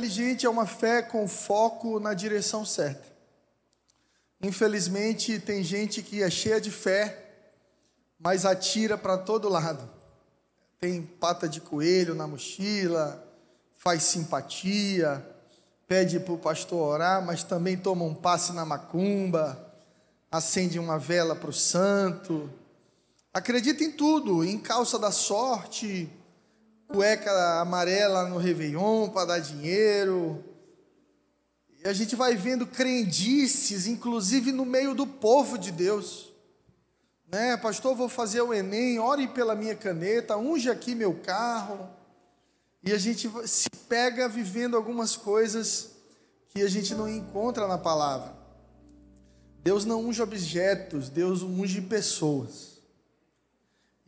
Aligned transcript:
inteligente 0.00 0.46
é 0.46 0.50
uma 0.50 0.64
fé 0.64 1.02
com 1.02 1.28
foco 1.28 2.00
na 2.00 2.14
direção 2.14 2.64
certa. 2.64 3.04
Infelizmente, 4.42 5.38
tem 5.38 5.62
gente 5.62 6.02
que 6.02 6.22
é 6.22 6.30
cheia 6.30 6.58
de 6.58 6.70
fé, 6.70 7.34
mas 8.18 8.46
atira 8.46 8.96
para 8.96 9.18
todo 9.18 9.50
lado. 9.50 9.86
Tem 10.78 11.02
pata 11.02 11.46
de 11.46 11.60
coelho 11.60 12.14
na 12.14 12.26
mochila, 12.26 13.22
faz 13.74 14.04
simpatia, 14.04 15.22
pede 15.86 16.18
para 16.18 16.32
o 16.32 16.38
pastor 16.38 16.94
orar, 16.94 17.22
mas 17.22 17.44
também 17.44 17.76
toma 17.76 18.04
um 18.04 18.14
passe 18.14 18.54
na 18.54 18.64
macumba, 18.64 19.70
acende 20.32 20.78
uma 20.78 20.98
vela 20.98 21.36
para 21.36 21.50
o 21.50 21.52
santo, 21.52 22.50
acredita 23.34 23.84
em 23.84 23.92
tudo, 23.92 24.42
em 24.42 24.58
calça 24.58 24.98
da 24.98 25.10
sorte, 25.10 26.08
cueca 26.92 27.60
amarela 27.60 28.28
no 28.28 28.36
Réveillon 28.36 29.08
para 29.08 29.26
dar 29.26 29.38
dinheiro. 29.38 30.44
E 31.82 31.88
a 31.88 31.92
gente 31.92 32.14
vai 32.14 32.36
vendo 32.36 32.66
crendices, 32.66 33.86
inclusive 33.86 34.52
no 34.52 34.66
meio 34.66 34.94
do 34.94 35.06
povo 35.06 35.56
de 35.56 35.70
Deus. 35.70 36.30
Né, 37.32 37.56
pastor, 37.56 37.94
vou 37.94 38.08
fazer 38.08 38.40
o 38.42 38.52
Enem, 38.52 38.98
ore 38.98 39.28
pela 39.28 39.54
minha 39.54 39.74
caneta, 39.74 40.36
unge 40.36 40.68
aqui 40.68 40.94
meu 40.94 41.14
carro. 41.14 41.88
E 42.82 42.92
a 42.92 42.98
gente 42.98 43.30
se 43.46 43.70
pega 43.88 44.28
vivendo 44.28 44.76
algumas 44.76 45.16
coisas 45.16 45.90
que 46.48 46.62
a 46.62 46.68
gente 46.68 46.94
não 46.94 47.08
encontra 47.08 47.68
na 47.68 47.78
palavra. 47.78 48.34
Deus 49.62 49.84
não 49.84 50.06
unge 50.06 50.20
objetos, 50.20 51.08
Deus 51.08 51.42
unge 51.42 51.80
pessoas. 51.82 52.69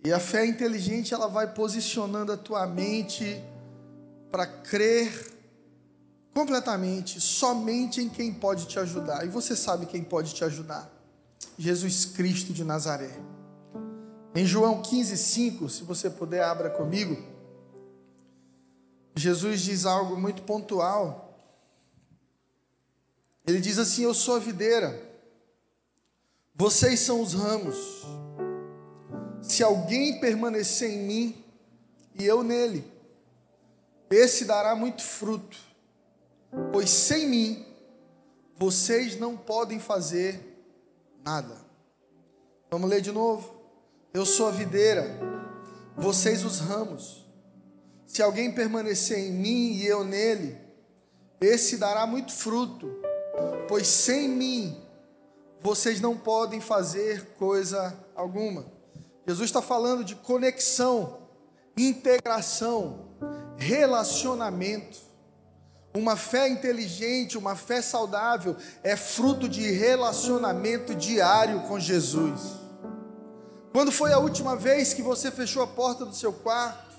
E 0.04 0.12
a 0.12 0.18
fé 0.18 0.44
inteligente 0.44 1.14
ela 1.14 1.28
vai 1.28 1.52
posicionando 1.52 2.32
a 2.32 2.36
tua 2.36 2.66
mente 2.66 3.42
para 4.30 4.46
crer 4.46 5.32
completamente 6.34 7.20
somente 7.20 8.00
em 8.00 8.08
quem 8.08 8.32
pode 8.32 8.66
te 8.66 8.78
ajudar. 8.78 9.24
E 9.24 9.28
você 9.28 9.54
sabe 9.54 9.86
quem 9.86 10.02
pode 10.02 10.34
te 10.34 10.44
ajudar? 10.44 10.90
Jesus 11.58 12.04
Cristo 12.06 12.52
de 12.52 12.64
Nazaré. 12.64 13.10
Em 14.34 14.46
João 14.46 14.82
15:5, 14.82 15.68
se 15.68 15.84
você 15.84 16.08
puder 16.08 16.42
abra 16.42 16.70
comigo. 16.70 17.30
Jesus 19.14 19.60
diz 19.60 19.84
algo 19.84 20.18
muito 20.18 20.42
pontual. 20.42 21.38
Ele 23.46 23.60
diz 23.60 23.78
assim: 23.78 24.02
Eu 24.02 24.14
sou 24.14 24.36
a 24.36 24.38
videira, 24.38 24.98
vocês 26.54 27.00
são 27.00 27.20
os 27.20 27.34
ramos. 27.34 27.76
Se 29.52 29.62
alguém 29.62 30.18
permanecer 30.18 30.90
em 30.90 31.00
mim 31.00 31.44
e 32.18 32.24
eu 32.24 32.42
nele, 32.42 32.90
esse 34.08 34.46
dará 34.46 34.74
muito 34.74 35.02
fruto, 35.02 35.58
pois 36.72 36.88
sem 36.88 37.28
mim 37.28 37.66
vocês 38.56 39.20
não 39.20 39.36
podem 39.36 39.78
fazer 39.78 40.40
nada. 41.22 41.54
Vamos 42.70 42.88
ler 42.88 43.02
de 43.02 43.12
novo. 43.12 43.54
Eu 44.14 44.24
sou 44.24 44.48
a 44.48 44.50
videira, 44.50 45.06
vocês 45.98 46.46
os 46.46 46.58
ramos. 46.58 47.22
Se 48.06 48.22
alguém 48.22 48.54
permanecer 48.54 49.18
em 49.18 49.32
mim 49.32 49.72
e 49.74 49.86
eu 49.86 50.02
nele, 50.02 50.56
esse 51.42 51.76
dará 51.76 52.06
muito 52.06 52.32
fruto, 52.32 52.90
pois 53.68 53.86
sem 53.86 54.30
mim 54.30 54.82
vocês 55.60 56.00
não 56.00 56.16
podem 56.16 56.58
fazer 56.58 57.34
coisa 57.34 57.94
alguma. 58.16 58.80
Jesus 59.26 59.48
está 59.48 59.62
falando 59.62 60.04
de 60.04 60.14
conexão, 60.16 61.18
integração, 61.76 63.08
relacionamento. 63.56 64.98
Uma 65.94 66.16
fé 66.16 66.48
inteligente, 66.48 67.36
uma 67.36 67.54
fé 67.54 67.82
saudável 67.82 68.56
é 68.82 68.96
fruto 68.96 69.48
de 69.48 69.70
relacionamento 69.70 70.94
diário 70.94 71.60
com 71.62 71.78
Jesus. 71.78 72.40
Quando 73.72 73.92
foi 73.92 74.12
a 74.12 74.18
última 74.18 74.56
vez 74.56 74.92
que 74.92 75.02
você 75.02 75.30
fechou 75.30 75.62
a 75.62 75.66
porta 75.66 76.04
do 76.04 76.14
seu 76.14 76.32
quarto, 76.32 76.96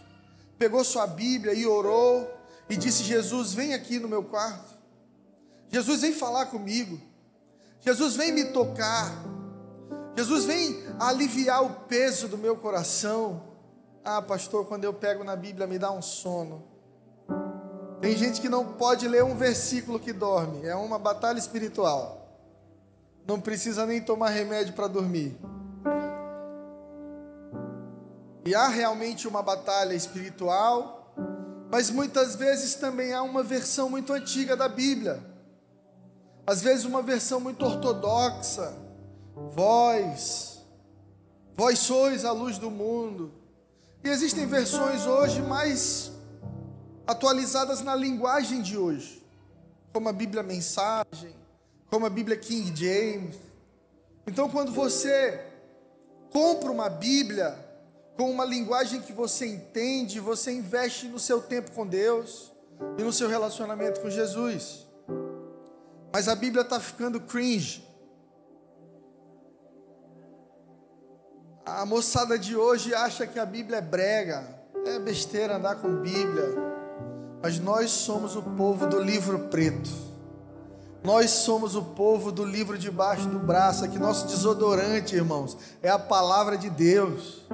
pegou 0.57 0.83
sua 0.83 1.05
Bíblia 1.07 1.53
e 1.53 1.65
orou 1.65 2.31
e 2.69 2.77
disse: 2.77 3.03
Jesus, 3.03 3.53
vem 3.53 3.73
aqui 3.73 3.99
no 3.99 4.07
meu 4.07 4.23
quarto. 4.23 4.73
Jesus, 5.69 6.01
vem 6.01 6.13
falar 6.13 6.47
comigo. 6.47 7.01
Jesus, 7.81 8.15
vem 8.15 8.31
me 8.31 8.45
tocar. 8.45 9.11
Jesus 10.15 10.45
vem 10.45 10.83
aliviar 10.99 11.63
o 11.63 11.71
peso 11.87 12.27
do 12.27 12.37
meu 12.37 12.55
coração. 12.55 13.41
Ah, 14.05 14.21
pastor, 14.21 14.65
quando 14.65 14.83
eu 14.83 14.93
pego 14.93 15.23
na 15.23 15.35
Bíblia 15.35 15.65
me 15.65 15.79
dá 15.79 15.91
um 15.91 16.01
sono. 16.01 16.63
Tem 17.99 18.15
gente 18.15 18.41
que 18.41 18.49
não 18.49 18.73
pode 18.73 19.07
ler 19.07 19.23
um 19.23 19.35
versículo 19.35 19.99
que 19.99 20.13
dorme. 20.13 20.67
É 20.67 20.75
uma 20.75 20.99
batalha 20.99 21.39
espiritual. 21.39 22.37
Não 23.25 23.39
precisa 23.39 23.85
nem 23.85 24.01
tomar 24.01 24.29
remédio 24.29 24.73
para 24.73 24.87
dormir. 24.87 25.35
E 28.45 28.53
há 28.53 28.67
realmente 28.67 29.25
uma 29.25 29.41
batalha 29.41 29.93
espiritual, 29.93 31.13
mas 31.71 31.89
muitas 31.89 32.35
vezes 32.35 32.75
também 32.75 33.13
há 33.13 33.23
uma 33.23 33.41
versão 33.41 33.89
muito 33.89 34.11
antiga 34.11 34.55
da 34.57 34.67
Bíblia. 34.67 35.23
Às 36.45 36.61
vezes 36.61 36.83
uma 36.83 37.01
versão 37.01 37.39
muito 37.39 37.65
ortodoxa 37.65 38.82
Vós, 39.35 40.63
vós 41.55 41.79
sois 41.79 42.23
a 42.25 42.31
luz 42.31 42.57
do 42.57 42.69
mundo. 42.69 43.31
E 44.03 44.09
existem 44.09 44.45
versões 44.45 45.05
hoje 45.05 45.41
mais 45.41 46.11
atualizadas 47.07 47.81
na 47.81 47.95
linguagem 47.95 48.61
de 48.61 48.77
hoje, 48.77 49.23
como 49.91 50.09
a 50.09 50.13
Bíblia 50.13 50.43
Mensagem, 50.43 51.35
como 51.89 52.05
a 52.05 52.09
Bíblia 52.09 52.37
King 52.37 52.73
James. 52.75 53.35
Então, 54.25 54.49
quando 54.49 54.71
você 54.71 55.43
compra 56.31 56.71
uma 56.71 56.89
Bíblia 56.89 57.57
com 58.17 58.29
uma 58.29 58.45
linguagem 58.45 59.01
que 59.01 59.13
você 59.13 59.47
entende, 59.47 60.19
você 60.19 60.51
investe 60.51 61.07
no 61.07 61.19
seu 61.19 61.41
tempo 61.41 61.71
com 61.71 61.85
Deus 61.85 62.51
e 62.97 63.03
no 63.03 63.11
seu 63.11 63.27
relacionamento 63.27 64.01
com 64.01 64.09
Jesus. 64.09 64.85
Mas 66.11 66.27
a 66.27 66.35
Bíblia 66.35 66.61
está 66.61 66.79
ficando 66.79 67.19
cringe. 67.19 67.82
A 71.65 71.85
moçada 71.85 72.37
de 72.37 72.57
hoje 72.57 72.93
acha 72.93 73.25
que 73.25 73.39
a 73.39 73.45
Bíblia 73.45 73.77
é 73.77 73.81
brega, 73.81 74.43
é 74.85 74.99
besteira 74.99 75.55
andar 75.55 75.75
com 75.75 76.01
Bíblia, 76.01 76.49
mas 77.41 77.57
nós 77.57 77.89
somos 77.89 78.35
o 78.35 78.41
povo 78.41 78.85
do 78.85 78.99
livro 78.99 79.47
preto. 79.47 79.89
Nós 81.01 81.29
somos 81.29 81.73
o 81.73 81.81
povo 81.81 82.33
do 82.33 82.43
livro 82.43 82.77
debaixo 82.77 83.29
do 83.29 83.39
braço, 83.39 83.87
que 83.89 83.97
nosso 83.97 84.27
desodorante, 84.27 85.15
irmãos, 85.15 85.57
é 85.81 85.89
a 85.89 85.97
palavra 85.97 86.57
de 86.57 86.69
Deus. 86.69 87.45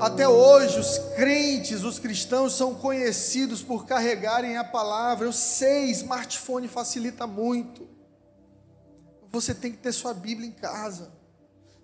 Até 0.00 0.28
hoje, 0.28 0.78
os 0.78 0.98
crentes, 1.16 1.82
os 1.82 1.98
cristãos 1.98 2.56
são 2.56 2.76
conhecidos 2.76 3.60
por 3.60 3.86
carregarem 3.86 4.56
a 4.56 4.62
palavra. 4.62 5.26
Eu 5.26 5.32
sei, 5.32 5.90
smartphone 5.90 6.68
facilita 6.68 7.26
muito. 7.26 7.88
Você 9.32 9.52
tem 9.52 9.72
que 9.72 9.78
ter 9.78 9.90
sua 9.90 10.14
Bíblia 10.14 10.48
em 10.48 10.52
casa. 10.52 11.23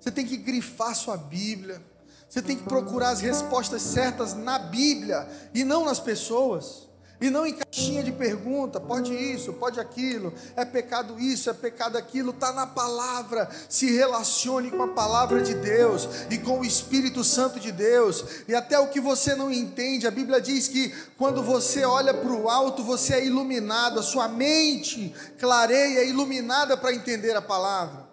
Você 0.00 0.10
tem 0.10 0.26
que 0.26 0.36
grifar 0.36 0.94
sua 0.96 1.16
Bíblia. 1.16 1.82
Você 2.28 2.40
tem 2.40 2.56
que 2.56 2.64
procurar 2.64 3.10
as 3.10 3.20
respostas 3.20 3.82
certas 3.82 4.34
na 4.34 4.58
Bíblia 4.58 5.28
e 5.52 5.64
não 5.64 5.84
nas 5.84 6.00
pessoas. 6.00 6.88
E 7.20 7.28
não 7.28 7.44
em 7.44 7.52
caixinha 7.52 8.02
de 8.02 8.12
pergunta, 8.12 8.80
pode 8.80 9.12
isso, 9.12 9.52
pode 9.52 9.78
aquilo, 9.78 10.32
é 10.56 10.64
pecado 10.64 11.20
isso, 11.20 11.50
é 11.50 11.52
pecado 11.52 11.98
aquilo, 11.98 12.30
está 12.30 12.50
na 12.50 12.66
palavra. 12.66 13.50
Se 13.68 13.94
relacione 13.94 14.70
com 14.70 14.82
a 14.82 14.88
palavra 14.88 15.42
de 15.42 15.52
Deus 15.52 16.08
e 16.30 16.38
com 16.38 16.60
o 16.60 16.64
Espírito 16.64 17.22
Santo 17.22 17.60
de 17.60 17.70
Deus. 17.70 18.24
E 18.48 18.54
até 18.54 18.78
o 18.78 18.88
que 18.88 19.00
você 19.00 19.34
não 19.34 19.52
entende, 19.52 20.06
a 20.06 20.10
Bíblia 20.10 20.40
diz 20.40 20.66
que 20.66 20.94
quando 21.18 21.42
você 21.42 21.84
olha 21.84 22.14
para 22.14 22.32
o 22.32 22.48
alto, 22.48 22.82
você 22.82 23.16
é 23.16 23.26
iluminado, 23.26 24.00
a 24.00 24.02
sua 24.02 24.26
mente 24.26 25.14
clareia, 25.38 26.04
iluminada 26.04 26.74
para 26.74 26.94
entender 26.94 27.36
a 27.36 27.42
palavra. 27.42 28.09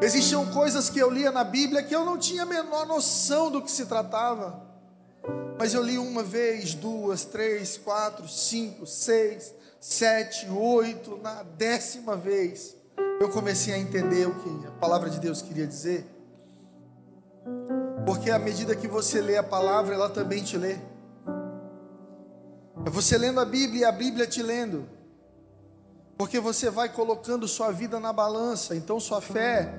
Existiam 0.00 0.46
coisas 0.46 0.88
que 0.88 0.98
eu 0.98 1.10
lia 1.10 1.32
na 1.32 1.42
Bíblia 1.42 1.82
que 1.82 1.94
eu 1.94 2.04
não 2.04 2.16
tinha 2.16 2.44
a 2.44 2.46
menor 2.46 2.86
noção 2.86 3.50
do 3.50 3.60
que 3.60 3.70
se 3.70 3.86
tratava. 3.86 4.62
Mas 5.58 5.74
eu 5.74 5.82
li 5.82 5.98
uma 5.98 6.22
vez, 6.22 6.74
duas, 6.74 7.24
três, 7.24 7.76
quatro, 7.76 8.28
cinco, 8.28 8.86
seis, 8.86 9.52
sete, 9.80 10.48
oito, 10.48 11.18
na 11.18 11.42
décima 11.42 12.16
vez, 12.16 12.76
eu 13.20 13.28
comecei 13.30 13.74
a 13.74 13.78
entender 13.78 14.26
o 14.26 14.34
que 14.36 14.66
a 14.68 14.70
palavra 14.72 15.10
de 15.10 15.18
Deus 15.18 15.42
queria 15.42 15.66
dizer. 15.66 16.06
Porque 18.06 18.30
à 18.30 18.38
medida 18.38 18.76
que 18.76 18.86
você 18.86 19.20
lê 19.20 19.36
a 19.36 19.42
palavra, 19.42 19.94
ela 19.94 20.08
também 20.08 20.44
te 20.44 20.56
lê. 20.56 20.76
É 22.86 22.90
você 22.90 23.18
lendo 23.18 23.40
a 23.40 23.44
Bíblia 23.44 23.80
e 23.80 23.84
a 23.84 23.92
Bíblia 23.92 24.26
te 24.26 24.42
lendo. 24.42 24.88
Porque 26.18 26.40
você 26.40 26.68
vai 26.68 26.92
colocando 26.92 27.46
sua 27.46 27.70
vida 27.70 28.00
na 28.00 28.12
balança, 28.12 28.74
então 28.74 28.98
sua 28.98 29.20
fé 29.20 29.72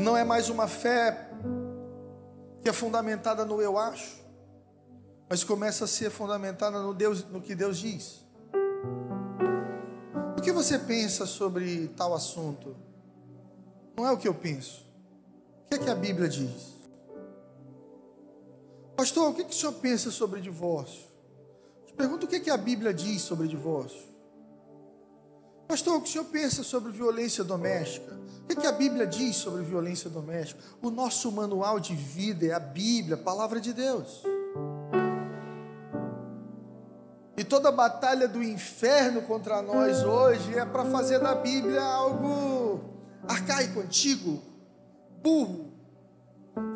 não 0.00 0.16
é 0.16 0.24
mais 0.24 0.50
uma 0.50 0.66
fé 0.66 1.30
que 2.60 2.68
é 2.68 2.72
fundamentada 2.72 3.44
no 3.44 3.62
eu 3.62 3.78
acho, 3.78 4.20
mas 5.30 5.44
começa 5.44 5.84
a 5.84 5.88
ser 5.88 6.10
fundamentada 6.10 6.82
no, 6.82 6.92
Deus, 6.92 7.24
no 7.28 7.40
que 7.40 7.54
Deus 7.54 7.78
diz. 7.78 8.26
O 10.36 10.42
que 10.42 10.50
você 10.50 10.76
pensa 10.76 11.24
sobre 11.24 11.86
tal 11.96 12.14
assunto? 12.14 12.74
Não 13.96 14.04
é 14.04 14.10
o 14.10 14.18
que 14.18 14.26
eu 14.26 14.34
penso. 14.34 14.84
O 15.64 15.68
que 15.68 15.74
é 15.76 15.78
que 15.78 15.90
a 15.90 15.94
Bíblia 15.94 16.28
diz? 16.28 16.72
Pastor, 18.96 19.30
o 19.30 19.34
que, 19.34 19.44
que 19.44 19.50
o 19.50 19.54
senhor 19.54 19.74
pensa 19.74 20.10
sobre 20.10 20.40
divórcio? 20.40 21.06
Eu 21.86 21.94
pergunto 21.94 22.26
o 22.26 22.28
que, 22.28 22.40
que 22.40 22.50
a 22.50 22.56
Bíblia 22.56 22.92
diz 22.92 23.22
sobre 23.22 23.46
divórcio. 23.46 24.11
Pastor, 25.72 25.96
o 25.96 26.00
que 26.02 26.10
o 26.10 26.12
senhor 26.12 26.24
pensa 26.26 26.62
sobre 26.62 26.92
violência 26.92 27.42
doméstica? 27.42 28.14
O 28.42 28.46
que, 28.46 28.56
que 28.56 28.66
a 28.66 28.72
Bíblia 28.72 29.06
diz 29.06 29.36
sobre 29.36 29.62
violência 29.62 30.10
doméstica? 30.10 30.60
O 30.82 30.90
nosso 30.90 31.32
manual 31.32 31.80
de 31.80 31.94
vida 31.94 32.44
é 32.44 32.52
a 32.52 32.60
Bíblia, 32.60 33.14
a 33.14 33.18
palavra 33.18 33.58
de 33.58 33.72
Deus. 33.72 34.22
E 37.38 37.42
toda 37.42 37.70
a 37.70 37.72
batalha 37.72 38.28
do 38.28 38.42
inferno 38.42 39.22
contra 39.22 39.62
nós 39.62 40.02
hoje 40.02 40.58
é 40.58 40.66
para 40.66 40.84
fazer 40.90 41.20
da 41.20 41.34
Bíblia 41.36 41.82
algo 41.82 42.78
arcaico, 43.26 43.80
antigo, 43.80 44.42
burro, 45.22 45.72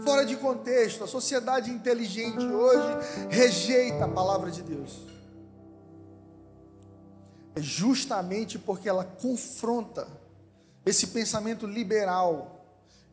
fora 0.06 0.25
de 0.25 0.37
contexto. 0.37 1.04
A 1.04 1.06
sociedade 1.06 1.70
inteligente 1.70 2.46
hoje 2.46 3.28
rejeita 3.28 4.06
a 4.06 4.08
palavra 4.08 4.50
de 4.50 4.62
Deus. 4.62 5.15
É 7.56 7.60
justamente 7.62 8.58
porque 8.58 8.86
ela 8.86 9.02
confronta 9.02 10.06
esse 10.84 11.06
pensamento 11.08 11.66
liberal 11.66 12.62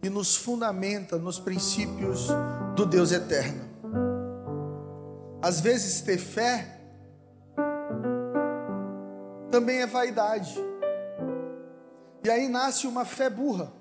e 0.04 0.10
nos 0.10 0.36
fundamenta 0.36 1.18
nos 1.18 1.40
princípios 1.40 2.28
do 2.76 2.86
Deus 2.86 3.14
eterno. 3.14 3.64
Às 5.42 5.62
vezes, 5.62 6.02
ter 6.02 6.18
fé 6.18 6.82
também 9.50 9.82
é 9.82 9.88
vaidade. 9.88 10.54
E 12.24 12.30
aí 12.30 12.50
nasce 12.50 12.86
uma 12.86 13.06
fé 13.06 13.30
burra, 13.30 13.72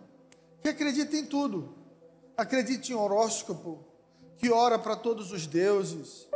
que 0.62 0.68
acredita 0.68 1.16
em 1.16 1.26
tudo. 1.26 1.74
Acredita 2.36 2.92
em 2.92 2.94
horóscopo, 2.94 3.84
que 4.36 4.50
ora 4.50 4.78
para 4.78 4.94
todos 4.96 5.32
os 5.32 5.46
deuses, 5.46 6.28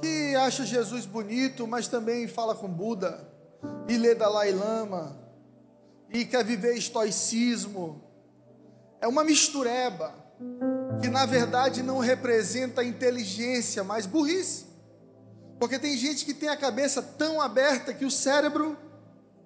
que 0.00 0.34
acha 0.36 0.64
Jesus 0.64 1.04
bonito, 1.04 1.66
mas 1.66 1.88
também 1.88 2.28
fala 2.28 2.54
com 2.54 2.68
Buda, 2.68 3.31
e 3.88 3.96
lê 3.96 4.14
Dalai 4.14 4.52
Lama, 4.52 5.16
e 6.10 6.24
quer 6.24 6.44
viver 6.44 6.76
estoicismo. 6.76 8.02
É 9.00 9.08
uma 9.08 9.24
mistureba, 9.24 10.14
que 11.00 11.08
na 11.08 11.26
verdade 11.26 11.82
não 11.82 11.98
representa 11.98 12.84
inteligência, 12.84 13.82
mas 13.82 14.06
burrice. 14.06 14.66
Porque 15.58 15.78
tem 15.78 15.96
gente 15.96 16.24
que 16.24 16.34
tem 16.34 16.48
a 16.48 16.56
cabeça 16.56 17.02
tão 17.02 17.40
aberta 17.40 17.94
que 17.94 18.04
o 18.04 18.10
cérebro 18.10 18.76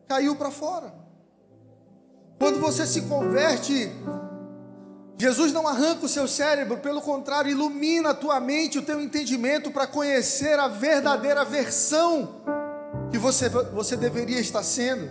caiu 0.08 0.34
para 0.34 0.50
fora. 0.50 0.92
Quando 2.38 2.60
você 2.60 2.86
se 2.86 3.02
converte, 3.02 3.90
Jesus 5.19 5.52
não 5.52 5.66
arranca 5.66 6.04
o 6.04 6.08
seu 6.08 6.28
cérebro, 6.28 6.78
pelo 6.78 7.00
contrário, 7.00 7.50
ilumina 7.50 8.10
a 8.10 8.14
tua 8.14 8.38
mente, 8.40 8.78
o 8.78 8.82
teu 8.82 9.00
entendimento 9.00 9.70
para 9.70 9.86
conhecer 9.86 10.58
a 10.58 10.69
verdadeira 10.69 11.44
versão 11.44 12.42
que 13.16 13.18
você, 13.18 13.48
você 13.48 13.96
deveria 13.96 14.38
estar 14.38 14.62
sendo. 14.62 15.10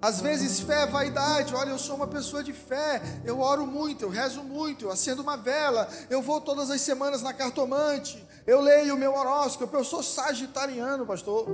Às 0.00 0.20
vezes 0.20 0.60
fé 0.60 0.82
é 0.82 0.86
vaidade, 0.86 1.54
olha, 1.54 1.70
eu 1.70 1.78
sou 1.78 1.96
uma 1.96 2.06
pessoa 2.06 2.44
de 2.44 2.52
fé, 2.52 3.02
eu 3.24 3.40
oro 3.40 3.66
muito, 3.66 4.04
eu 4.04 4.10
rezo 4.10 4.42
muito, 4.42 4.84
eu 4.84 4.92
acendo 4.92 5.22
uma 5.22 5.36
vela, 5.36 5.88
eu 6.10 6.20
vou 6.20 6.40
todas 6.40 6.70
as 6.70 6.82
semanas 6.82 7.22
na 7.22 7.32
cartomante, 7.32 8.22
eu 8.46 8.60
leio 8.60 8.94
o 8.94 8.98
meu 8.98 9.14
horóscopo, 9.14 9.74
eu 9.74 9.82
sou 9.82 10.02
sagitariano, 10.02 11.06
pastor. 11.06 11.48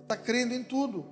está 0.00 0.16
crendo 0.18 0.52
em 0.52 0.62
tudo, 0.62 1.06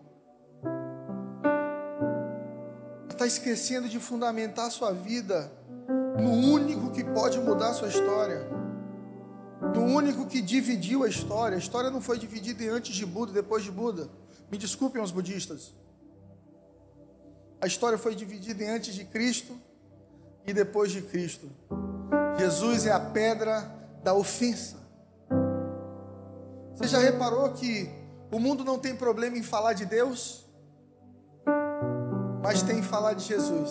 está 3.08 3.26
esquecendo 3.26 3.88
de 3.88 3.98
fundamentar 3.98 4.66
a 4.66 4.70
sua 4.70 4.92
vida 4.92 5.50
no 6.18 6.30
único 6.30 6.90
que 6.90 7.02
pode 7.02 7.38
mudar 7.40 7.70
a 7.70 7.74
sua 7.74 7.88
história, 7.88 8.61
no 9.74 9.84
único 9.84 10.26
que 10.26 10.42
dividiu 10.42 11.04
a 11.04 11.08
história. 11.08 11.56
A 11.56 11.58
história 11.58 11.90
não 11.90 12.00
foi 12.00 12.18
dividida 12.18 12.64
em 12.64 12.68
antes 12.68 12.94
de 12.94 13.06
Buda 13.06 13.30
e 13.30 13.34
depois 13.34 13.62
de 13.62 13.70
Buda. 13.70 14.08
Me 14.50 14.58
desculpem 14.58 15.00
os 15.00 15.12
budistas. 15.12 15.72
A 17.60 17.66
história 17.66 17.96
foi 17.96 18.14
dividida 18.14 18.64
em 18.64 18.68
antes 18.68 18.94
de 18.94 19.04
Cristo 19.04 19.56
e 20.44 20.52
depois 20.52 20.90
de 20.90 21.00
Cristo. 21.02 21.48
Jesus 22.36 22.86
é 22.86 22.92
a 22.92 22.98
pedra 22.98 23.70
da 24.02 24.12
ofensa. 24.14 24.78
Você 26.74 26.88
já 26.88 26.98
reparou 26.98 27.52
que 27.52 27.88
o 28.32 28.40
mundo 28.40 28.64
não 28.64 28.78
tem 28.78 28.96
problema 28.96 29.38
em 29.38 29.42
falar 29.42 29.74
de 29.74 29.86
Deus, 29.86 30.44
mas 32.42 32.62
tem 32.62 32.80
em 32.80 32.82
falar 32.82 33.12
de 33.12 33.24
Jesus. 33.24 33.70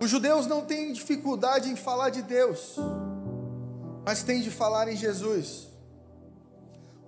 Os 0.00 0.10
judeus 0.10 0.46
não 0.46 0.62
têm 0.66 0.92
dificuldade 0.92 1.70
em 1.70 1.76
falar 1.76 2.10
de 2.10 2.20
Deus, 2.20 2.76
mas 4.06 4.22
têm 4.22 4.40
de 4.40 4.52
falar 4.52 4.86
em 4.86 4.96
Jesus. 4.96 5.66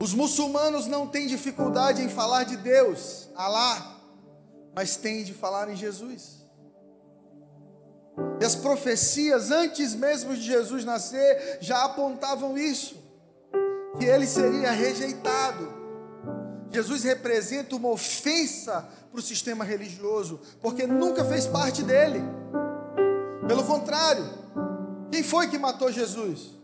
Os 0.00 0.12
muçulmanos 0.12 0.87
não 0.87 1.06
têm 1.06 1.29
dificuldade 1.29 2.03
em 2.03 2.09
falar 2.09 2.43
de 2.43 2.56
Deus, 2.56 3.29
Alá, 3.37 4.00
mas 4.75 4.97
têm 4.97 5.23
de 5.23 5.33
falar 5.33 5.71
em 5.71 5.77
Jesus. 5.77 6.45
E 8.41 8.45
as 8.45 8.56
profecias, 8.56 9.53
antes 9.53 9.95
mesmo 9.95 10.35
de 10.35 10.43
Jesus 10.43 10.85
nascer, 10.85 11.59
já 11.61 11.85
apontavam 11.85 12.59
isso 12.59 12.97
que 13.97 14.05
ele 14.05 14.27
seria 14.27 14.73
rejeitado. 14.73 15.73
Jesus 16.69 17.05
representa 17.05 17.77
uma 17.77 17.91
ofensa 17.91 18.89
para 19.12 19.21
o 19.21 19.23
sistema 19.23 19.65
religioso, 19.65 20.41
porque 20.61 20.85
nunca 20.85 21.25
fez 21.25 21.47
parte 21.47 21.85
dele. 21.85 22.21
Pelo 23.47 23.65
contrário, 23.65 24.25
quem 25.12 25.23
foi 25.23 25.47
que 25.47 25.59
matou 25.59 25.93
Jesus? 25.93 26.58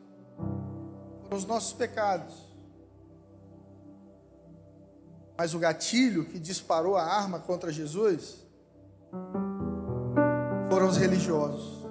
Foram 1.24 1.36
os 1.38 1.44
nossos 1.44 1.72
pecados. 1.72 2.34
Mas 5.36 5.52
o 5.52 5.58
gatilho 5.58 6.24
que 6.24 6.38
disparou 6.38 6.96
a 6.96 7.04
arma 7.04 7.40
contra 7.40 7.72
Jesus 7.72 8.44
foram 10.70 10.88
os 10.88 10.96
religiosos. 10.96 11.84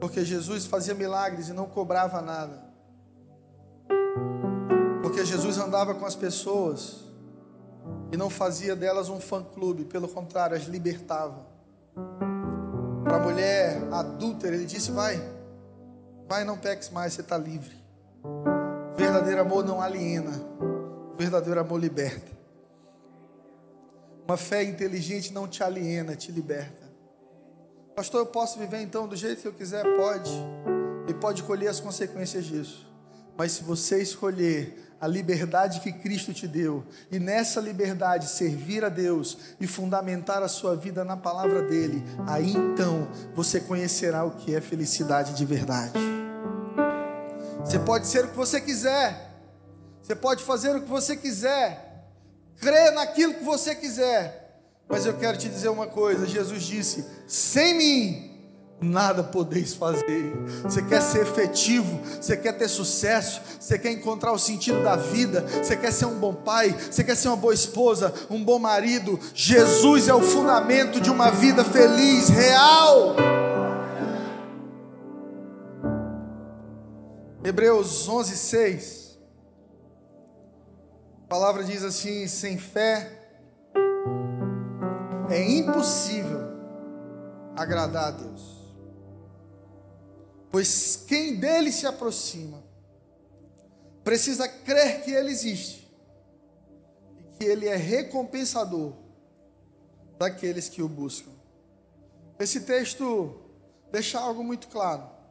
Porque 0.00 0.24
Jesus 0.24 0.66
fazia 0.66 0.94
milagres 0.94 1.48
e 1.48 1.52
não 1.52 1.66
cobrava 1.66 2.20
nada. 2.20 2.64
Porque 5.02 5.24
Jesus 5.24 5.58
andava 5.58 5.94
com 5.94 6.04
as 6.04 6.16
pessoas 6.16 7.00
e 8.10 8.16
não 8.16 8.28
fazia 8.28 8.74
delas 8.74 9.08
um 9.08 9.20
fã-clube, 9.20 9.84
pelo 9.84 10.08
contrário, 10.08 10.56
as 10.56 10.64
libertava. 10.64 11.46
Para 13.04 13.16
a 13.16 13.20
mulher 13.20 13.82
adúltera, 13.92 14.56
ele 14.56 14.66
disse: 14.66 14.90
Vai, 14.90 15.22
vai, 16.28 16.44
não 16.44 16.58
peques 16.58 16.90
mais, 16.90 17.12
você 17.12 17.20
está 17.20 17.38
livre. 17.38 17.81
Verdadeiro 19.12 19.42
amor 19.42 19.62
não 19.62 19.82
aliena, 19.82 20.32
o 21.12 21.14
verdadeiro 21.18 21.60
amor 21.60 21.78
liberta. 21.78 22.32
Uma 24.26 24.38
fé 24.38 24.62
inteligente 24.62 25.34
não 25.34 25.46
te 25.46 25.62
aliena, 25.62 26.16
te 26.16 26.32
liberta. 26.32 26.90
Pastor, 27.94 28.20
eu 28.20 28.26
posso 28.26 28.58
viver 28.58 28.80
então 28.80 29.06
do 29.06 29.14
jeito 29.14 29.42
que 29.42 29.48
eu 29.48 29.52
quiser? 29.52 29.84
Pode, 29.98 30.32
e 31.06 31.12
pode 31.12 31.42
colher 31.42 31.68
as 31.68 31.78
consequências 31.78 32.46
disso. 32.46 32.90
Mas 33.36 33.52
se 33.52 33.62
você 33.62 34.00
escolher 34.00 34.96
a 34.98 35.06
liberdade 35.06 35.80
que 35.80 35.92
Cristo 35.92 36.32
te 36.32 36.48
deu, 36.48 36.82
e 37.10 37.18
nessa 37.18 37.60
liberdade 37.60 38.26
servir 38.30 38.82
a 38.82 38.88
Deus 38.88 39.36
e 39.60 39.66
fundamentar 39.66 40.42
a 40.42 40.48
sua 40.48 40.74
vida 40.74 41.04
na 41.04 41.18
palavra 41.18 41.60
dele, 41.64 42.02
aí 42.26 42.54
então 42.54 43.06
você 43.34 43.60
conhecerá 43.60 44.24
o 44.24 44.36
que 44.36 44.54
é 44.54 44.60
felicidade 44.62 45.34
de 45.34 45.44
verdade. 45.44 46.21
Você 47.64 47.78
pode 47.78 48.06
ser 48.06 48.24
o 48.24 48.28
que 48.28 48.36
você 48.36 48.60
quiser, 48.60 49.30
você 50.02 50.14
pode 50.14 50.42
fazer 50.42 50.76
o 50.76 50.82
que 50.82 50.88
você 50.88 51.16
quiser, 51.16 52.06
crer 52.60 52.92
naquilo 52.92 53.34
que 53.34 53.44
você 53.44 53.74
quiser, 53.74 54.60
mas 54.88 55.06
eu 55.06 55.14
quero 55.14 55.38
te 55.38 55.48
dizer 55.48 55.68
uma 55.68 55.86
coisa: 55.86 56.26
Jesus 56.26 56.62
disse: 56.62 57.04
sem 57.26 57.74
mim 57.74 58.32
nada 58.82 59.22
podeis 59.22 59.74
fazer. 59.74 60.32
Você 60.64 60.82
quer 60.82 61.00
ser 61.00 61.22
efetivo, 61.22 62.00
você 62.20 62.36
quer 62.36 62.52
ter 62.52 62.68
sucesso, 62.68 63.40
você 63.58 63.78
quer 63.78 63.92
encontrar 63.92 64.32
o 64.32 64.38
sentido 64.38 64.82
da 64.82 64.96
vida, 64.96 65.46
você 65.62 65.76
quer 65.76 65.92
ser 65.92 66.06
um 66.06 66.18
bom 66.18 66.34
pai, 66.34 66.76
você 66.90 67.04
quer 67.04 67.16
ser 67.16 67.28
uma 67.28 67.36
boa 67.36 67.54
esposa, 67.54 68.12
um 68.28 68.42
bom 68.42 68.58
marido. 68.58 69.18
Jesus 69.34 70.08
é 70.08 70.14
o 70.14 70.20
fundamento 70.20 71.00
de 71.00 71.10
uma 71.10 71.30
vida 71.30 71.64
feliz, 71.64 72.28
real. 72.28 73.14
Hebreus 77.44 78.08
11, 78.08 78.36
6. 78.36 79.18
A 81.24 81.28
palavra 81.28 81.64
diz 81.64 81.82
assim: 81.82 82.28
sem 82.28 82.56
fé 82.56 83.18
é 85.28 85.50
impossível 85.50 86.40
agradar 87.56 88.08
a 88.08 88.10
Deus. 88.12 88.62
Pois 90.50 91.04
quem 91.08 91.40
dele 91.40 91.72
se 91.72 91.86
aproxima 91.86 92.62
precisa 94.04 94.46
crer 94.46 95.02
que 95.02 95.10
ele 95.10 95.30
existe 95.30 95.90
e 97.18 97.22
que 97.38 97.44
ele 97.44 97.66
é 97.66 97.76
recompensador 97.76 98.92
daqueles 100.18 100.68
que 100.68 100.82
o 100.82 100.88
buscam. 100.88 101.32
Esse 102.38 102.60
texto 102.60 103.40
deixa 103.90 104.20
algo 104.20 104.44
muito 104.44 104.68
claro. 104.68 105.21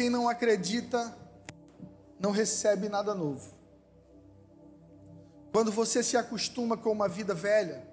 Que 0.00 0.04
quem 0.04 0.10
não 0.10 0.30
acredita 0.30 1.14
não 2.18 2.30
recebe 2.30 2.88
nada 2.88 3.14
novo. 3.14 3.50
Quando 5.52 5.70
você 5.70 6.02
se 6.02 6.16
acostuma 6.16 6.74
com 6.74 6.90
uma 6.90 7.06
vida 7.06 7.34
velha, 7.34 7.86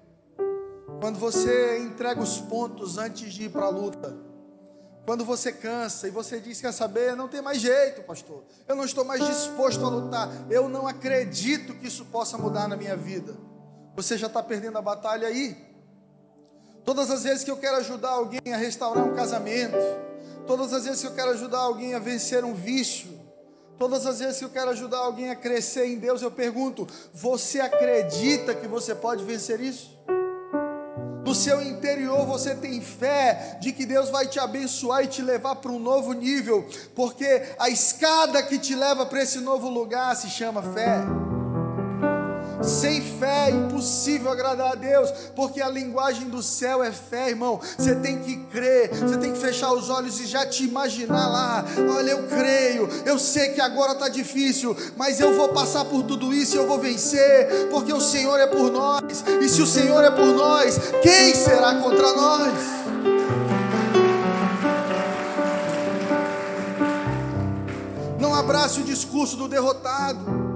quando 1.02 1.18
você 1.18 1.78
entrega 1.80 2.22
os 2.22 2.40
pontos 2.40 2.96
antes 2.96 3.34
de 3.34 3.44
ir 3.44 3.50
para 3.50 3.66
a 3.66 3.68
luta, 3.68 4.16
quando 5.04 5.22
você 5.22 5.52
cansa 5.52 6.08
e 6.08 6.10
você 6.10 6.40
diz: 6.40 6.62
Quer 6.62 6.72
saber? 6.72 7.14
Não 7.14 7.28
tem 7.28 7.42
mais 7.42 7.60
jeito, 7.60 8.02
pastor. 8.04 8.42
Eu 8.66 8.74
não 8.74 8.86
estou 8.86 9.04
mais 9.04 9.22
disposto 9.26 9.84
a 9.84 9.90
lutar. 9.90 10.30
Eu 10.48 10.66
não 10.66 10.86
acredito 10.86 11.74
que 11.74 11.88
isso 11.88 12.06
possa 12.06 12.38
mudar 12.38 12.68
na 12.68 12.76
minha 12.76 12.96
vida. 12.96 13.36
Você 13.94 14.16
já 14.16 14.28
está 14.28 14.42
perdendo 14.42 14.78
a 14.78 14.82
batalha 14.82 15.28
aí. 15.28 15.54
Todas 16.86 17.10
as 17.10 17.24
vezes 17.24 17.44
que 17.44 17.50
eu 17.50 17.58
quero 17.58 17.76
ajudar 17.76 18.12
alguém 18.12 18.40
a 18.50 18.56
restaurar 18.56 19.04
um 19.04 19.14
casamento, 19.14 19.76
todas 20.48 20.72
as 20.72 20.84
vezes 20.84 21.00
que 21.02 21.06
eu 21.06 21.14
quero 21.14 21.30
ajudar 21.30 21.58
alguém 21.58 21.94
a 21.94 22.00
vencer 22.00 22.44
um 22.44 22.54
vício, 22.54 23.10
todas 23.78 24.06
as 24.06 24.18
vezes 24.18 24.38
que 24.38 24.44
eu 24.46 24.50
quero 24.50 24.70
ajudar 24.70 24.98
alguém 24.98 25.30
a 25.30 25.36
crescer 25.36 25.86
em 25.86 25.98
Deus, 25.98 26.22
eu 26.22 26.30
pergunto: 26.30 26.88
Você 27.14 27.60
acredita 27.60 28.54
que 28.54 28.66
você 28.66 28.94
pode 28.94 29.22
vencer 29.22 29.60
isso? 29.60 29.96
no 31.24 31.34
seu 31.34 31.60
interior 31.60 32.24
você 32.24 32.54
tem 32.54 32.80
fé 32.80 33.58
de 33.60 33.70
que 33.70 33.84
Deus 33.84 34.08
vai 34.08 34.26
te 34.26 34.40
abençoar 34.40 35.04
e 35.04 35.08
te 35.08 35.20
levar 35.20 35.56
para 35.56 35.70
um 35.70 35.78
novo 35.78 36.14
nível, 36.14 36.66
porque 36.94 37.42
a 37.58 37.68
escada 37.68 38.42
que 38.42 38.58
te 38.58 38.74
leva 38.74 39.04
para 39.04 39.22
esse 39.22 39.38
novo 39.38 39.68
lugar 39.68 40.16
se 40.16 40.30
chama 40.30 40.62
fé. 40.62 41.04
Sem 42.62 43.00
fé 43.00 43.48
é 43.48 43.50
impossível 43.50 44.30
agradar 44.30 44.72
a 44.72 44.74
Deus, 44.74 45.10
porque 45.34 45.60
a 45.60 45.68
linguagem 45.68 46.28
do 46.28 46.42
céu 46.42 46.82
é 46.82 46.90
fé, 46.90 47.30
irmão. 47.30 47.60
Você 47.78 47.94
tem 47.94 48.18
que 48.18 48.36
crer, 48.46 48.90
você 48.90 49.16
tem 49.16 49.32
que 49.32 49.38
fechar 49.38 49.72
os 49.72 49.88
olhos 49.88 50.20
e 50.20 50.26
já 50.26 50.44
te 50.44 50.64
imaginar 50.64 51.28
lá. 51.28 51.64
Olha, 51.96 52.10
eu 52.10 52.26
creio, 52.26 52.88
eu 53.06 53.18
sei 53.18 53.50
que 53.50 53.60
agora 53.60 53.92
está 53.92 54.08
difícil, 54.08 54.76
mas 54.96 55.20
eu 55.20 55.34
vou 55.34 55.50
passar 55.50 55.84
por 55.84 56.02
tudo 56.02 56.34
isso 56.34 56.56
e 56.56 56.58
eu 56.58 56.66
vou 56.66 56.78
vencer, 56.78 57.68
porque 57.70 57.92
o 57.92 58.00
Senhor 58.00 58.38
é 58.38 58.46
por 58.46 58.72
nós. 58.72 59.24
E 59.40 59.48
se 59.48 59.62
o 59.62 59.66
Senhor 59.66 60.02
é 60.02 60.10
por 60.10 60.26
nós, 60.26 60.78
quem 61.00 61.34
será 61.34 61.76
contra 61.76 62.12
nós? 62.12 62.52
Não 68.18 68.34
abrace 68.34 68.80
o 68.80 68.84
discurso 68.84 69.36
do 69.36 69.46
derrotado. 69.46 70.48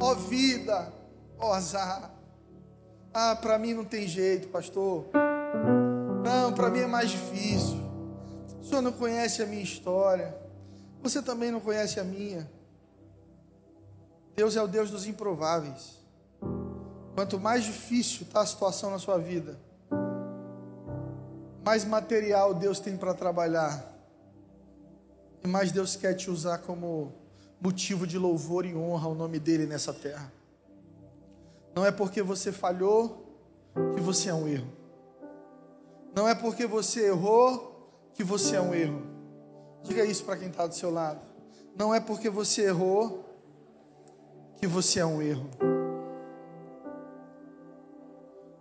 Ó 0.00 0.12
oh, 0.12 0.14
vida, 0.14 0.97
oh, 1.40 1.52
azar. 1.52 2.10
Ah, 3.12 3.36
para 3.36 3.58
mim 3.58 3.74
não 3.74 3.84
tem 3.84 4.06
jeito, 4.06 4.48
pastor. 4.48 5.06
Não, 6.24 6.52
para 6.52 6.70
mim 6.70 6.80
é 6.80 6.86
mais 6.86 7.10
difícil. 7.10 7.78
O 8.60 8.64
senhor 8.64 8.82
não 8.82 8.92
conhece 8.92 9.42
a 9.42 9.46
minha 9.46 9.62
história. 9.62 10.36
Você 11.02 11.22
também 11.22 11.50
não 11.50 11.60
conhece 11.60 11.98
a 11.98 12.04
minha. 12.04 12.50
Deus 14.36 14.56
é 14.56 14.62
o 14.62 14.68
Deus 14.68 14.90
dos 14.90 15.06
improváveis. 15.06 15.98
Quanto 17.14 17.40
mais 17.40 17.64
difícil 17.64 18.22
está 18.22 18.42
a 18.42 18.46
situação 18.46 18.90
na 18.90 18.98
sua 18.98 19.18
vida, 19.18 19.58
mais 21.64 21.84
material 21.84 22.54
Deus 22.54 22.78
tem 22.78 22.96
para 22.96 23.14
trabalhar. 23.14 23.84
E 25.42 25.48
mais 25.48 25.72
Deus 25.72 25.96
quer 25.96 26.14
te 26.14 26.30
usar 26.30 26.58
como 26.58 27.12
motivo 27.60 28.06
de 28.06 28.18
louvor 28.18 28.64
e 28.64 28.74
honra 28.74 29.06
ao 29.06 29.14
nome 29.14 29.38
dele 29.38 29.66
nessa 29.66 29.92
terra. 29.92 30.32
Não 31.74 31.84
é 31.84 31.90
porque 31.90 32.22
você 32.22 32.52
falhou 32.52 33.26
que 33.94 34.00
você 34.00 34.30
é 34.30 34.34
um 34.34 34.48
erro. 34.48 34.72
Não 36.14 36.28
é 36.28 36.34
porque 36.34 36.66
você 36.66 37.06
errou 37.06 38.10
que 38.14 38.24
você 38.24 38.56
é 38.56 38.60
um 38.60 38.74
erro. 38.74 39.02
Diga 39.82 40.04
isso 40.04 40.24
para 40.24 40.36
quem 40.36 40.48
está 40.48 40.66
do 40.66 40.74
seu 40.74 40.90
lado. 40.90 41.20
Não 41.76 41.94
é 41.94 42.00
porque 42.00 42.28
você 42.28 42.66
errou 42.66 43.24
que 44.56 44.66
você 44.66 45.00
é 45.00 45.06
um 45.06 45.22
erro. 45.22 45.48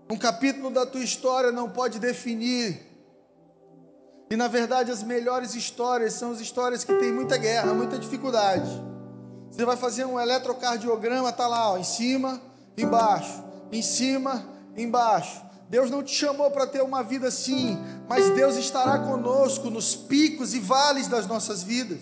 Um 0.10 0.18
capítulo 0.18 0.70
da 0.70 0.86
tua 0.86 1.04
história 1.04 1.52
não 1.52 1.70
pode 1.70 2.00
definir. 2.00 2.86
E 4.30 4.36
na 4.36 4.48
verdade, 4.48 4.92
as 4.92 5.04
melhores 5.04 5.56
histórias 5.56 6.14
são 6.14 6.32
as 6.32 6.40
histórias 6.40 6.84
que 6.84 6.94
têm 6.96 7.12
muita 7.12 7.38
guerra, 7.38 7.74
muita 7.74 7.98
dificuldade. 7.98 8.70
Você 9.50 9.66
vai 9.66 9.76
fazer 9.76 10.06
um 10.06 10.20
eletrocardiograma, 10.20 11.32
tá 11.32 11.48
lá, 11.48 11.72
ó, 11.72 11.78
em 11.78 11.84
cima, 11.84 12.40
embaixo, 12.78 13.44
em 13.72 13.82
cima, 13.82 14.46
embaixo. 14.78 15.42
Deus 15.70 15.90
não 15.90 16.02
te 16.02 16.14
chamou 16.16 16.50
para 16.52 16.66
ter 16.66 16.82
uma 16.82 17.04
vida 17.04 17.28
assim, 17.28 17.78
mas 18.08 18.30
Deus 18.30 18.56
estará 18.56 19.00
conosco 19.00 19.70
nos 19.70 19.96
picos 19.96 20.54
e 20.54 20.60
vales 20.60 21.08
das 21.08 21.28
nossas 21.28 21.64
vidas. 21.64 22.00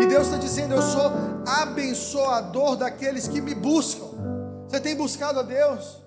E 0.00 0.06
Deus 0.06 0.26
está 0.26 0.38
dizendo: 0.38 0.74
Eu 0.74 0.82
sou 0.82 1.10
abençoador 1.46 2.76
daqueles 2.76 3.26
que 3.26 3.40
me 3.40 3.54
buscam. 3.54 4.06
Você 4.68 4.78
tem 4.78 4.94
buscado 4.94 5.40
a 5.40 5.42
Deus? 5.42 6.02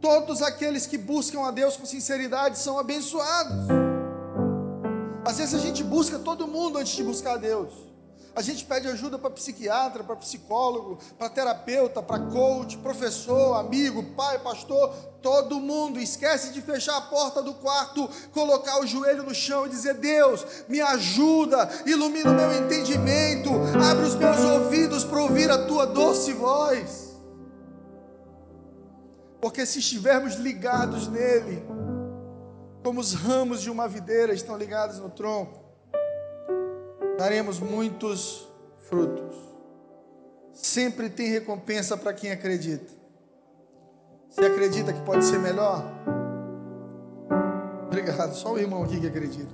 Todos 0.00 0.42
aqueles 0.42 0.86
que 0.86 0.98
buscam 0.98 1.46
a 1.46 1.50
Deus 1.50 1.76
com 1.76 1.86
sinceridade 1.86 2.58
são 2.58 2.78
abençoados. 2.78 3.68
Às 5.24 5.38
vezes 5.38 5.54
a 5.54 5.58
gente 5.58 5.82
busca 5.82 6.18
todo 6.18 6.46
mundo 6.46 6.78
antes 6.78 6.94
de 6.94 7.02
buscar 7.02 7.34
a 7.34 7.36
Deus. 7.36 7.72
A 8.36 8.42
gente 8.42 8.64
pede 8.64 8.88
ajuda 8.88 9.16
para 9.16 9.30
psiquiatra, 9.30 10.02
para 10.02 10.16
psicólogo, 10.16 10.98
para 11.16 11.30
terapeuta, 11.30 12.02
para 12.02 12.18
coach, 12.18 12.76
professor, 12.78 13.54
amigo, 13.54 14.02
pai, 14.16 14.40
pastor, 14.40 14.92
todo 15.22 15.60
mundo. 15.60 16.00
Esquece 16.00 16.52
de 16.52 16.60
fechar 16.60 16.96
a 16.96 17.02
porta 17.02 17.40
do 17.40 17.54
quarto, 17.54 18.10
colocar 18.32 18.80
o 18.80 18.86
joelho 18.86 19.22
no 19.22 19.32
chão 19.32 19.66
e 19.66 19.68
dizer: 19.68 19.94
Deus, 19.94 20.44
me 20.68 20.80
ajuda, 20.80 21.70
ilumina 21.86 22.32
o 22.32 22.34
meu 22.34 22.52
entendimento, 22.64 23.50
abre 23.88 24.04
os 24.04 24.16
meus 24.16 24.38
ouvidos 24.38 25.04
para 25.04 25.22
ouvir 25.22 25.48
a 25.48 25.66
tua 25.66 25.86
doce 25.86 26.32
voz. 26.32 27.14
Porque 29.40 29.64
se 29.64 29.78
estivermos 29.78 30.34
ligados 30.34 31.06
nele, 31.06 31.64
como 32.82 32.98
os 32.98 33.14
ramos 33.14 33.62
de 33.62 33.70
uma 33.70 33.86
videira 33.86 34.34
estão 34.34 34.56
ligados 34.56 34.98
no 34.98 35.08
tronco, 35.08 35.63
daremos 37.18 37.60
muitos 37.60 38.48
frutos. 38.88 39.36
Sempre 40.52 41.10
tem 41.10 41.28
recompensa 41.28 41.96
para 41.96 42.12
quem 42.12 42.30
acredita. 42.30 42.92
Você 44.28 44.44
acredita 44.44 44.92
que 44.92 45.00
pode 45.02 45.24
ser 45.24 45.38
melhor? 45.38 45.84
Obrigado, 47.86 48.34
só 48.34 48.52
o 48.52 48.58
irmão 48.58 48.82
aqui 48.82 49.00
que 49.00 49.06
acredita. 49.06 49.52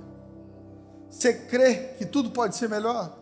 Você 1.09 1.33
crê 1.33 1.93
que 1.97 2.05
tudo 2.05 2.31
pode 2.31 2.55
ser 2.55 2.69
melhor? 2.69 3.19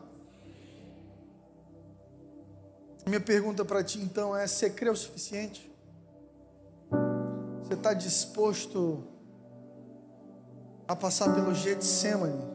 Minha 3.05 3.19
pergunta 3.19 3.65
para 3.65 3.83
ti 3.83 3.99
então 3.99 4.35
é: 4.35 4.45
você 4.45 4.69
crê 4.69 4.89
o 4.89 4.95
suficiente? 4.95 5.69
Você 7.63 7.73
está 7.73 7.93
disposto 7.93 9.03
a 10.87 10.95
passar 10.95 11.33
pelo 11.33 11.53
Getsemane? 11.53 12.48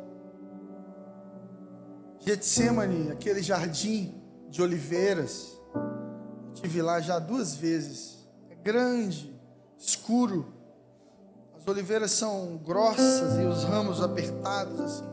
Getsemane, 2.26 3.10
aquele 3.12 3.42
jardim 3.42 4.14
de 4.48 4.62
oliveiras, 4.62 5.60
tive 6.54 6.80
lá 6.80 6.98
já 6.98 7.18
duas 7.18 7.54
vezes. 7.54 8.26
É 8.48 8.54
grande, 8.54 9.38
escuro. 9.78 10.46
As 11.54 11.68
oliveiras 11.68 12.12
são 12.12 12.56
grossas 12.56 13.38
e 13.38 13.44
os 13.44 13.64
ramos 13.64 14.02
apertados 14.02 14.80
assim. 14.80 15.04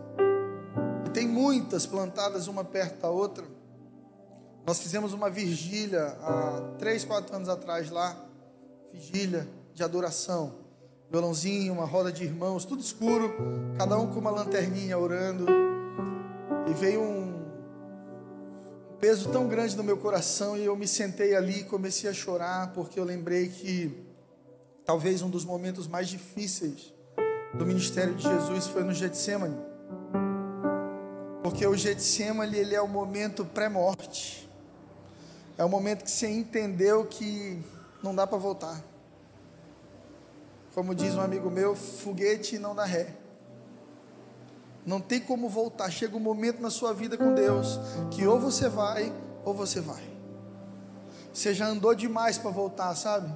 E 1.06 1.10
tem 1.10 1.28
muitas 1.28 1.86
plantadas 1.86 2.48
uma 2.48 2.64
perto 2.64 3.02
da 3.02 3.10
outra. 3.10 3.46
Nós 4.66 4.80
fizemos 4.80 5.12
uma 5.12 5.30
vigília 5.30 6.18
há 6.22 6.76
três, 6.80 7.04
quatro 7.04 7.36
anos 7.36 7.50
atrás 7.50 7.90
lá, 7.90 8.16
vigília 8.94 9.50
de 9.74 9.84
adoração, 9.84 10.54
violãozinho, 11.10 11.74
uma 11.74 11.86
roda 11.86 12.10
de 12.10 12.24
irmãos, 12.24 12.64
tudo 12.64 12.82
escuro, 12.82 13.34
cada 13.78 13.98
um 13.98 14.08
com 14.08 14.20
uma 14.20 14.32
lanterninha 14.32 14.98
orando. 14.98 15.71
E 16.68 16.74
veio 16.74 17.02
um 17.02 17.42
peso 19.00 19.30
tão 19.30 19.48
grande 19.48 19.76
no 19.76 19.84
meu 19.84 19.98
coração 19.98 20.56
e 20.56 20.64
eu 20.64 20.76
me 20.76 20.88
sentei 20.88 21.36
ali 21.36 21.62
e 21.62 21.64
comecei 21.64 22.10
a 22.10 22.14
chorar 22.14 22.72
porque 22.74 23.00
eu 23.00 23.04
lembrei 23.04 23.50
que 23.50 24.06
talvez 24.86 25.22
um 25.22 25.30
dos 25.30 25.44
momentos 25.44 25.88
mais 25.88 26.08
difíceis 26.08 26.94
do 27.54 27.66
ministério 27.66 28.14
de 28.14 28.24
Jesus 28.24 28.68
foi 28.68 28.84
no 28.84 28.94
Getsemane. 28.94 29.58
Porque 31.44 31.66
o 31.66 31.76
Getsemane 31.76 32.58
ele 32.58 32.76
é 32.76 32.82
o 32.82 32.88
momento 32.88 33.44
pré-morte. 33.44 34.50
É 35.58 35.66
o 35.66 35.70
momento 35.70 36.04
que 36.04 36.12
você 36.12 36.28
entendeu 36.28 37.06
que 37.06 37.60
não 38.02 38.16
dá 38.16 38.26
para 38.26 38.38
voltar. 38.38 38.82
Como 40.74 40.96
diz 40.96 41.16
um 41.16 41.22
amigo 41.22 41.50
meu, 41.50 41.76
foguete 41.76 42.58
não 42.58 42.74
dá 42.74 42.86
ré. 42.86 43.21
Não 44.86 45.00
tem 45.00 45.20
como 45.20 45.48
voltar. 45.48 45.90
Chega 45.92 46.16
um 46.16 46.20
momento 46.20 46.62
na 46.62 46.70
sua 46.70 46.94
vida 46.94 47.18
com 47.18 47.34
Deus 47.34 47.80
que 48.10 48.26
ou 48.26 48.40
você 48.40 48.68
vai 48.68 49.14
ou 49.46 49.54
você 49.54 49.80
vai. 49.80 50.04
Você 51.34 51.54
já 51.54 51.68
andou 51.68 51.94
demais 51.96 52.38
para 52.38 52.52
voltar, 52.52 52.94
sabe? 52.96 53.32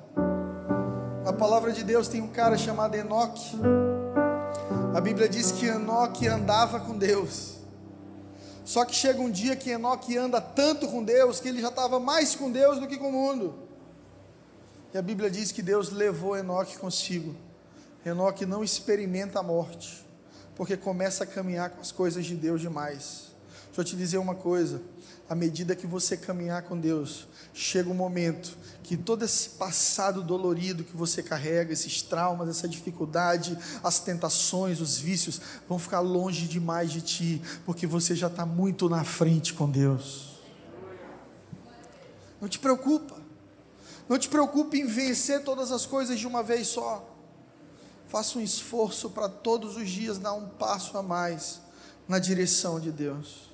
Na 1.23 1.31
palavra 1.33 1.71
de 1.71 1.83
Deus 1.83 2.07
tem 2.07 2.21
um 2.21 2.27
cara 2.27 2.57
chamado 2.57 2.95
Enoque. 2.95 3.55
A 4.93 5.01
Bíblia 5.01 5.29
diz 5.29 5.51
que 5.51 5.65
Enoque 5.65 6.27
andava 6.27 6.79
com 6.79 6.97
Deus. 6.97 7.55
Só 8.63 8.83
que 8.83 8.95
chega 8.95 9.21
um 9.21 9.29
dia 9.29 9.55
que 9.55 9.69
Enoque 9.69 10.17
anda 10.17 10.41
tanto 10.41 10.87
com 10.87 11.03
Deus 11.03 11.39
que 11.39 11.47
ele 11.47 11.61
já 11.61 11.69
estava 11.69 11.99
mais 11.99 12.35
com 12.35 12.51
Deus 12.51 12.79
do 12.79 12.87
que 12.87 12.97
com 12.97 13.09
o 13.09 13.11
mundo. 13.11 13.55
E 14.93 14.97
a 14.97 15.01
Bíblia 15.01 15.29
diz 15.29 15.51
que 15.51 15.61
Deus 15.61 15.91
levou 15.91 16.35
Enoque 16.35 16.77
consigo. 16.77 17.35
Enoque 18.05 18.45
não 18.45 18.63
experimenta 18.63 19.39
a 19.39 19.43
morte 19.43 20.04
porque 20.55 20.77
começa 20.77 21.23
a 21.23 21.27
caminhar 21.27 21.69
com 21.69 21.81
as 21.81 21.91
coisas 21.91 22.25
de 22.25 22.35
Deus 22.35 22.61
demais. 22.61 23.35
Deixa 23.65 23.81
eu 23.81 23.83
te 23.83 23.95
dizer 23.95 24.17
uma 24.17 24.35
coisa: 24.35 24.81
à 25.29 25.35
medida 25.35 25.75
que 25.75 25.85
você 25.85 26.15
caminhar 26.15 26.63
com 26.63 26.79
Deus, 26.79 27.27
chega 27.53 27.89
um 27.89 27.93
momento 27.93 28.57
que 28.83 28.95
todo 28.95 29.25
esse 29.25 29.49
passado 29.49 30.21
dolorido 30.21 30.83
que 30.83 30.95
você 30.95 31.23
carrega, 31.23 31.73
esses 31.73 32.01
traumas, 32.01 32.47
essa 32.47 32.67
dificuldade, 32.67 33.57
as 33.83 33.99
tentações, 33.99 34.79
os 34.79 34.97
vícios, 34.97 35.41
vão 35.67 35.79
ficar 35.79 35.99
longe 35.99 36.47
demais 36.47 36.91
de 36.91 37.01
ti, 37.01 37.41
porque 37.65 37.87
você 37.87 38.15
já 38.15 38.27
está 38.27 38.45
muito 38.45 38.87
na 38.87 39.03
frente 39.03 39.53
com 39.53 39.69
Deus. 39.69 40.35
Não 42.39 42.47
te 42.47 42.59
preocupa, 42.59 43.17
não 44.07 44.19
te 44.19 44.29
preocupe 44.29 44.79
em 44.79 44.85
vencer 44.85 45.43
todas 45.43 45.71
as 45.71 45.85
coisas 45.85 46.19
de 46.19 46.27
uma 46.27 46.43
vez 46.43 46.67
só. 46.67 47.14
Faça 48.07 48.37
um 48.37 48.41
esforço 48.41 49.09
para 49.09 49.27
todos 49.27 49.75
os 49.75 49.89
dias 49.89 50.17
dar 50.17 50.33
um 50.33 50.47
passo 50.47 50.97
a 50.97 51.03
mais 51.03 51.59
na 52.07 52.19
direção 52.19 52.79
de 52.79 52.91
Deus. 52.91 53.49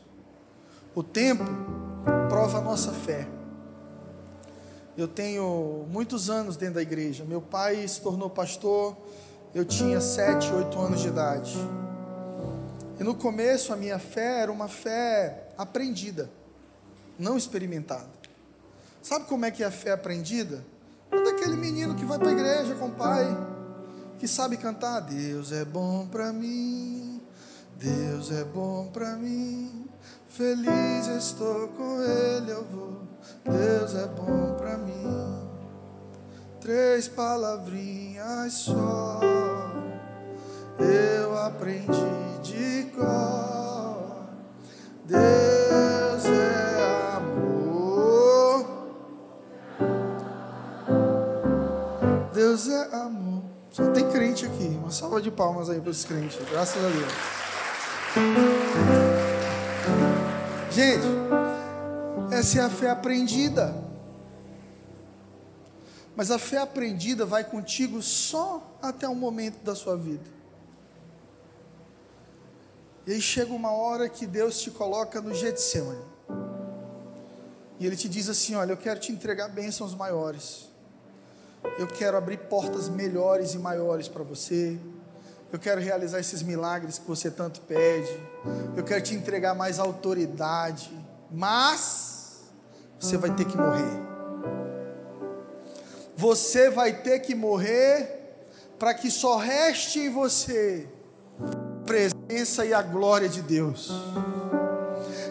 O 0.93 1.01
tempo 1.01 1.43
prova 2.29 2.57
a 2.57 2.61
nossa 2.61 2.91
fé. 2.91 3.27
Eu 4.97 5.07
tenho 5.07 5.85
muitos 5.89 6.29
anos 6.29 6.57
dentro 6.57 6.75
da 6.75 6.81
igreja. 6.81 7.23
Meu 7.23 7.41
pai 7.41 7.87
se 7.87 8.01
tornou 8.01 8.29
pastor, 8.29 8.95
eu 9.55 9.63
tinha 9.63 10.01
sete, 10.01 10.51
oito 10.51 10.79
anos 10.79 10.99
de 10.99 11.07
idade. 11.07 11.55
E 12.99 13.03
no 13.03 13.15
começo 13.15 13.71
a 13.71 13.77
minha 13.77 13.97
fé 13.97 14.41
era 14.41 14.51
uma 14.51 14.67
fé 14.67 15.47
aprendida, 15.57 16.29
não 17.17 17.37
experimentada. 17.37 18.09
Sabe 19.01 19.25
como 19.25 19.45
é 19.45 19.49
que 19.49 19.63
é 19.63 19.65
a 19.65 19.71
fé 19.71 19.91
aprendida? 19.91 20.63
É 21.09 21.23
daquele 21.23 21.55
menino 21.55 21.95
que 21.95 22.05
vai 22.05 22.19
para 22.19 22.29
a 22.29 22.33
igreja 22.33 22.75
com 22.75 22.87
o 22.87 22.91
pai 22.91 23.25
que 24.21 24.27
sabe 24.27 24.55
cantar: 24.55 24.99
Deus 24.99 25.51
é 25.51 25.65
bom 25.65 26.05
para 26.05 26.31
mim, 26.31 27.19
Deus 27.75 28.31
é 28.31 28.43
bom 28.43 28.87
para 28.93 29.15
mim, 29.15 29.89
feliz 30.29 31.07
estou 31.07 31.69
com 31.69 31.99
Ele, 32.03 32.51
eu 32.51 32.63
vou, 32.63 33.01
Deus 33.43 33.95
é 33.95 34.05
bom 34.05 34.53
para 34.59 34.77
mim. 34.77 35.49
Três 36.59 37.07
palavrinhas 37.07 38.53
só, 38.53 39.21
eu 40.77 41.35
aprendi 41.39 41.89
de 42.43 42.91
cor. 42.91 44.27
Deus 45.07 46.25
é 46.25 47.15
amor. 47.15 48.67
Deus 52.31 52.69
é 52.69 52.95
amor. 52.95 53.50
Só 53.71 53.89
tem 53.91 54.09
crente 54.09 54.45
aqui. 54.45 54.67
Uma 54.67 54.91
salva 54.91 55.21
de 55.21 55.31
palmas 55.31 55.69
aí 55.69 55.79
para 55.79 55.89
os 55.89 56.03
crentes. 56.03 56.37
Graças 56.49 56.83
a 56.83 56.89
Deus. 56.89 57.13
Gente, 60.71 61.05
essa 62.35 62.59
é 62.59 62.61
a 62.63 62.69
fé 62.69 62.89
aprendida. 62.89 63.73
Mas 66.15 66.29
a 66.29 66.37
fé 66.37 66.57
aprendida 66.57 67.25
vai 67.25 67.45
contigo 67.45 68.01
só 68.01 68.77
até 68.81 69.07
um 69.07 69.15
momento 69.15 69.63
da 69.63 69.73
sua 69.73 69.95
vida. 69.95 70.29
E 73.07 73.13
aí 73.13 73.21
chega 73.21 73.53
uma 73.53 73.71
hora 73.71 74.09
que 74.09 74.27
Deus 74.27 74.61
te 74.61 74.69
coloca 74.69 75.21
no 75.21 75.33
Getsemane. 75.33 76.03
E 77.79 77.85
Ele 77.85 77.95
te 77.95 78.09
diz 78.09 78.27
assim: 78.27 78.55
Olha, 78.55 78.73
eu 78.73 78.77
quero 78.77 78.99
te 78.99 79.13
entregar 79.13 79.47
bênçãos 79.47 79.95
maiores. 79.95 80.70
Eu 81.77 81.87
quero 81.87 82.17
abrir 82.17 82.37
portas 82.37 82.89
melhores 82.89 83.53
e 83.53 83.59
maiores 83.59 84.07
para 84.07 84.23
você. 84.23 84.77
Eu 85.51 85.59
quero 85.59 85.81
realizar 85.81 86.19
esses 86.19 86.41
milagres 86.41 86.97
que 86.97 87.07
você 87.07 87.29
tanto 87.29 87.61
pede. 87.61 88.11
Eu 88.75 88.83
quero 88.83 89.01
te 89.01 89.13
entregar 89.13 89.53
mais 89.53 89.79
autoridade. 89.79 90.91
Mas 91.29 92.41
você 92.99 93.17
vai 93.17 93.31
ter 93.31 93.45
que 93.45 93.57
morrer. 93.57 93.99
Você 96.15 96.69
vai 96.69 96.93
ter 97.01 97.19
que 97.19 97.33
morrer 97.33 98.19
para 98.77 98.93
que 98.93 99.11
só 99.11 99.37
reste 99.37 99.99
em 99.99 100.09
você 100.09 100.87
a 101.39 101.85
presença 101.85 102.65
e 102.65 102.73
a 102.73 102.81
glória 102.81 103.27
de 103.27 103.41
Deus. 103.41 103.91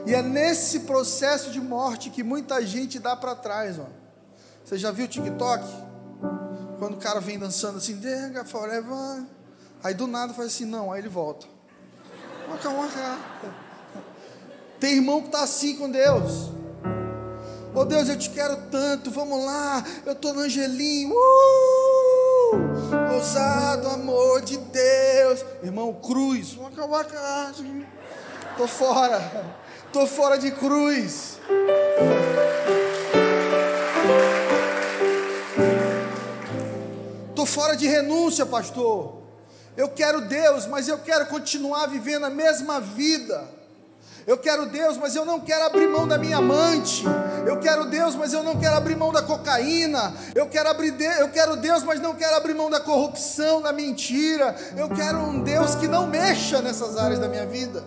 E 0.06 0.14
é 0.14 0.22
nesse 0.22 0.80
processo 0.80 1.50
de 1.50 1.60
morte 1.60 2.10
que 2.10 2.22
muita 2.22 2.64
gente 2.64 2.98
dá 2.98 3.14
para 3.14 3.34
trás. 3.34 3.78
Ó. 3.78 3.86
Você 4.64 4.76
já 4.76 4.90
viu 4.90 5.04
o 5.04 5.08
TikTok? 5.08 5.64
Quando 6.80 6.94
o 6.94 6.96
cara 6.96 7.20
vem 7.20 7.38
dançando 7.38 7.76
assim, 7.76 7.96
Denga 7.96 8.42
forever. 8.42 9.22
Aí 9.84 9.92
do 9.92 10.06
nada 10.06 10.32
faz 10.32 10.48
assim, 10.48 10.64
não, 10.64 10.90
aí 10.90 11.02
ele 11.02 11.10
volta. 11.10 11.46
Tem 14.80 14.94
irmão 14.94 15.20
que 15.20 15.26
está 15.26 15.42
assim 15.42 15.76
com 15.76 15.90
Deus. 15.90 16.50
Oh 17.74 17.84
Deus, 17.84 18.08
eu 18.08 18.18
te 18.18 18.30
quero 18.30 18.56
tanto, 18.70 19.10
vamos 19.10 19.44
lá, 19.44 19.84
eu 20.04 20.12
estou 20.12 20.34
no 20.34 20.40
Angelim, 20.40 21.12
uh! 21.12 23.14
ousado 23.14 23.86
amor 23.88 24.40
de 24.40 24.56
Deus, 24.56 25.44
irmão, 25.62 25.92
cruz, 25.92 26.58
estou 28.50 28.66
fora, 28.66 29.46
estou 29.86 30.06
fora 30.06 30.36
de 30.36 30.50
cruz. 30.50 31.38
Estou 37.40 37.46
fora 37.46 37.74
de 37.74 37.86
renúncia, 37.86 38.44
pastor. 38.44 39.22
Eu 39.74 39.88
quero 39.88 40.20
Deus, 40.20 40.66
mas 40.66 40.88
eu 40.88 40.98
quero 40.98 41.24
continuar 41.24 41.86
vivendo 41.86 42.26
a 42.26 42.28
mesma 42.28 42.82
vida. 42.82 43.48
Eu 44.26 44.36
quero 44.36 44.66
Deus, 44.66 44.98
mas 44.98 45.16
eu 45.16 45.24
não 45.24 45.40
quero 45.40 45.64
abrir 45.64 45.88
mão 45.88 46.06
da 46.06 46.18
minha 46.18 46.36
amante. 46.36 47.02
Eu 47.46 47.58
quero 47.58 47.86
Deus, 47.86 48.14
mas 48.14 48.34
eu 48.34 48.42
não 48.42 48.60
quero 48.60 48.76
abrir 48.76 48.94
mão 48.94 49.10
da 49.10 49.22
cocaína. 49.22 50.14
Eu 50.34 50.48
quero 50.50 50.68
abrir 50.68 50.90
de... 50.90 51.04
eu 51.18 51.30
quero 51.30 51.56
Deus, 51.56 51.82
mas 51.82 51.98
não 51.98 52.14
quero 52.14 52.36
abrir 52.36 52.52
mão 52.52 52.68
da 52.68 52.78
corrupção, 52.78 53.62
da 53.62 53.72
mentira. 53.72 54.54
Eu 54.76 54.90
quero 54.90 55.16
um 55.20 55.42
Deus 55.42 55.74
que 55.74 55.88
não 55.88 56.06
mexa 56.06 56.60
nessas 56.60 56.98
áreas 56.98 57.18
da 57.18 57.26
minha 57.26 57.46
vida. 57.46 57.82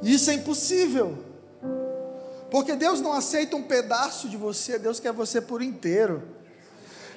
Isso 0.00 0.30
é 0.30 0.34
impossível. 0.34 1.18
Porque 2.48 2.76
Deus 2.76 3.00
não 3.00 3.12
aceita 3.12 3.56
um 3.56 3.62
pedaço 3.64 4.28
de 4.28 4.36
você, 4.36 4.78
Deus 4.78 5.00
quer 5.00 5.12
você 5.12 5.40
por 5.40 5.60
inteiro. 5.60 6.41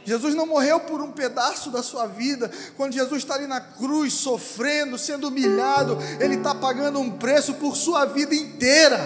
Jesus 0.05 0.35
não 0.35 0.45
morreu 0.45 0.79
por 0.79 1.01
um 1.01 1.11
pedaço 1.11 1.71
da 1.71 1.81
sua 1.81 2.05
vida. 2.05 2.49
Quando 2.77 2.93
Jesus 2.93 3.23
está 3.23 3.33
ali 3.33 3.47
na 3.47 3.59
cruz, 3.59 4.13
sofrendo, 4.13 4.99
sendo 4.99 5.29
humilhado, 5.29 5.97
Ele 6.19 6.35
está 6.35 6.53
pagando 6.53 6.99
um 6.99 7.17
preço 7.17 7.55
por 7.55 7.75
sua 7.75 8.05
vida 8.05 8.35
inteira. 8.35 8.99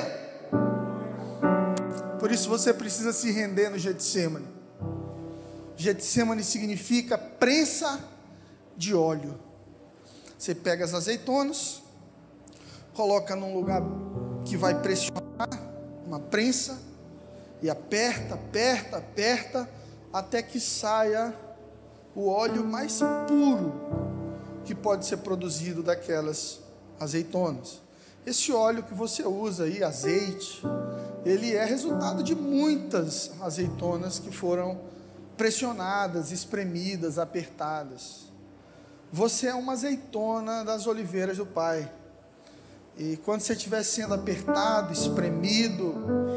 Por 2.20 2.30
isso 2.32 2.50
você 2.50 2.74
precisa 2.74 3.14
se 3.14 3.32
render 3.32 3.70
no 3.70 3.80
Getsemane. 3.80 4.46
Getsemane 5.78 6.44
significa 6.44 7.18
prensa 7.18 8.04
de 8.76 8.94
óleo. 8.94 9.40
Você 10.38 10.54
pega 10.54 10.84
as 10.84 10.94
azeitonas, 10.94 11.82
coloca 12.94 13.38
num 13.38 13.54
lugar 13.54 13.82
que 14.44 14.58
vai 14.58 14.82
pressionar, 14.82 15.50
uma 16.06 16.20
prensa, 16.20 16.78
e 17.62 17.70
aperta, 17.70 18.36
aperta, 18.36 18.98
aperta 18.98 19.79
até 20.12 20.42
que 20.42 20.60
saia 20.60 21.34
o 22.16 22.28
óleo 22.28 22.66
mais 22.66 23.00
puro 23.28 23.74
que 24.66 24.74
pode 24.76 25.06
ser 25.06 25.18
produzido 25.18 25.82
daquelas 25.82 26.60
azeitonas. 27.00 27.82
Esse 28.26 28.52
óleo 28.52 28.84
que 28.84 28.94
você 28.94 29.24
usa 29.24 29.64
aí, 29.64 29.84
azeite, 29.84 30.62
ele 31.26 31.56
é 31.56 31.64
resultado 31.66 32.24
de 32.24 32.36
muitas 32.36 33.32
azeitonas 33.42 34.20
que 34.20 34.32
foram 34.32 34.80
pressionadas, 35.38 36.32
espremidas, 36.32 37.18
apertadas. 37.18 38.26
Você 39.12 39.48
é 39.48 39.56
uma 39.56 39.74
azeitona 39.74 40.64
das 40.64 40.86
oliveiras 40.86 41.38
do 41.38 41.46
Pai. 41.46 41.90
E 42.98 43.18
quando 43.18 43.42
você 43.42 43.54
estiver 43.54 43.82
sendo 43.84 44.14
apertado, 44.14 44.92
espremido, 44.92 45.96
em 46.28 46.29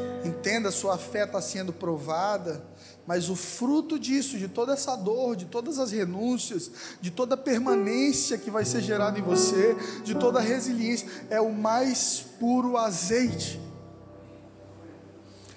Entenda, 0.43 0.71
sua 0.71 0.97
fé 0.97 1.23
está 1.23 1.39
sendo 1.39 1.71
provada, 1.71 2.61
mas 3.07 3.29
o 3.29 3.35
fruto 3.35 3.97
disso, 3.97 4.37
de 4.37 4.49
toda 4.49 4.73
essa 4.73 4.93
dor, 4.93 5.37
de 5.37 5.45
todas 5.45 5.79
as 5.79 5.93
renúncias, 5.93 6.69
de 6.99 7.09
toda 7.09 7.35
a 7.35 7.37
permanência 7.37 8.37
que 8.37 8.51
vai 8.51 8.65
ser 8.65 8.81
gerada 8.81 9.17
em 9.17 9.21
você, 9.21 9.73
de 10.03 10.13
toda 10.13 10.39
a 10.39 10.41
resiliência, 10.41 11.07
é 11.29 11.39
o 11.39 11.49
mais 11.49 12.25
puro 12.41 12.75
azeite. 12.75 13.57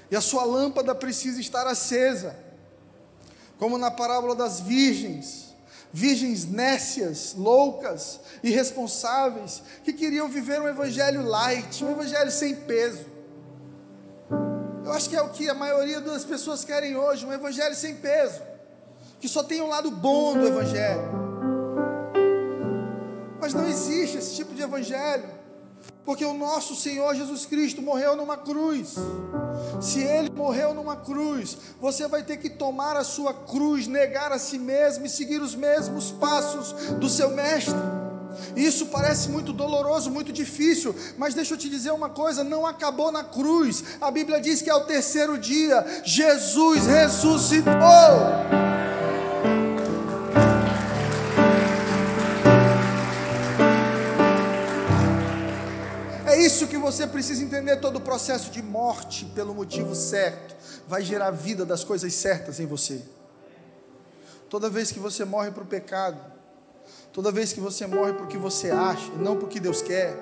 E 0.08 0.14
a 0.14 0.20
sua 0.20 0.44
lâmpada 0.44 0.94
precisa 0.94 1.40
estar 1.40 1.66
acesa, 1.66 2.36
como 3.58 3.76
na 3.78 3.90
parábola 3.90 4.36
das 4.36 4.60
virgens, 4.60 5.52
virgens 5.92 6.44
nécias, 6.44 7.34
loucas, 7.36 8.20
irresponsáveis, 8.40 9.64
que 9.82 9.92
queriam 9.92 10.28
viver 10.28 10.60
um 10.60 10.68
evangelho 10.68 11.24
light, 11.24 11.84
um 11.84 11.90
evangelho 11.90 12.30
sem 12.30 12.54
peso. 12.54 13.15
Eu 14.86 14.92
acho 14.92 15.10
que 15.10 15.16
é 15.16 15.20
o 15.20 15.30
que 15.30 15.48
a 15.50 15.54
maioria 15.54 16.00
das 16.00 16.24
pessoas 16.24 16.64
querem 16.64 16.96
hoje, 16.96 17.26
um 17.26 17.32
evangelho 17.32 17.74
sem 17.74 17.96
peso, 17.96 18.40
que 19.18 19.28
só 19.28 19.42
tem 19.42 19.60
um 19.60 19.66
lado 19.66 19.90
bom 19.90 20.34
do 20.34 20.46
evangelho. 20.46 21.02
Mas 23.40 23.52
não 23.52 23.66
existe 23.66 24.16
esse 24.16 24.36
tipo 24.36 24.54
de 24.54 24.62
evangelho, 24.62 25.28
porque 26.04 26.24
o 26.24 26.32
nosso 26.32 26.76
Senhor 26.76 27.16
Jesus 27.16 27.44
Cristo 27.44 27.82
morreu 27.82 28.14
numa 28.14 28.36
cruz. 28.36 28.94
Se 29.80 30.04
ele 30.04 30.30
morreu 30.30 30.72
numa 30.72 30.94
cruz, 30.94 31.58
você 31.80 32.06
vai 32.06 32.22
ter 32.22 32.36
que 32.36 32.48
tomar 32.48 32.96
a 32.96 33.02
sua 33.02 33.34
cruz, 33.34 33.88
negar 33.88 34.30
a 34.30 34.38
si 34.38 34.56
mesmo 34.56 35.04
e 35.04 35.08
seguir 35.08 35.42
os 35.42 35.56
mesmos 35.56 36.12
passos 36.12 36.94
do 37.00 37.08
seu 37.08 37.30
mestre. 37.30 37.74
Isso 38.54 38.86
parece 38.86 39.28
muito 39.28 39.52
doloroso, 39.52 40.10
muito 40.10 40.32
difícil, 40.32 40.94
mas 41.16 41.34
deixa 41.34 41.54
eu 41.54 41.58
te 41.58 41.68
dizer 41.68 41.90
uma 41.90 42.08
coisa: 42.08 42.44
não 42.44 42.66
acabou 42.66 43.10
na 43.10 43.24
cruz. 43.24 43.84
A 44.00 44.10
Bíblia 44.10 44.40
diz 44.40 44.62
que 44.62 44.70
ao 44.70 44.84
terceiro 44.84 45.38
dia 45.38 45.84
Jesus 46.04 46.86
ressuscitou. 46.86 47.72
É 56.26 56.38
isso 56.38 56.66
que 56.66 56.76
você 56.76 57.06
precisa 57.06 57.42
entender. 57.42 57.76
Todo 57.76 57.96
o 57.96 58.00
processo 58.00 58.50
de 58.50 58.62
morte, 58.62 59.24
pelo 59.34 59.54
motivo 59.54 59.94
certo, 59.94 60.54
vai 60.86 61.02
gerar 61.02 61.30
vida 61.30 61.64
das 61.64 61.82
coisas 61.82 62.12
certas 62.14 62.60
em 62.60 62.66
você. 62.66 63.02
Toda 64.48 64.70
vez 64.70 64.92
que 64.92 64.98
você 64.98 65.24
morre 65.24 65.50
para 65.50 65.62
o 65.62 65.66
pecado, 65.66 66.35
Toda 67.16 67.32
vez 67.32 67.50
que 67.50 67.60
você 67.60 67.86
morre 67.86 68.12
para 68.12 68.24
o 68.26 68.28
que 68.28 68.36
você 68.36 68.70
acha, 68.70 69.10
não 69.12 69.36
para 69.36 69.46
o 69.46 69.48
que 69.48 69.58
Deus 69.58 69.80
quer. 69.80 70.14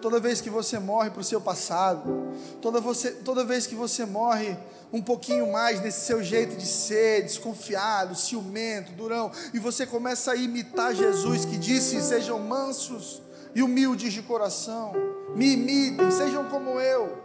Toda 0.00 0.20
vez 0.20 0.40
que 0.40 0.48
você 0.48 0.78
morre 0.78 1.10
para 1.10 1.20
o 1.20 1.24
seu 1.24 1.40
passado. 1.40 2.08
Toda, 2.62 2.80
você, 2.80 3.10
toda 3.10 3.44
vez 3.44 3.66
que 3.66 3.74
você 3.74 4.06
morre 4.06 4.56
um 4.92 5.02
pouquinho 5.02 5.50
mais 5.50 5.80
nesse 5.80 6.06
seu 6.06 6.22
jeito 6.22 6.56
de 6.56 6.64
ser, 6.64 7.24
desconfiado, 7.24 8.14
ciumento, 8.14 8.92
durão, 8.92 9.32
e 9.52 9.58
você 9.58 9.84
começa 9.84 10.30
a 10.30 10.36
imitar 10.36 10.94
Jesus 10.94 11.44
que 11.44 11.58
disse: 11.58 12.00
sejam 12.00 12.38
mansos 12.38 13.20
e 13.52 13.60
humildes 13.60 14.12
de 14.12 14.22
coração, 14.22 14.92
me 15.34 15.54
imitem, 15.54 16.12
sejam 16.12 16.44
como 16.44 16.78
eu. 16.78 17.24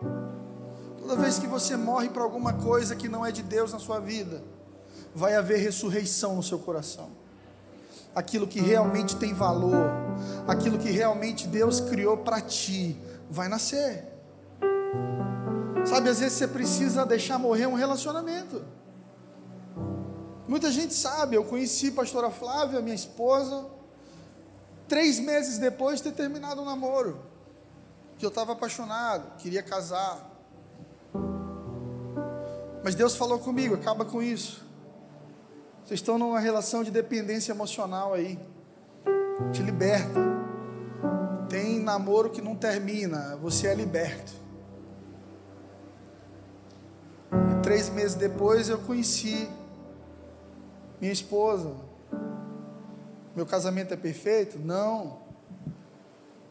Toda 0.98 1.16
vez 1.16 1.38
que 1.38 1.46
você 1.46 1.78
morre 1.78 2.10
para 2.10 2.24
alguma 2.24 2.54
coisa 2.54 2.96
que 2.96 3.08
não 3.08 3.24
é 3.24 3.32
de 3.32 3.44
Deus 3.44 3.72
na 3.72 3.78
sua 3.78 4.00
vida, 4.00 4.44
vai 5.14 5.36
haver 5.36 5.60
ressurreição 5.60 6.36
no 6.36 6.42
seu 6.42 6.58
coração 6.58 7.21
aquilo 8.14 8.48
que 8.48 8.60
realmente 8.60 9.16
tem 9.16 9.34
valor, 9.34 9.90
aquilo 10.48 10.78
que 10.78 10.90
realmente 10.90 11.48
Deus 11.48 11.80
criou 11.80 12.18
para 12.18 12.42
ti, 12.42 12.98
vai 13.30 13.48
nascer. 13.48 14.06
Sabe, 15.86 16.10
às 16.10 16.20
vezes 16.20 16.38
você 16.38 16.48
precisa 16.48 17.06
deixar 17.06 17.40
morrer 17.40 17.66
um 17.66 17.74
relacionamento. 17.74 18.64
Muita 20.48 20.72
gente 20.72 20.94
sabe, 20.94 21.36
eu 21.36 21.46
conheci 21.46 21.88
a 21.88 21.94
pastora 21.94 22.30
Flávia, 22.30 22.82
minha 22.82 22.96
esposa, 22.96 23.66
três 24.88 25.20
meses 25.20 25.58
depois 25.58 25.98
de 25.98 26.04
ter 26.04 26.12
terminado 26.12 26.62
o 26.62 26.66
namoro, 26.66 27.20
que 28.18 28.26
eu 28.26 28.30
estava 28.30 28.52
apaixonado, 28.52 29.38
queria 29.38 29.64
casar. 29.64 30.30
Mas 32.84 32.96
Deus 32.96 33.16
falou 33.16 33.40
comigo, 33.40 33.76
acaba 33.76 34.04
com 34.04 34.22
isso. 34.22 34.66
Vocês 35.92 36.00
estão 36.00 36.18
numa 36.18 36.40
relação 36.40 36.86
de 36.86 36.90
dependência 36.90 37.52
emocional 37.52 38.14
aí. 38.14 38.40
Te 39.52 39.62
liberta. 39.62 40.22
Tem 41.50 41.82
namoro 41.82 42.30
que 42.30 42.42
não 42.42 42.56
termina, 42.56 43.36
você 43.36 43.68
é 43.68 43.76
liberto. 43.76 44.32
E 47.34 47.62
três 47.62 47.90
meses 47.90 48.16
depois 48.16 48.70
eu 48.70 48.78
conheci 48.78 49.50
minha 51.02 51.12
esposa. 51.12 51.76
Meu 53.36 53.46
casamento 53.46 53.94
é 53.94 53.98
perfeito? 53.98 54.58
Não. 54.60 55.20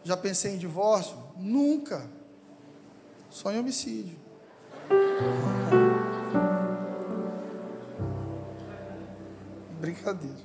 Já 0.04 0.18
pensei 0.18 0.52
em 0.52 0.58
divórcio? 0.58 1.16
Nunca. 1.38 2.06
Só 3.30 3.50
em 3.50 3.58
homicídio. 3.58 4.18
Brincadeira. 10.00 10.36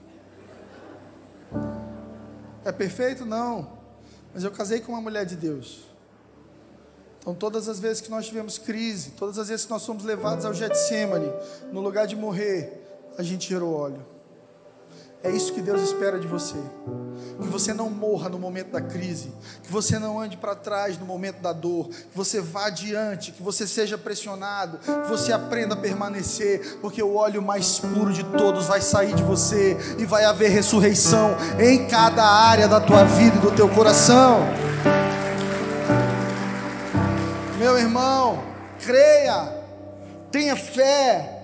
É 2.65 2.71
perfeito? 2.71 3.25
Não. 3.25 3.69
Mas 4.33 4.43
eu 4.43 4.51
casei 4.51 4.81
com 4.81 4.91
uma 4.91 5.01
mulher 5.01 5.25
de 5.25 5.35
Deus. 5.35 5.85
Então, 7.19 7.33
todas 7.33 7.67
as 7.67 7.79
vezes 7.79 8.01
que 8.01 8.09
nós 8.11 8.27
tivemos 8.27 8.57
crise, 8.57 9.11
todas 9.11 9.39
as 9.39 9.47
vezes 9.47 9.65
que 9.65 9.71
nós 9.71 9.85
fomos 9.85 10.03
levados 10.03 10.45
ao 10.45 10.53
Getsemane, 10.53 11.31
no 11.71 11.81
lugar 11.81 12.05
de 12.05 12.15
morrer, 12.15 12.85
a 13.17 13.23
gente 13.23 13.49
gerou 13.49 13.73
óleo. 13.73 14.05
É 15.25 15.31
isso 15.31 15.53
que 15.53 15.61
Deus 15.61 15.81
espera 15.81 16.19
de 16.19 16.27
você. 16.27 16.55
Que 17.41 17.47
você 17.47 17.73
não 17.73 17.89
morra 17.89 18.29
no 18.29 18.37
momento 18.37 18.69
da 18.69 18.81
crise, 18.81 19.33
que 19.63 19.71
você 19.71 19.97
não 19.97 20.19
ande 20.19 20.37
para 20.37 20.53
trás 20.53 20.99
no 20.99 21.05
momento 21.05 21.41
da 21.41 21.51
dor, 21.51 21.89
que 21.89 22.15
você 22.15 22.39
vá 22.39 22.67
adiante, 22.67 23.31
que 23.31 23.41
você 23.41 23.65
seja 23.65 23.97
pressionado, 23.97 24.77
que 24.77 25.09
você 25.09 25.33
aprenda 25.33 25.73
a 25.73 25.77
permanecer, 25.77 26.77
porque 26.79 27.01
o 27.01 27.15
óleo 27.15 27.41
mais 27.41 27.79
puro 27.79 28.13
de 28.13 28.23
todos 28.23 28.67
vai 28.67 28.81
sair 28.81 29.15
de 29.15 29.23
você 29.23 29.75
e 29.97 30.05
vai 30.05 30.25
haver 30.25 30.51
ressurreição 30.51 31.35
em 31.59 31.87
cada 31.87 32.23
área 32.23 32.67
da 32.67 32.79
tua 32.79 33.03
vida 33.03 33.37
e 33.37 33.39
do 33.39 33.51
teu 33.51 33.67
coração. 33.69 34.41
Meu 37.57 37.79
irmão, 37.79 38.43
creia, 38.79 39.51
tenha 40.31 40.55
fé, 40.55 41.34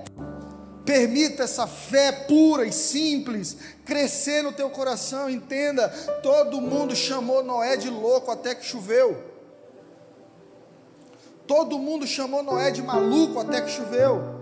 Permita 0.85 1.43
essa 1.43 1.67
fé 1.67 2.11
pura 2.11 2.65
e 2.65 2.71
simples 2.71 3.57
crescer 3.85 4.41
no 4.41 4.51
teu 4.51 4.69
coração. 4.69 5.29
Entenda: 5.29 5.89
todo 6.23 6.61
mundo 6.61 6.95
chamou 6.95 7.43
Noé 7.43 7.77
de 7.77 7.89
louco 7.89 8.31
até 8.31 8.55
que 8.55 8.65
choveu. 8.65 9.31
Todo 11.45 11.77
mundo 11.77 12.07
chamou 12.07 12.41
Noé 12.41 12.71
de 12.71 12.81
maluco 12.81 13.39
até 13.39 13.61
que 13.61 13.69
choveu. 13.69 14.41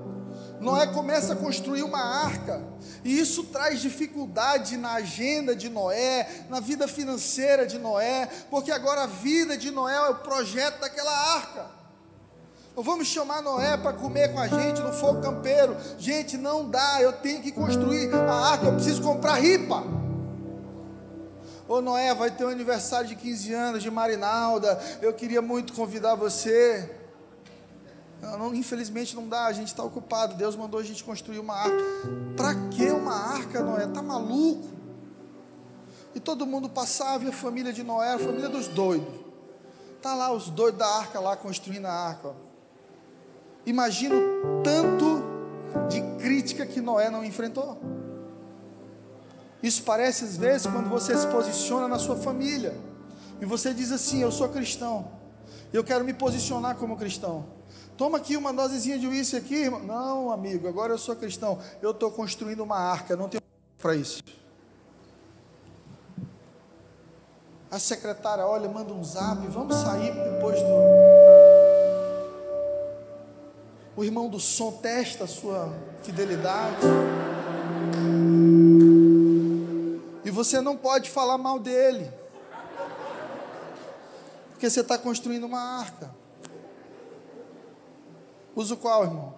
Noé 0.60 0.88
começa 0.88 1.34
a 1.34 1.36
construir 1.36 1.84
uma 1.84 2.00
arca, 2.00 2.62
e 3.04 3.18
isso 3.18 3.46
traz 3.46 3.80
dificuldade 3.80 4.76
na 4.76 4.96
agenda 4.96 5.56
de 5.56 5.70
Noé, 5.70 6.46
na 6.50 6.60
vida 6.60 6.86
financeira 6.88 7.66
de 7.66 7.80
Noé, 7.80 8.28
porque 8.50 8.72
agora 8.72 9.04
a 9.04 9.08
vida 9.08 9.58
de 9.58 9.72
Noé 9.72 9.96
é 9.96 10.10
o 10.10 10.16
projeto 10.16 10.82
daquela 10.82 11.12
arca. 11.36 11.79
Vamos 12.82 13.08
chamar 13.08 13.42
Noé 13.42 13.76
para 13.78 13.94
comer 13.94 14.32
com 14.32 14.40
a 14.40 14.48
gente 14.48 14.82
no 14.82 14.94
fogo 14.94 15.22
campeiro. 15.22 15.76
Gente, 15.98 16.38
não 16.38 16.70
dá, 16.70 17.02
eu 17.02 17.14
tenho 17.14 17.42
que 17.42 17.52
construir 17.52 18.14
a 18.14 18.52
arca, 18.52 18.66
eu 18.66 18.74
preciso 18.74 19.02
comprar 19.02 19.36
ripa. 19.36 19.84
Ô 21.68 21.82
Noé, 21.82 22.16
vai 22.16 22.32
ter 22.32 22.46
um 22.46 22.50
aniversário 22.50 23.08
de 23.08 23.16
15 23.16 23.54
anos 23.54 23.84
de 23.84 23.92
Marinalda. 23.92 24.80
Eu 25.02 25.14
queria 25.14 25.42
muito 25.42 25.74
convidar 25.74 26.16
você. 26.16 26.96
Não, 28.22 28.56
infelizmente 28.56 29.16
não 29.16 29.28
dá, 29.28 29.46
a 29.46 29.54
gente 29.54 29.68
está 29.68 29.84
ocupado. 29.84 30.36
Deus 30.36 30.56
mandou 30.56 30.80
a 30.80 30.84
gente 30.84 31.04
construir 31.04 31.40
uma 31.40 31.54
arca. 31.54 31.78
Para 32.36 32.56
que 32.70 32.90
uma 32.90 33.14
arca, 33.14 33.62
Noé? 33.62 33.86
Tá 33.88 34.02
maluco? 34.02 34.68
E 36.16 36.20
todo 36.20 36.46
mundo 36.46 36.68
passava, 36.68 37.24
e 37.24 37.28
a 37.28 37.32
família 37.32 37.72
de 37.72 37.84
Noé, 37.84 38.14
a 38.14 38.20
família 38.20 38.50
dos 38.50 38.68
doidos. 38.68 39.14
Tá 40.02 40.16
lá 40.16 40.32
os 40.32 40.50
doidos 40.50 40.80
da 40.80 40.88
arca 40.88 41.20
lá 41.20 41.36
construindo 41.36 41.86
a 41.86 41.92
arca. 41.92 42.30
Ó. 42.30 42.49
Imagina 43.70 44.16
o 44.16 44.64
tanto 44.64 45.22
de 45.90 46.02
crítica 46.18 46.66
que 46.66 46.82
Noé 46.82 47.12
não 47.12 47.24
enfrentou. 47.24 47.78
Isso 49.62 49.84
parece 49.84 50.26
às 50.26 50.36
vezes 50.36 50.66
quando 50.66 50.90
você 50.90 51.16
se 51.16 51.28
posiciona 51.28 51.88
na 51.88 52.00
sua 52.00 52.16
família 52.16 52.76
e 53.40 53.46
você 53.46 53.72
diz 53.72 53.92
assim: 53.92 54.24
Eu 54.24 54.32
sou 54.32 54.50
cristão, 54.50 55.12
eu 55.72 55.84
quero 55.84 56.04
me 56.04 56.16
posicionar 56.16 56.78
como 56.78 56.98
cristão. 56.98 57.46
Toma 57.96 58.18
aqui 58.18 58.36
uma 58.36 58.52
dosezinha 58.52 58.98
de 58.98 59.06
uísque 59.06 59.36
aqui, 59.36 59.56
irmão. 59.56 59.84
Não, 59.84 60.32
amigo, 60.32 60.68
agora 60.68 60.92
eu 60.92 60.98
sou 60.98 61.16
cristão. 61.16 61.60
Eu 61.80 61.92
estou 61.92 62.10
construindo 62.10 62.62
uma 62.62 62.78
arca, 62.78 63.16
não 63.16 63.30
tenho 63.30 63.44
para 63.78 63.94
isso. 63.94 64.24
A 67.70 67.78
secretária 67.78 68.44
olha, 68.48 68.68
manda 68.68 68.92
um 68.92 69.04
zap, 69.04 69.46
vamos 69.46 69.76
sair 69.76 70.12
depois 70.12 70.60
do 70.60 71.20
O 74.00 74.04
irmão 74.06 74.30
do 74.30 74.40
som 74.40 74.72
testa 74.72 75.26
a 75.26 75.28
sua 75.28 75.78
fidelidade. 76.04 76.88
E 80.24 80.32
você 80.32 80.62
não 80.62 80.78
pode 80.78 81.10
falar 81.10 81.38
mal 81.38 81.60
dele. 81.60 82.10
Porque 84.52 84.70
você 84.70 84.80
está 84.80 84.98
construindo 84.98 85.44
uma 85.44 85.60
arca. 85.60 86.16
Usa 88.56 88.78
qual, 88.78 89.04
irmão? 89.04 89.36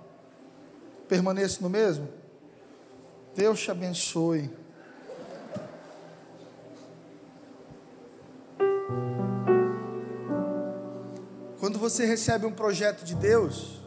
Permaneça 1.07 1.57
no 1.59 1.67
mesmo? 1.67 2.07
Deus 3.33 3.59
te 3.59 3.71
abençoe. 3.71 4.47
Quando 11.59 11.79
você 11.79 12.05
recebe 12.05 12.45
um 12.45 12.53
projeto 12.53 13.03
de 13.03 13.15
Deus, 13.15 13.80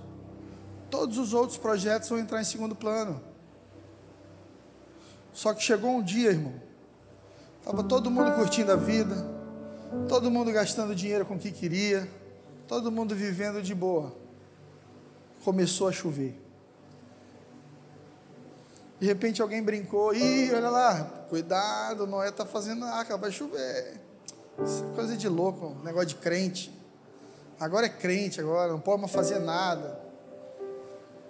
todos 0.94 1.18
os 1.18 1.35
outros 1.35 1.59
projetos 1.59 2.09
vão 2.09 2.20
entrar 2.20 2.40
em 2.40 2.44
segundo 2.44 2.76
plano. 2.76 3.20
Só 5.33 5.52
que 5.52 5.61
chegou 5.61 5.90
um 5.90 6.00
dia, 6.00 6.30
irmão, 6.30 6.54
estava 7.59 7.83
todo 7.83 8.09
mundo 8.09 8.33
curtindo 8.37 8.70
a 8.70 8.76
vida, 8.76 9.16
todo 10.09 10.30
mundo 10.30 10.52
gastando 10.52 10.94
dinheiro 10.94 11.26
com 11.26 11.35
o 11.35 11.38
que 11.38 11.50
queria, 11.50 12.09
todo 12.68 12.92
mundo 12.92 13.12
vivendo 13.12 13.61
de 13.61 13.74
boa. 13.74 14.14
Começou 15.44 15.88
a 15.88 15.92
chover. 15.92 16.40
De 19.00 19.07
repente 19.07 19.42
alguém 19.42 19.64
brincou, 19.64 20.14
ih, 20.14 20.52
olha 20.54 20.70
lá, 20.70 21.04
cuidado, 21.28 22.07
Noé 22.07 22.28
está 22.28 22.46
fazendo 22.46 22.85
arca, 22.85 23.16
vai 23.16 23.33
chover. 23.33 24.00
Isso 24.64 24.88
é 24.92 24.94
coisa 24.94 25.16
de 25.16 25.28
louco, 25.28 25.76
negócio 25.83 26.11
de 26.11 26.14
crente. 26.14 26.72
Agora 27.59 27.87
é 27.87 27.90
crente, 27.90 28.40
agora 28.40 28.70
não 28.70 28.78
pode 28.78 29.00
mais 29.00 29.12
fazer 29.12 29.40
nada. 29.40 30.03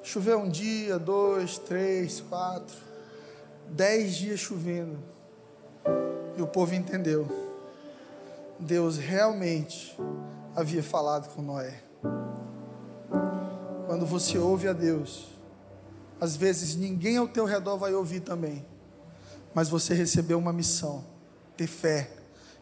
Choveu 0.04 0.38
um 0.38 0.50
dia, 0.50 0.98
dois, 0.98 1.56
três, 1.56 2.20
quatro, 2.20 2.76
dez 3.70 4.14
dias 4.14 4.38
chovendo. 4.38 4.98
E 6.36 6.42
o 6.42 6.46
povo 6.46 6.74
entendeu. 6.74 7.26
Deus 8.60 8.98
realmente 8.98 9.98
havia 10.54 10.82
falado 10.82 11.34
com 11.34 11.40
Noé. 11.40 11.82
Quando 13.86 14.04
você 14.04 14.36
ouve 14.36 14.68
a 14.68 14.74
Deus, 14.74 15.24
às 16.20 16.36
vezes 16.36 16.76
ninguém 16.76 17.16
ao 17.16 17.26
teu 17.26 17.46
redor 17.46 17.78
vai 17.78 17.94
ouvir 17.94 18.20
também, 18.20 18.62
mas 19.54 19.70
você 19.70 19.94
recebeu 19.94 20.38
uma 20.38 20.52
missão, 20.52 21.02
ter 21.56 21.66
fé 21.66 22.10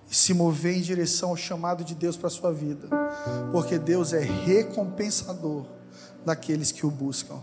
e 0.08 0.14
se 0.14 0.32
mover 0.32 0.76
em 0.76 0.80
direção 0.80 1.30
ao 1.30 1.36
chamado 1.36 1.82
de 1.82 1.96
Deus 1.96 2.16
para 2.16 2.28
a 2.28 2.30
sua 2.30 2.52
vida, 2.52 2.86
porque 3.50 3.80
Deus 3.80 4.12
é 4.12 4.20
recompensador 4.20 5.81
daqueles 6.24 6.72
que 6.72 6.86
o 6.86 6.90
buscam. 6.90 7.38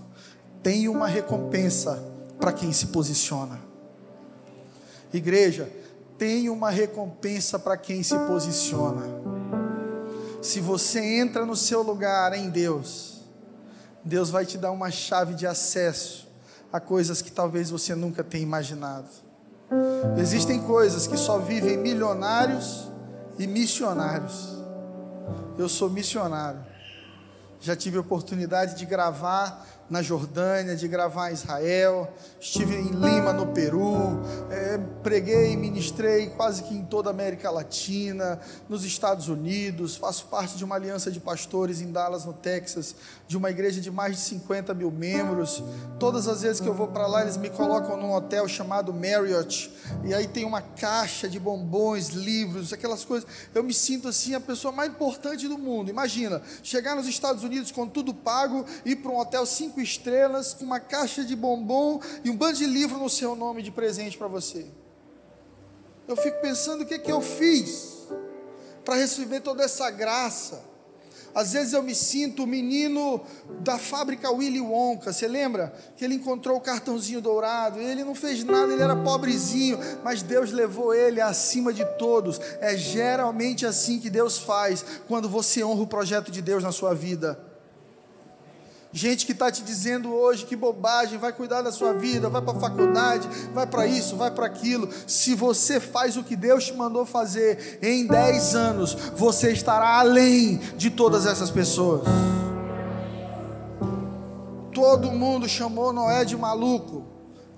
Tem 0.61 0.87
uma 0.87 1.07
recompensa 1.07 2.03
para 2.39 2.51
quem 2.51 2.71
se 2.71 2.87
posiciona. 2.87 3.59
Igreja, 5.13 5.69
tem 6.17 6.49
uma 6.49 6.69
recompensa 6.69 7.57
para 7.57 7.77
quem 7.77 8.03
se 8.03 8.17
posiciona. 8.19 9.05
Se 10.41 10.59
você 10.59 10.99
entra 10.99 11.45
no 11.45 11.55
seu 11.55 11.81
lugar 11.81 12.33
em 12.33 12.49
Deus, 12.49 13.21
Deus 14.03 14.29
vai 14.29 14.45
te 14.45 14.57
dar 14.57 14.71
uma 14.71 14.91
chave 14.91 15.33
de 15.33 15.45
acesso 15.47 16.27
a 16.71 16.79
coisas 16.79 17.21
que 17.21 17.31
talvez 17.31 17.69
você 17.69 17.95
nunca 17.95 18.23
tenha 18.23 18.43
imaginado. 18.43 19.07
Existem 20.17 20.61
coisas 20.61 21.07
que 21.07 21.17
só 21.17 21.39
vivem 21.39 21.77
milionários 21.77 22.87
e 23.37 23.47
missionários. 23.47 24.57
Eu 25.57 25.67
sou 25.67 25.89
missionário. 25.89 26.68
Já 27.61 27.75
tive 27.75 27.97
a 27.97 28.01
oportunidade 28.01 28.75
de 28.75 28.85
gravar 28.85 29.65
na 29.89 30.01
Jordânia, 30.03 30.75
de 30.75 30.87
gravar 30.87 31.31
em 31.31 31.33
Israel, 31.33 32.13
estive 32.39 32.75
em 32.75 32.89
Lima, 32.89 33.33
no 33.33 33.47
Peru, 33.47 34.21
é, 34.51 34.77
preguei 35.01 35.53
e 35.53 35.57
ministrei 35.57 36.27
quase 36.29 36.63
que 36.63 36.75
em 36.75 36.85
toda 36.85 37.09
a 37.09 37.11
América 37.13 37.49
Latina, 37.49 38.39
nos 38.67 38.85
Estados 38.85 39.27
Unidos, 39.27 39.95
faço 39.95 40.25
parte 40.25 40.57
de 40.57 40.63
uma 40.63 40.75
aliança 40.75 41.09
de 41.09 41.19
pastores 41.19 41.81
em 41.81 41.91
Dallas, 41.91 42.23
no 42.23 42.33
Texas, 42.33 42.95
de 43.27 43.35
uma 43.35 43.49
igreja 43.49 43.81
de 43.81 43.89
mais 43.89 44.15
de 44.15 44.21
50 44.21 44.73
mil 44.73 44.91
membros. 44.91 45.63
Todas 45.99 46.27
as 46.27 46.43
vezes 46.43 46.61
que 46.61 46.67
eu 46.67 46.73
vou 46.73 46.87
para 46.87 47.07
lá, 47.07 47.21
eles 47.23 47.37
me 47.37 47.49
colocam 47.49 47.97
num 47.97 48.13
hotel 48.13 48.47
chamado 48.47 48.93
Marriott, 48.93 49.73
e 50.03 50.13
aí 50.13 50.27
tem 50.27 50.45
uma 50.45 50.61
caixa 50.61 51.27
de 51.27 51.39
bombons, 51.39 52.09
livros, 52.09 52.71
aquelas 52.71 53.03
coisas. 53.03 53.27
Eu 53.55 53.63
me 53.63 53.73
sinto 53.73 54.07
assim 54.07 54.35
a 54.35 54.39
pessoa 54.39 54.71
mais 54.71 54.91
importante 54.91 55.47
do 55.47 55.57
mundo. 55.57 55.89
Imagina, 55.89 56.41
chegar 56.61 56.95
nos 56.95 57.07
Estados 57.07 57.43
Unidos 57.43 57.71
com 57.71 57.87
tudo 57.87 58.13
pago, 58.13 58.65
ir 58.85 58.97
para 58.97 59.11
um 59.11 59.17
hotel 59.17 59.45
cinco 59.45 59.78
cinco 59.79 59.81
estrelas, 59.81 60.53
com 60.53 60.65
uma 60.65 60.79
caixa 60.79 61.23
de 61.23 61.35
bombom 61.35 61.99
e 62.23 62.29
um 62.29 62.35
bando 62.35 62.57
de 62.57 62.65
livro 62.65 62.97
no 62.97 63.09
seu 63.09 63.35
nome 63.35 63.61
de 63.61 63.71
presente 63.71 64.17
para 64.17 64.27
você. 64.27 64.65
Eu 66.07 66.15
fico 66.15 66.41
pensando 66.41 66.83
o 66.83 66.85
que, 66.85 66.99
que 66.99 67.11
eu 67.11 67.21
fiz 67.21 68.07
para 68.83 68.95
receber 68.95 69.41
toda 69.41 69.63
essa 69.63 69.89
graça. 69.89 70.67
Às 71.33 71.53
vezes 71.53 71.73
eu 71.73 71.83
me 71.83 71.93
sinto 71.93 72.43
o 72.43 72.47
menino 72.47 73.21
da 73.61 73.77
fábrica 73.77 74.31
Willy 74.31 74.59
Wonka. 74.59 75.13
Você 75.13 75.27
lembra 75.27 75.71
que 75.95 76.03
ele 76.03 76.15
encontrou 76.15 76.57
o 76.57 76.61
cartãozinho 76.61 77.21
dourado? 77.21 77.79
Ele 77.79 78.03
não 78.03 78.15
fez 78.15 78.43
nada, 78.43 78.73
ele 78.73 78.81
era 78.81 78.95
pobrezinho, 78.95 79.77
mas 80.03 80.23
Deus 80.23 80.51
levou 80.51 80.91
ele 80.91 81.21
acima 81.21 81.71
de 81.71 81.85
todos. 81.99 82.41
É 82.59 82.75
geralmente 82.75 83.63
assim 83.63 83.99
que 83.99 84.09
Deus 84.09 84.39
faz 84.39 84.83
quando 85.07 85.29
você 85.29 85.63
honra 85.63 85.83
o 85.83 85.87
projeto 85.87 86.31
de 86.31 86.41
Deus 86.41 86.63
na 86.63 86.71
sua 86.71 86.95
vida. 86.95 87.48
Gente 88.91 89.23
que 89.27 89.33
está 89.33 89.51
te 89.51 89.61
dizendo 89.61 90.11
hoje 90.11 90.45
que 90.45 90.55
bobagem, 90.55 91.19
vai 91.19 91.31
cuidar 91.31 91.61
da 91.61 91.71
sua 91.71 91.93
vida, 91.93 92.27
vai 92.27 92.41
para 92.41 92.57
a 92.57 92.59
faculdade, 92.59 93.27
vai 93.53 93.67
para 93.67 93.85
isso, 93.85 94.15
vai 94.15 94.31
para 94.31 94.47
aquilo. 94.47 94.89
Se 95.05 95.35
você 95.35 95.79
faz 95.79 96.17
o 96.17 96.23
que 96.23 96.35
Deus 96.35 96.65
te 96.65 96.73
mandou 96.73 97.05
fazer, 97.05 97.77
em 97.83 98.07
10 98.07 98.55
anos 98.55 98.93
você 99.15 99.51
estará 99.51 99.99
além 99.99 100.57
de 100.75 100.89
todas 100.89 101.27
essas 101.27 101.51
pessoas. 101.51 102.01
Todo 104.73 105.11
mundo 105.11 105.47
chamou 105.47 105.93
Noé 105.93 106.25
de 106.25 106.35
maluco, 106.35 107.05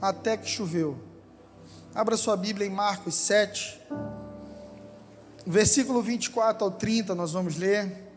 até 0.01 0.35
que 0.35 0.49
choveu. 0.49 0.97
Abra 1.95 2.17
sua 2.17 2.35
Bíblia 2.35 2.67
em 2.67 2.71
Marcos 2.71 3.15
7, 3.15 3.79
versículo 5.47 6.01
24 6.01 6.65
ao 6.65 6.71
30, 6.71 7.15
nós 7.15 7.31
vamos 7.31 7.55
ler. 7.55 8.11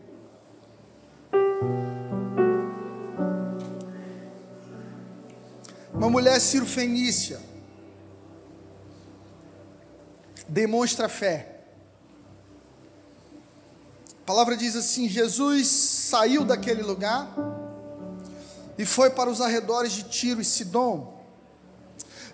Uma 5.97 6.09
mulher 6.09 6.39
cirofenícia 6.41 7.39
demonstra 10.47 11.07
fé. 11.07 11.61
A 14.21 14.25
palavra 14.25 14.57
diz 14.57 14.75
assim: 14.75 15.07
Jesus 15.07 15.67
saiu 15.67 16.43
daquele 16.43 16.81
lugar 16.81 17.33
e 18.77 18.85
foi 18.85 19.09
para 19.09 19.29
os 19.29 19.39
arredores 19.39 19.93
de 19.93 20.03
Tiro 20.03 20.41
e 20.41 20.45
Sidom 20.45 21.15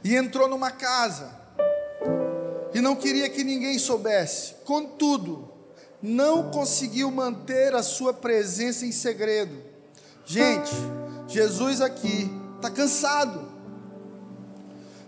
e 0.04 0.16
entrou 0.16 0.48
numa 0.48 0.72
casa 0.72 1.40
e 2.74 2.82
não 2.82 2.96
queria 2.96 3.30
que 3.30 3.44
ninguém 3.44 3.78
soubesse. 3.78 4.56
Contudo, 4.66 5.52
não 6.02 6.50
conseguiu 6.50 7.12
manter 7.12 7.76
a 7.76 7.84
sua 7.84 8.14
presença 8.14 8.86
em 8.86 8.92
segredo. 8.92 9.62
Gente, 10.26 10.74
Jesus 11.28 11.82
aqui 11.82 12.32
está 12.56 12.72
cansado. 12.72 13.51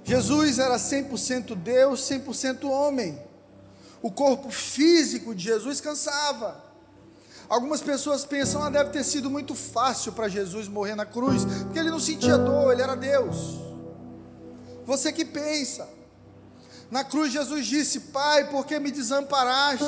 Jesus 0.03 0.59
era 0.59 0.75
100% 0.75 1.55
Deus, 1.55 2.01
100% 2.01 2.69
homem. 2.69 3.19
O 4.01 4.11
corpo 4.11 4.49
físico 4.51 5.33
de 5.33 5.43
Jesus 5.43 5.79
cansava. 5.79 6.61
Algumas 7.47 7.81
pessoas 7.81 8.25
pensam, 8.25 8.63
ah, 8.63 8.69
deve 8.69 8.89
ter 8.89 9.03
sido 9.03 9.29
muito 9.29 9.55
fácil 9.55 10.11
para 10.11 10.27
Jesus 10.27 10.67
morrer 10.67 10.95
na 10.95 11.05
cruz, 11.05 11.45
porque 11.45 11.79
ele 11.79 11.91
não 11.91 11.99
sentia 11.99 12.37
dor, 12.37 12.71
ele 12.71 12.81
era 12.81 12.95
Deus. 12.95 13.59
Você 14.85 15.13
que 15.13 15.23
pensa, 15.23 15.87
na 16.93 17.03
cruz, 17.03 17.33
Jesus 17.33 17.65
disse: 17.65 17.99
Pai, 17.99 18.51
por 18.51 18.67
que 18.67 18.79
me 18.79 18.91
desamparaste? 18.91 19.83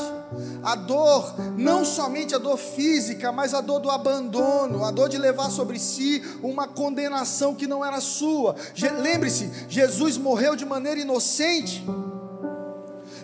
A 0.64 0.74
dor, 0.74 1.36
não 1.56 1.86
somente 1.86 2.34
a 2.34 2.40
dor 2.40 2.58
física, 2.58 3.32
mas 3.32 3.54
a 3.54 3.62
dor 3.62 3.80
do 3.80 3.92
abandono, 3.92 4.84
a 4.84 4.90
dor 4.90 5.08
de 5.08 5.16
levar 5.16 5.52
sobre 5.52 5.78
si 5.78 6.24
uma 6.42 6.68
condenação 6.68 7.54
que 7.54 7.68
não 7.68 7.86
era 7.86 8.02
sua. 8.02 8.56
Lembre-se, 9.00 9.52
Jesus 9.70 10.18
morreu 10.18 10.56
de 10.56 10.66
maneira 10.66 11.00
inocente, 11.00 11.86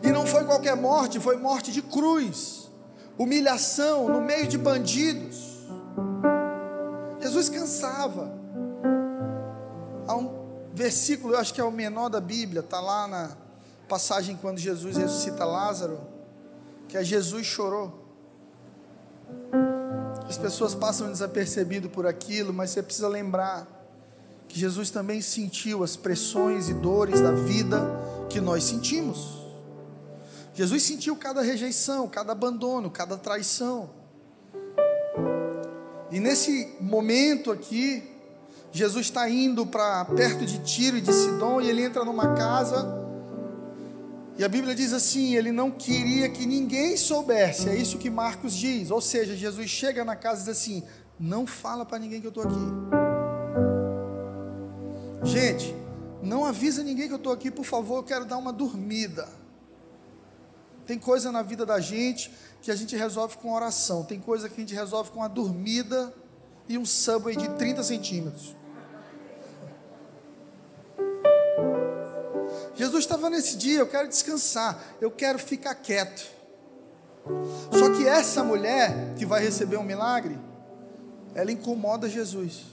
e 0.03 0.11
não 0.11 0.27
foi 0.27 0.45
qualquer 0.45 0.75
morte, 0.75 1.19
foi 1.19 1.37
morte 1.37 1.71
de 1.71 1.81
cruz, 1.81 2.69
humilhação 3.17 4.07
no 4.07 4.21
meio 4.21 4.47
de 4.47 4.59
bandidos. 4.59 5.57
Jesus 7.19 7.49
cansava. 7.49 8.31
Há 10.07 10.15
um 10.15 10.69
versículo, 10.71 11.33
eu 11.33 11.39
acho 11.39 11.51
que 11.51 11.59
é 11.59 11.63
o 11.63 11.71
menor 11.71 12.09
da 12.09 12.21
Bíblia, 12.21 12.59
está 12.59 12.79
lá 12.79 13.07
na 13.07 13.40
passagem 13.91 14.37
quando 14.37 14.57
Jesus 14.57 14.95
ressuscita 14.95 15.43
Lázaro, 15.43 15.99
que 16.87 16.95
é 16.95 17.03
Jesus 17.03 17.45
chorou. 17.45 17.99
as 20.29 20.37
pessoas 20.37 20.73
passam 20.73 21.11
desapercebido 21.11 21.89
por 21.89 22.07
aquilo, 22.07 22.53
mas 22.53 22.69
você 22.69 22.81
precisa 22.81 23.09
lembrar 23.09 23.67
que 24.47 24.57
Jesus 24.57 24.89
também 24.91 25.19
sentiu 25.19 25.83
as 25.83 25.97
pressões 25.97 26.69
e 26.69 26.73
dores 26.73 27.19
da 27.19 27.33
vida 27.33 27.81
que 28.29 28.39
nós 28.39 28.63
sentimos. 28.63 29.41
Jesus 30.53 30.83
sentiu 30.83 31.17
cada 31.17 31.41
rejeição, 31.41 32.07
cada 32.07 32.31
abandono, 32.31 32.89
cada 32.89 33.17
traição. 33.17 33.89
E 36.09 36.17
nesse 36.21 36.77
momento 36.79 37.51
aqui, 37.51 38.09
Jesus 38.71 39.07
está 39.07 39.29
indo 39.29 39.65
para 39.65 40.05
perto 40.05 40.45
de 40.45 40.59
Tiro 40.59 40.95
e 40.95 41.01
de 41.01 41.11
Sidom 41.11 41.59
e 41.59 41.69
ele 41.69 41.83
entra 41.83 42.05
numa 42.05 42.35
casa. 42.35 43.00
E 44.37 44.43
a 44.43 44.49
Bíblia 44.49 44.73
diz 44.73 44.93
assim: 44.93 45.35
ele 45.35 45.51
não 45.51 45.69
queria 45.69 46.29
que 46.29 46.45
ninguém 46.45 46.97
soubesse, 46.97 47.69
é 47.69 47.75
isso 47.75 47.97
que 47.97 48.09
Marcos 48.09 48.53
diz. 48.53 48.91
Ou 48.91 49.01
seja, 49.01 49.35
Jesus 49.35 49.69
chega 49.69 50.05
na 50.05 50.15
casa 50.15 50.41
e 50.41 50.45
diz 50.45 50.57
assim: 50.57 50.83
não 51.19 51.45
fala 51.45 51.85
para 51.85 51.99
ninguém 51.99 52.19
que 52.19 52.27
eu 52.27 52.29
estou 52.29 52.43
aqui. 52.43 52.55
Gente, 55.23 55.75
não 56.23 56.45
avisa 56.45 56.83
ninguém 56.83 57.07
que 57.07 57.13
eu 57.13 57.17
estou 57.17 57.31
aqui, 57.31 57.51
por 57.51 57.65
favor, 57.65 57.97
eu 57.97 58.03
quero 58.03 58.25
dar 58.25 58.37
uma 58.37 58.51
dormida. 58.51 59.27
Tem 60.85 60.97
coisa 60.97 61.31
na 61.31 61.41
vida 61.41 61.65
da 61.65 61.79
gente 61.79 62.31
que 62.61 62.71
a 62.71 62.75
gente 62.75 62.95
resolve 62.95 63.37
com 63.37 63.53
oração, 63.53 64.03
tem 64.03 64.19
coisa 64.19 64.49
que 64.49 64.55
a 64.55 64.59
gente 64.59 64.73
resolve 64.73 65.11
com 65.11 65.23
a 65.23 65.27
dormida 65.27 66.13
e 66.67 66.77
um 66.77 66.85
subway 66.85 67.35
de 67.35 67.49
30 67.49 67.83
centímetros. 67.83 68.55
Jesus 72.81 73.03
estava 73.03 73.29
nesse 73.29 73.57
dia, 73.57 73.77
eu 73.77 73.85
quero 73.85 74.07
descansar, 74.07 74.75
eu 74.99 75.11
quero 75.11 75.37
ficar 75.37 75.75
quieto. 75.75 76.27
Só 77.71 77.91
que 77.91 78.07
essa 78.07 78.43
mulher 78.43 79.13
que 79.15 79.23
vai 79.23 79.39
receber 79.39 79.77
um 79.77 79.83
milagre, 79.83 80.35
ela 81.35 81.51
incomoda 81.51 82.09
Jesus. 82.09 82.63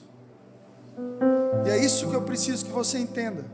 E 1.66 1.68
é 1.68 1.77
isso 1.77 2.09
que 2.09 2.16
eu 2.16 2.23
preciso 2.23 2.64
que 2.64 2.73
você 2.73 2.97
entenda. 2.97 3.44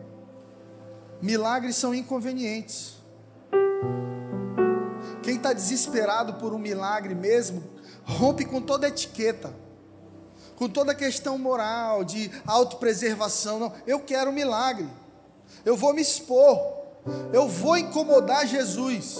Milagres 1.20 1.74
são 1.74 1.92
inconvenientes. 1.92 2.98
Quem 5.24 5.34
está 5.34 5.52
desesperado 5.52 6.34
por 6.34 6.54
um 6.54 6.58
milagre 6.58 7.16
mesmo, 7.16 7.64
rompe 8.04 8.44
com 8.44 8.60
toda 8.60 8.86
etiqueta, 8.86 9.52
com 10.54 10.68
toda 10.68 10.94
questão 10.94 11.36
moral, 11.36 12.04
de 12.04 12.30
autopreservação. 12.46 13.58
Não, 13.58 13.72
eu 13.88 13.98
quero 13.98 14.30
um 14.30 14.32
milagre, 14.32 14.88
eu 15.64 15.76
vou 15.76 15.94
me 15.94 16.02
expor, 16.02 16.58
eu 17.32 17.48
vou 17.48 17.76
incomodar 17.76 18.46
Jesus. 18.46 19.18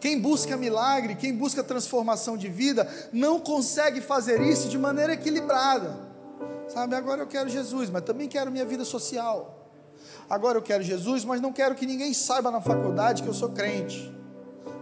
Quem 0.00 0.20
busca 0.20 0.56
milagre, 0.56 1.14
quem 1.14 1.34
busca 1.34 1.62
transformação 1.62 2.36
de 2.36 2.48
vida, 2.48 2.86
não 3.12 3.40
consegue 3.40 4.00
fazer 4.00 4.40
isso 4.40 4.68
de 4.68 4.76
maneira 4.76 5.14
equilibrada. 5.14 5.96
Sabe, 6.68 6.94
agora 6.94 7.22
eu 7.22 7.26
quero 7.26 7.48
Jesus, 7.48 7.88
mas 7.90 8.02
também 8.02 8.28
quero 8.28 8.50
minha 8.50 8.64
vida 8.64 8.84
social. 8.84 9.70
Agora 10.28 10.58
eu 10.58 10.62
quero 10.62 10.82
Jesus, 10.82 11.24
mas 11.24 11.40
não 11.40 11.52
quero 11.52 11.74
que 11.74 11.86
ninguém 11.86 12.12
saiba 12.12 12.50
na 12.50 12.60
faculdade 12.60 13.22
que 13.22 13.28
eu 13.28 13.34
sou 13.34 13.50
crente. 13.50 14.12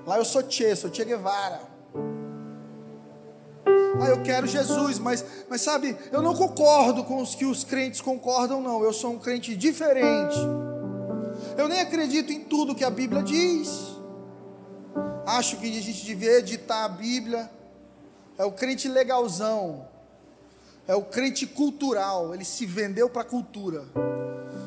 Lá 0.06 0.18
eu 0.18 0.24
sou 0.24 0.42
Che, 0.48 0.74
sou 0.74 0.92
Che 0.92 1.04
Guevara. 1.04 1.71
Ah, 4.00 4.08
eu 4.08 4.22
quero 4.22 4.46
Jesus, 4.46 4.98
mas, 4.98 5.24
mas 5.48 5.60
sabe, 5.60 5.96
eu 6.10 6.22
não 6.22 6.34
concordo 6.34 7.04
com 7.04 7.20
os 7.20 7.34
que 7.34 7.44
os 7.44 7.64
crentes 7.64 8.00
concordam, 8.00 8.60
não. 8.60 8.82
Eu 8.82 8.92
sou 8.92 9.12
um 9.12 9.18
crente 9.18 9.54
diferente. 9.54 10.36
Eu 11.56 11.68
nem 11.68 11.80
acredito 11.80 12.32
em 12.32 12.40
tudo 12.40 12.74
que 12.74 12.84
a 12.84 12.90
Bíblia 12.90 13.22
diz. 13.22 13.68
Acho 15.26 15.56
que 15.56 15.68
a 15.68 15.82
gente 15.82 16.04
devia 16.04 16.38
editar 16.38 16.84
a 16.84 16.88
Bíblia. 16.88 17.50
É 18.38 18.44
o 18.44 18.52
crente 18.52 18.88
legalzão. 18.88 19.86
É 20.88 20.94
o 20.94 21.02
crente 21.02 21.46
cultural. 21.46 22.34
Ele 22.34 22.44
se 22.44 22.66
vendeu 22.66 23.08
para 23.10 23.22
a 23.22 23.24
cultura. 23.24 23.84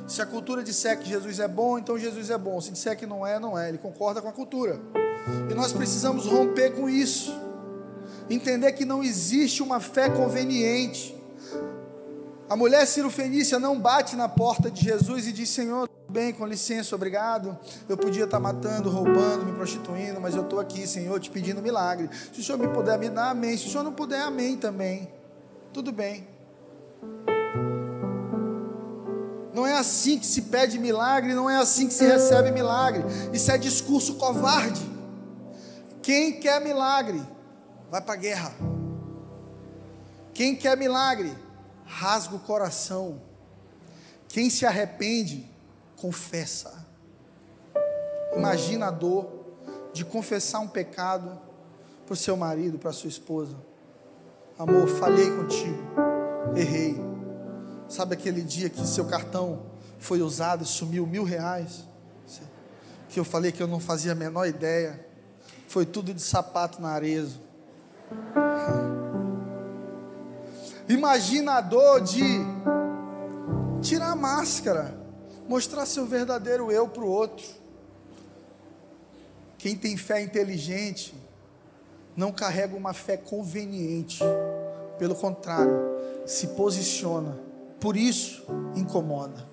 Se 0.07 0.21
a 0.21 0.25
cultura 0.25 0.63
disser 0.63 0.99
que 0.99 1.09
Jesus 1.09 1.39
é 1.39 1.47
bom, 1.47 1.79
então 1.79 1.97
Jesus 1.97 2.29
é 2.29 2.38
bom. 2.38 2.61
Se 2.61 2.71
disser 2.71 2.95
que 2.95 3.05
não 3.05 3.25
é, 3.25 3.39
não 3.39 3.57
é. 3.57 3.69
Ele 3.69 3.79
concorda 3.79 4.21
com 4.21 4.29
a 4.29 4.33
cultura. 4.33 4.79
E 5.49 5.53
nós 5.53 5.73
precisamos 5.73 6.25
romper 6.25 6.71
com 6.71 6.88
isso. 6.88 7.44
Entender 8.29 8.71
que 8.73 8.85
não 8.85 9.03
existe 9.03 9.61
uma 9.61 9.79
fé 9.79 10.09
conveniente. 10.09 11.15
A 12.49 12.55
mulher 12.55 12.85
cirofenícia 12.85 13.59
não 13.59 13.79
bate 13.79 14.15
na 14.15 14.29
porta 14.29 14.69
de 14.69 14.83
Jesus 14.83 15.27
e 15.27 15.31
diz: 15.31 15.49
Senhor, 15.49 15.89
bem, 16.09 16.31
com 16.33 16.45
licença, 16.45 16.95
obrigado. 16.95 17.57
Eu 17.89 17.97
podia 17.97 18.25
estar 18.25 18.39
matando, 18.39 18.89
roubando, 18.89 19.45
me 19.45 19.51
prostituindo, 19.53 20.21
mas 20.21 20.35
eu 20.35 20.43
estou 20.43 20.59
aqui, 20.59 20.88
Senhor, 20.88 21.19
te 21.19 21.29
pedindo 21.29 21.61
milagre. 21.61 22.09
Se 22.31 22.39
o 22.39 22.43
Senhor 22.43 22.57
me 22.57 22.67
puder 22.67 22.97
me 22.97 23.09
dar, 23.09 23.31
amém. 23.31 23.57
Se 23.57 23.67
o 23.67 23.69
Senhor 23.69 23.83
não 23.83 23.93
puder, 23.93 24.21
amém 24.21 24.57
também. 24.57 25.09
Tudo 25.73 25.91
bem. 25.91 26.27
Não 29.53 29.65
é 29.65 29.73
assim 29.73 30.19
que 30.19 30.25
se 30.25 30.43
pede 30.43 30.77
milagre, 30.77 31.33
não 31.33 31.49
é 31.49 31.57
assim 31.57 31.88
que 31.88 31.93
se 31.93 32.05
recebe 32.05 32.51
milagre. 32.51 33.03
Isso 33.31 33.49
é 33.49 33.57
discurso 33.57 34.15
covarde. 34.15 34.81
Quem 36.01 36.33
quer 36.33 36.61
milagre, 36.61 37.21
vai 37.95 38.01
para 38.01 38.13
a 38.13 38.17
guerra. 38.17 38.51
Quem 40.34 40.53
quer 40.53 40.75
milagre, 40.75 41.34
rasga 41.86 42.36
o 42.36 42.39
coração. 42.39 43.21
Quem 44.27 44.49
se 44.49 44.65
arrepende, 44.65 45.49
confessa. 45.95 46.86
Imagina 48.36 48.88
a 48.88 48.91
dor 48.91 49.29
de 49.93 50.03
confessar 50.03 50.60
um 50.60 50.67
pecado 50.67 51.39
para 52.05 52.13
o 52.13 52.17
seu 52.17 52.36
marido, 52.36 52.77
para 52.77 52.89
a 52.89 52.93
sua 52.93 53.08
esposa. 53.08 53.55
Amor, 54.60 54.89
falhei 54.89 55.31
contigo, 55.31 55.81
errei. 56.53 56.99
Sabe 57.88 58.13
aquele 58.13 58.41
dia 58.41 58.69
que 58.69 58.86
seu 58.86 59.05
cartão 59.05 59.67
foi 59.99 60.21
usado 60.21 60.65
e 60.65 60.67
sumiu 60.67 61.08
mil 61.08 61.23
reais? 61.23 61.86
Que 63.08 63.21
eu 63.21 63.23
falei 63.23 63.53
que 63.53 63.63
eu 63.63 63.67
não 63.67 63.79
fazia 63.79 64.12
a 64.12 64.15
menor 64.15 64.45
ideia. 64.47 65.08
Foi 65.69 65.86
tudo 65.86 66.13
de 66.13 66.21
sapato 66.21 66.81
na 66.81 66.89
arezo. 66.89 67.44
Imagina 70.87 71.53
a 71.53 71.61
dor 71.61 72.01
de 72.01 72.21
tirar 73.81 74.11
a 74.11 74.15
máscara, 74.15 74.97
mostrar 75.47 75.85
seu 75.85 76.05
verdadeiro 76.05 76.71
eu 76.71 76.87
para 76.87 77.03
o 77.03 77.07
outro. 77.07 77.45
Quem 79.57 79.75
tem 79.75 79.97
fé 79.97 80.21
inteligente 80.21 81.15
não 82.15 82.31
carrega 82.31 82.75
uma 82.75 82.93
fé 82.93 83.17
conveniente, 83.17 84.19
pelo 84.97 85.15
contrário, 85.15 85.73
se 86.25 86.49
posiciona, 86.49 87.37
por 87.79 87.97
isso 87.97 88.45
incomoda. 88.75 89.47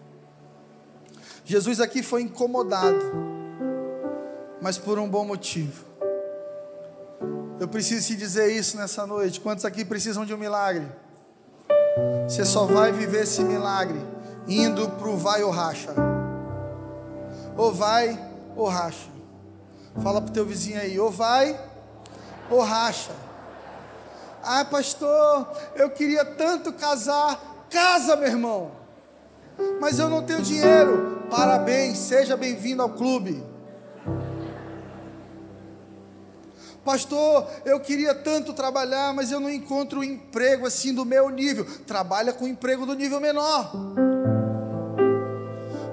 Jesus 1.45 1.81
aqui 1.81 2.03
foi 2.03 2.23
incomodado, 2.23 3.01
mas 4.61 4.79
por 4.79 4.99
um 4.99 5.09
bom 5.09 5.25
motivo. 5.25 5.92
Eu 7.63 7.69
preciso 7.69 8.09
te 8.09 8.17
dizer 8.17 8.51
isso 8.51 8.77
nessa 8.77 9.07
noite. 9.07 9.39
Quantos 9.39 9.65
aqui 9.65 9.85
precisam 9.85 10.27
de 10.27 10.35
um 10.35 10.37
milagre? 10.37 10.85
Você 12.27 12.45
só 12.45 12.67
vai 12.67 12.91
viver 12.91 13.23
esse 13.23 13.41
milagre 13.45 14.05
indo 14.49 14.89
para 14.89 15.09
o 15.09 15.17
vai 15.17 15.45
ou 15.45 15.53
racha. 15.53 15.95
Ou 17.57 17.73
vai 17.73 18.21
ou 18.57 18.67
racha. 18.67 19.09
Fala 20.03 20.21
para 20.21 20.31
o 20.31 20.33
teu 20.33 20.45
vizinho 20.45 20.81
aí, 20.81 20.99
ou 20.99 21.09
vai 21.09 21.57
ou 22.51 22.61
racha. 22.63 23.13
Ah, 24.43 24.65
pastor, 24.65 25.47
eu 25.77 25.89
queria 25.91 26.25
tanto 26.25 26.73
casar. 26.73 27.69
Casa, 27.71 28.17
meu 28.17 28.27
irmão. 28.27 28.73
Mas 29.81 30.01
eu 30.01 30.11
não 30.11 30.25
tenho 30.25 30.43
dinheiro. 30.43 31.23
Parabéns, 31.31 31.97
seja 31.99 32.37
bem-vindo 32.37 32.83
ao 32.83 32.91
clube. 32.91 33.52
Pastor, 36.85 37.47
eu 37.65 37.79
queria 37.79 38.13
tanto 38.13 38.53
trabalhar, 38.53 39.15
mas 39.15 39.31
eu 39.31 39.39
não 39.39 39.51
encontro 39.51 40.01
um 40.01 40.05
emprego 40.05 40.67
assim 40.67 40.93
do 40.93 41.05
meu 41.05 41.31
nível. 41.31 41.65
Trabalha 41.87 42.33
com 42.33 42.45
um 42.45 42.49
emprego 42.49 42.85
do 42.85 42.95
nível 42.95 43.21
menor. 43.21 43.71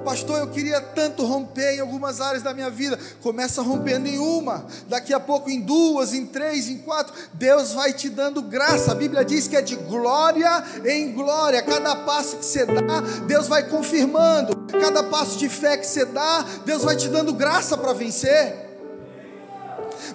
Pastor, 0.04 0.40
eu 0.40 0.48
queria 0.48 0.82
tanto 0.82 1.24
romper 1.24 1.76
em 1.76 1.80
algumas 1.80 2.20
áreas 2.20 2.42
da 2.42 2.52
minha 2.52 2.72
vida. 2.72 2.98
Começa 3.22 3.62
rompendo 3.62 4.08
em 4.08 4.18
uma, 4.18 4.66
daqui 4.88 5.14
a 5.14 5.20
pouco 5.20 5.52
em 5.52 5.62
duas, 5.62 6.12
em 6.12 6.26
três, 6.26 6.68
em 6.68 6.80
quatro. 6.80 7.14
Deus 7.34 7.74
vai 7.74 7.94
te 7.94 8.10
dando 8.10 8.42
graça. 8.42 8.92
A 8.92 8.96
Bíblia 8.96 9.24
diz 9.24 9.48
que 9.48 9.56
é 9.56 9.62
de 9.62 9.76
glória 9.76 10.64
em 10.86 11.14
glória. 11.14 11.62
Cada 11.62 11.96
passo 11.98 12.38
que 12.38 12.46
você 12.46 12.66
dá, 12.66 13.02
Deus 13.28 13.48
vai 13.48 13.70
confirmando. 13.70 14.56
Cada 14.82 15.04
passo 15.04 15.38
de 15.38 15.48
fé 15.48 15.78
que 15.78 15.86
você 15.86 16.06
dá, 16.06 16.44
Deus 16.66 16.84
vai 16.84 16.96
te 16.96 17.08
dando 17.10 17.32
graça 17.32 17.78
para 17.78 17.94
vencer 17.94 18.69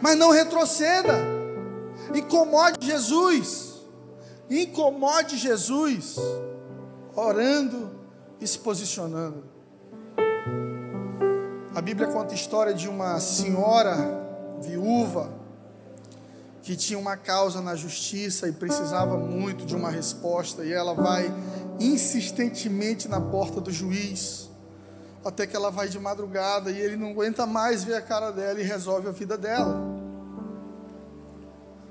mas 0.05 0.19
não 0.19 0.31
retroceda. 0.31 1.15
Incomode 2.15 2.87
Jesus. 2.87 3.81
Incomode 4.51 5.39
Jesus. 5.39 6.17
Orando 7.17 7.91
e 8.39 8.47
se 8.47 8.59
posicionando. 8.59 9.45
A 11.75 11.81
Bíblia 11.81 12.09
conta 12.09 12.33
a 12.33 12.35
história 12.35 12.75
de 12.75 12.87
uma 12.87 13.19
senhora 13.19 13.97
viúva 14.61 15.33
que 16.61 16.77
tinha 16.77 16.99
uma 16.99 17.17
causa 17.17 17.63
na 17.63 17.75
justiça 17.75 18.47
e 18.47 18.53
precisava 18.53 19.17
muito 19.17 19.65
de 19.65 19.75
uma 19.75 19.91
resposta, 19.91 20.67
e 20.67 20.73
ela 20.73 20.93
vai 20.93 21.33
insistentemente 21.81 23.09
na 23.09 23.23
porta 23.23 23.59
do 23.59 23.73
juiz, 23.73 24.51
até 25.25 25.47
que 25.47 25.57
ela 25.57 25.71
vai 25.71 25.89
de 25.89 25.99
madrugada 25.99 26.71
e 26.71 26.79
ele 26.79 26.97
não 26.97 27.11
aguenta 27.11 27.47
mais 27.47 27.85
ver 27.85 27.95
a 27.95 28.03
cara 28.03 28.31
dela 28.31 28.61
e 28.61 28.63
resolve 28.63 29.09
a 29.09 29.13
vida 29.13 29.39
dela. 29.39 29.81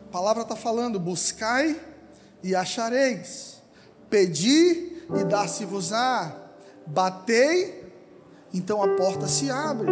A 0.08 0.12
palavra 0.12 0.44
está 0.44 0.56
falando: 0.56 1.00
buscai 1.00 1.80
e 2.44 2.56
achareis, 2.56 3.62
pedi 4.10 5.02
e 5.16 5.24
dar-se-vos-á, 5.24 6.36
batei, 6.86 7.92
então 8.54 8.84
a 8.84 8.96
porta 8.96 9.28
se 9.28 9.50
abre. 9.50 9.92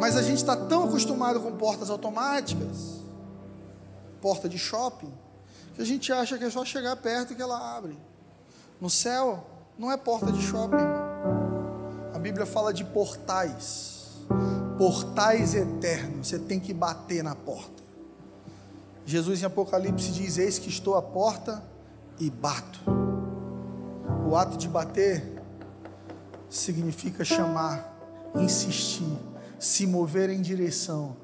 Mas 0.00 0.16
a 0.16 0.22
gente 0.22 0.38
está 0.38 0.56
tão 0.56 0.84
acostumado 0.84 1.40
com 1.40 1.52
portas 1.52 1.90
automáticas 1.90 2.96
porta 4.26 4.48
de 4.48 4.58
shopping, 4.58 5.12
que 5.74 5.82
a 5.82 5.84
gente 5.84 6.12
acha 6.12 6.36
que 6.36 6.42
é 6.42 6.50
só 6.50 6.64
chegar 6.64 6.96
perto 6.96 7.32
que 7.32 7.40
ela 7.40 7.76
abre. 7.76 7.96
No 8.80 8.90
céu, 8.90 9.46
não 9.78 9.92
é 9.92 9.96
porta 9.96 10.32
de 10.32 10.42
shopping. 10.42 11.05
Bíblia 12.26 12.44
fala 12.44 12.74
de 12.74 12.82
portais. 12.82 14.16
Portais 14.76 15.54
eternos. 15.54 16.26
Você 16.26 16.40
tem 16.40 16.58
que 16.58 16.74
bater 16.74 17.22
na 17.22 17.36
porta. 17.36 17.84
Jesus 19.04 19.40
em 19.40 19.44
Apocalipse 19.44 20.10
diz: 20.10 20.36
Eis 20.36 20.58
que 20.58 20.68
estou 20.68 20.96
à 20.96 21.02
porta 21.02 21.62
e 22.18 22.28
bato. 22.28 22.80
O 24.28 24.34
ato 24.34 24.56
de 24.56 24.68
bater 24.68 25.40
significa 26.50 27.24
chamar, 27.24 27.96
insistir, 28.34 29.16
se 29.56 29.86
mover 29.86 30.28
em 30.28 30.42
direção, 30.42 31.16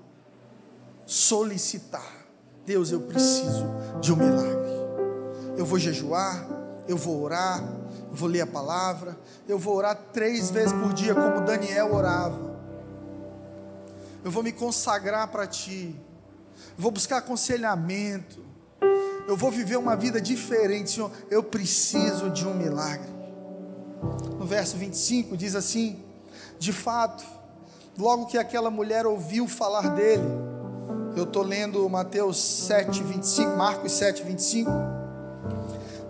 solicitar. 1.05 2.28
Deus, 2.64 2.92
eu 2.92 3.00
preciso 3.00 3.66
de 4.00 4.12
um 4.12 4.16
milagre. 4.16 4.70
Eu 5.57 5.66
vou 5.66 5.80
jejuar, 5.80 6.46
eu 6.86 6.96
vou 6.96 7.20
orar, 7.20 7.61
eu 8.12 8.16
vou 8.16 8.28
ler 8.28 8.42
a 8.42 8.46
palavra, 8.46 9.18
eu 9.48 9.58
vou 9.58 9.74
orar 9.74 9.96
três 10.12 10.50
vezes 10.50 10.70
por 10.70 10.92
dia, 10.92 11.14
como 11.14 11.46
Daniel 11.46 11.94
orava. 11.94 12.52
Eu 14.22 14.30
vou 14.30 14.42
me 14.42 14.52
consagrar 14.52 15.28
para 15.28 15.46
Ti, 15.46 15.98
eu 16.76 16.82
vou 16.82 16.90
buscar 16.90 17.16
aconselhamento, 17.16 18.44
eu 19.26 19.34
vou 19.34 19.50
viver 19.50 19.78
uma 19.78 19.96
vida 19.96 20.20
diferente, 20.20 20.90
Senhor. 20.90 21.10
Eu 21.30 21.42
preciso 21.42 22.28
de 22.28 22.46
um 22.46 22.52
milagre. 22.52 23.08
No 24.38 24.44
verso 24.44 24.76
25 24.76 25.34
diz 25.34 25.54
assim: 25.54 25.98
De 26.58 26.70
fato, 26.70 27.24
logo 27.96 28.26
que 28.26 28.36
aquela 28.36 28.70
mulher 28.70 29.06
ouviu 29.06 29.48
falar 29.48 29.88
dele, 29.94 30.28
eu 31.16 31.24
estou 31.24 31.42
lendo 31.42 31.88
Mateus 31.88 32.36
7, 32.36 33.02
25, 33.02 33.56
Marcos 33.56 33.92
7, 33.92 34.22
25. 34.22 34.70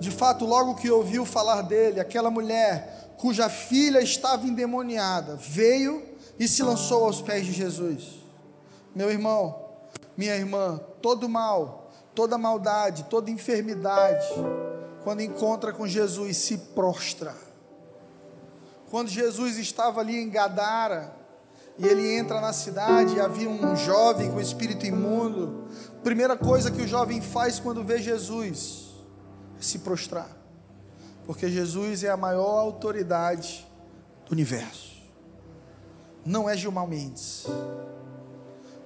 De 0.02 0.10
fato, 0.10 0.44
logo 0.44 0.74
que 0.74 0.90
ouviu 0.90 1.24
falar 1.24 1.62
dele, 1.62 2.00
aquela 2.00 2.28
mulher 2.28 3.14
cuja 3.18 3.48
filha 3.48 4.00
estava 4.00 4.44
endemoniada 4.44 5.36
veio 5.36 6.02
e 6.40 6.48
se 6.48 6.60
lançou 6.60 7.04
aos 7.04 7.22
pés 7.22 7.46
de 7.46 7.52
Jesus. 7.52 8.20
Meu 8.96 9.12
irmão, 9.12 9.64
minha 10.16 10.34
irmã, 10.34 10.80
todo 11.00 11.28
mal, 11.28 11.92
toda 12.16 12.36
maldade, 12.36 13.04
toda 13.04 13.30
enfermidade, 13.30 14.26
quando 15.04 15.20
encontra 15.20 15.72
com 15.72 15.86
Jesus, 15.86 16.36
se 16.36 16.58
prostra. 16.58 17.32
Quando 18.90 19.08
Jesus 19.08 19.56
estava 19.56 20.00
ali 20.00 20.20
em 20.20 20.28
Gadara, 20.28 21.14
e 21.78 21.86
ele 21.86 22.16
entra 22.16 22.40
na 22.40 22.52
cidade 22.52 23.14
e 23.14 23.20
havia 23.20 23.48
um 23.48 23.76
jovem 23.76 24.32
com 24.32 24.40
espírito 24.40 24.84
imundo. 24.84 25.68
Primeira 26.02 26.36
coisa 26.36 26.72
que 26.72 26.82
o 26.82 26.88
jovem 26.88 27.20
faz 27.20 27.60
quando 27.60 27.84
vê 27.84 27.98
Jesus 27.98 28.81
se 29.64 29.78
prostrar, 29.78 30.36
porque 31.24 31.48
Jesus 31.48 32.04
é 32.04 32.10
a 32.10 32.16
maior 32.16 32.58
autoridade 32.58 33.66
do 34.26 34.32
universo. 34.32 34.92
Não 36.24 36.48
é 36.48 36.56
Gilmar 36.56 36.86
Mendes, 36.86 37.46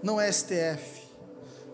não 0.02 0.20
é 0.20 0.30
STF, 0.30 1.02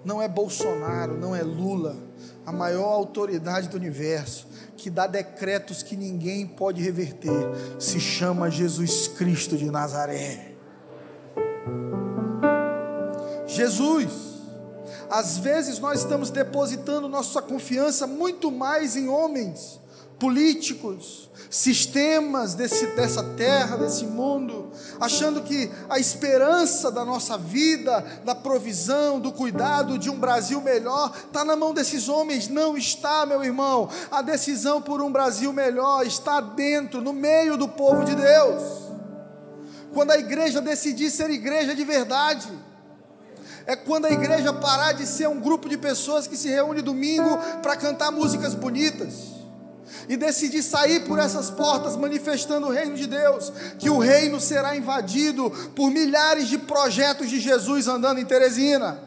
não 0.04 0.20
é 0.20 0.28
Bolsonaro, 0.28 1.16
não 1.16 1.34
é 1.34 1.42
Lula, 1.42 1.96
a 2.44 2.52
maior 2.52 2.92
autoridade 2.92 3.68
do 3.68 3.76
universo, 3.76 4.48
que 4.76 4.90
dá 4.90 5.06
decretos 5.06 5.82
que 5.82 5.96
ninguém 5.96 6.46
pode 6.46 6.82
reverter, 6.82 7.30
se 7.78 8.00
chama 8.00 8.50
Jesus 8.50 9.06
Cristo 9.06 9.56
de 9.56 9.70
Nazaré. 9.70 10.52
Jesus. 13.46 14.31
Às 15.12 15.36
vezes 15.36 15.78
nós 15.78 15.98
estamos 15.98 16.30
depositando 16.30 17.06
nossa 17.06 17.42
confiança 17.42 18.06
muito 18.06 18.50
mais 18.50 18.96
em 18.96 19.10
homens, 19.10 19.78
políticos, 20.18 21.28
sistemas 21.50 22.54
desse, 22.54 22.86
dessa 22.96 23.22
terra, 23.22 23.76
desse 23.76 24.06
mundo, 24.06 24.70
achando 24.98 25.42
que 25.42 25.70
a 25.90 25.98
esperança 25.98 26.90
da 26.90 27.04
nossa 27.04 27.36
vida, 27.36 28.00
da 28.24 28.34
provisão, 28.34 29.20
do 29.20 29.30
cuidado 29.30 29.98
de 29.98 30.08
um 30.08 30.18
Brasil 30.18 30.62
melhor, 30.62 31.12
está 31.14 31.44
na 31.44 31.56
mão 31.56 31.74
desses 31.74 32.08
homens. 32.08 32.48
Não 32.48 32.74
está, 32.74 33.26
meu 33.26 33.44
irmão. 33.44 33.90
A 34.10 34.22
decisão 34.22 34.80
por 34.80 35.02
um 35.02 35.12
Brasil 35.12 35.52
melhor 35.52 36.06
está 36.06 36.40
dentro, 36.40 37.02
no 37.02 37.12
meio 37.12 37.58
do 37.58 37.68
povo 37.68 38.02
de 38.02 38.14
Deus. 38.14 38.62
Quando 39.92 40.12
a 40.12 40.16
igreja 40.16 40.62
decidir 40.62 41.10
ser 41.10 41.28
igreja 41.28 41.74
de 41.74 41.84
verdade, 41.84 42.48
é 43.66 43.76
quando 43.76 44.06
a 44.06 44.10
igreja 44.10 44.52
parar 44.52 44.92
de 44.92 45.06
ser 45.06 45.28
um 45.28 45.40
grupo 45.40 45.68
de 45.68 45.76
pessoas 45.76 46.26
que 46.26 46.36
se 46.36 46.48
reúne 46.48 46.82
domingo 46.82 47.38
para 47.62 47.76
cantar 47.76 48.10
músicas 48.10 48.54
bonitas 48.54 49.32
e 50.08 50.16
decidir 50.16 50.62
sair 50.62 51.00
por 51.06 51.18
essas 51.18 51.50
portas 51.50 51.96
manifestando 51.96 52.66
o 52.66 52.70
reino 52.70 52.96
de 52.96 53.06
Deus, 53.06 53.52
que 53.78 53.90
o 53.90 53.98
reino 53.98 54.40
será 54.40 54.76
invadido 54.76 55.50
por 55.74 55.90
milhares 55.90 56.48
de 56.48 56.58
projetos 56.58 57.28
de 57.28 57.38
Jesus 57.38 57.86
andando 57.86 58.18
em 58.18 58.24
Teresina. 58.24 59.00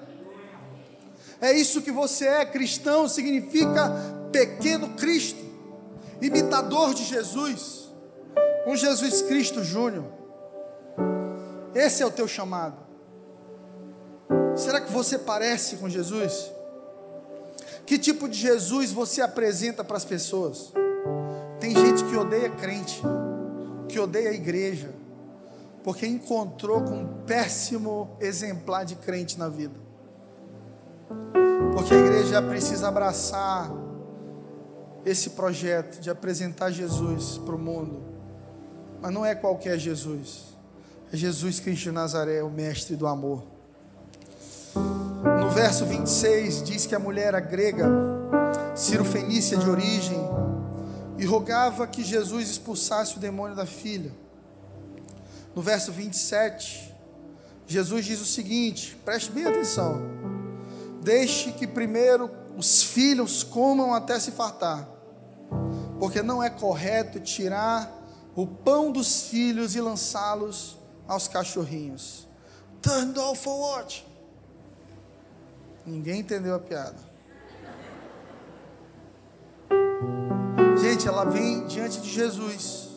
É 1.42 1.52
isso 1.52 1.82
que 1.82 1.92
você 1.92 2.28
é, 2.28 2.46
cristão 2.46 3.08
significa 3.08 3.92
pequeno 4.32 4.90
Cristo, 4.90 5.44
imitador 6.22 6.94
de 6.94 7.04
Jesus, 7.04 7.92
um 8.66 8.76
Jesus 8.76 9.22
Cristo 9.24 9.64
Júnior. 9.64 10.06
Esse 11.74 12.02
é 12.02 12.06
o 12.06 12.12
teu 12.12 12.28
chamado. 12.28 12.85
Será 14.56 14.80
que 14.80 14.92
você 14.92 15.20
parece 15.20 15.78
com 15.78 15.90
Jesus? 15.90 16.52
Que 17.86 18.00
tipo 18.00 18.28
de 18.28 18.38
Jesus 18.38 18.92
você 18.92 19.22
apresenta 19.22 19.84
para 19.84 19.98
as 19.98 20.06
pessoas? 20.06 20.72
Tem 21.60 21.76
gente 21.76 22.04
que 22.06 22.16
odeia 22.16 22.50
crente, 22.50 23.02
que 23.88 24.00
odeia 24.00 24.30
a 24.30 24.34
igreja, 24.34 24.90
porque 25.84 26.08
encontrou 26.08 26.82
com 26.82 27.02
um 27.02 27.24
péssimo 27.26 28.16
exemplar 28.20 28.86
de 28.86 28.96
crente 28.96 29.38
na 29.38 29.50
vida. 29.50 29.80
Porque 31.74 31.94
a 31.94 31.98
igreja 31.98 32.42
precisa 32.42 32.88
abraçar 32.88 33.72
esse 35.06 35.32
projeto 35.32 36.00
de 36.00 36.10
apresentar 36.10 36.72
Jesus 36.72 37.38
para 37.38 37.56
o 37.56 37.60
mundo. 37.60 38.02
Mas 39.02 39.14
não 39.14 39.26
é 39.26 39.36
qualquer 39.36 39.78
Jesus. 39.78 40.56
É 41.14 41.18
Jesus 41.18 41.60
Cristo 41.60 41.84
de 41.84 41.92
Nazaré, 41.92 42.42
o 42.42 42.50
mestre 42.50 42.96
do 42.96 43.06
amor. 43.06 43.55
Verso 45.56 45.86
26 45.86 46.64
diz 46.64 46.86
que 46.86 46.94
a 46.94 47.00
mulher 47.00 47.28
era 47.28 47.40
grega, 47.40 47.86
cirofenícia 48.76 49.58
de 49.58 49.70
origem, 49.70 50.20
e 51.18 51.24
rogava 51.24 51.88
que 51.88 52.04
Jesus 52.04 52.50
expulsasse 52.50 53.16
o 53.16 53.22
demônio 53.22 53.56
da 53.56 53.66
filha. 53.66 54.12
No 55.56 55.62
verso 55.62 55.94
27, 55.94 56.94
Jesus 57.66 58.04
diz 58.04 58.20
o 58.20 58.26
seguinte: 58.26 58.98
preste 59.06 59.32
bem 59.32 59.46
atenção. 59.46 60.02
Deixe 61.02 61.54
que 61.54 61.66
primeiro 61.66 62.30
os 62.58 62.84
filhos 62.84 63.42
comam 63.42 63.94
até 63.94 64.20
se 64.20 64.32
fartar, 64.32 64.86
porque 65.98 66.22
não 66.22 66.44
é 66.44 66.50
correto 66.50 67.18
tirar 67.22 67.90
o 68.36 68.46
pão 68.46 68.92
dos 68.92 69.30
filhos 69.30 69.74
e 69.74 69.80
lançá-los 69.80 70.78
aos 71.08 71.30
cachorrinhos. 71.30 72.28
Turn 72.82 73.18
off 73.18 73.42
for 73.42 73.58
what? 73.58 74.15
Ninguém 75.86 76.22
entendeu 76.22 76.56
a 76.56 76.60
piada. 76.60 76.98
Gente, 80.82 81.08
ela 81.08 81.26
vem 81.26 81.66
diante 81.68 82.02
de 82.02 82.10
Jesus. 82.10 82.90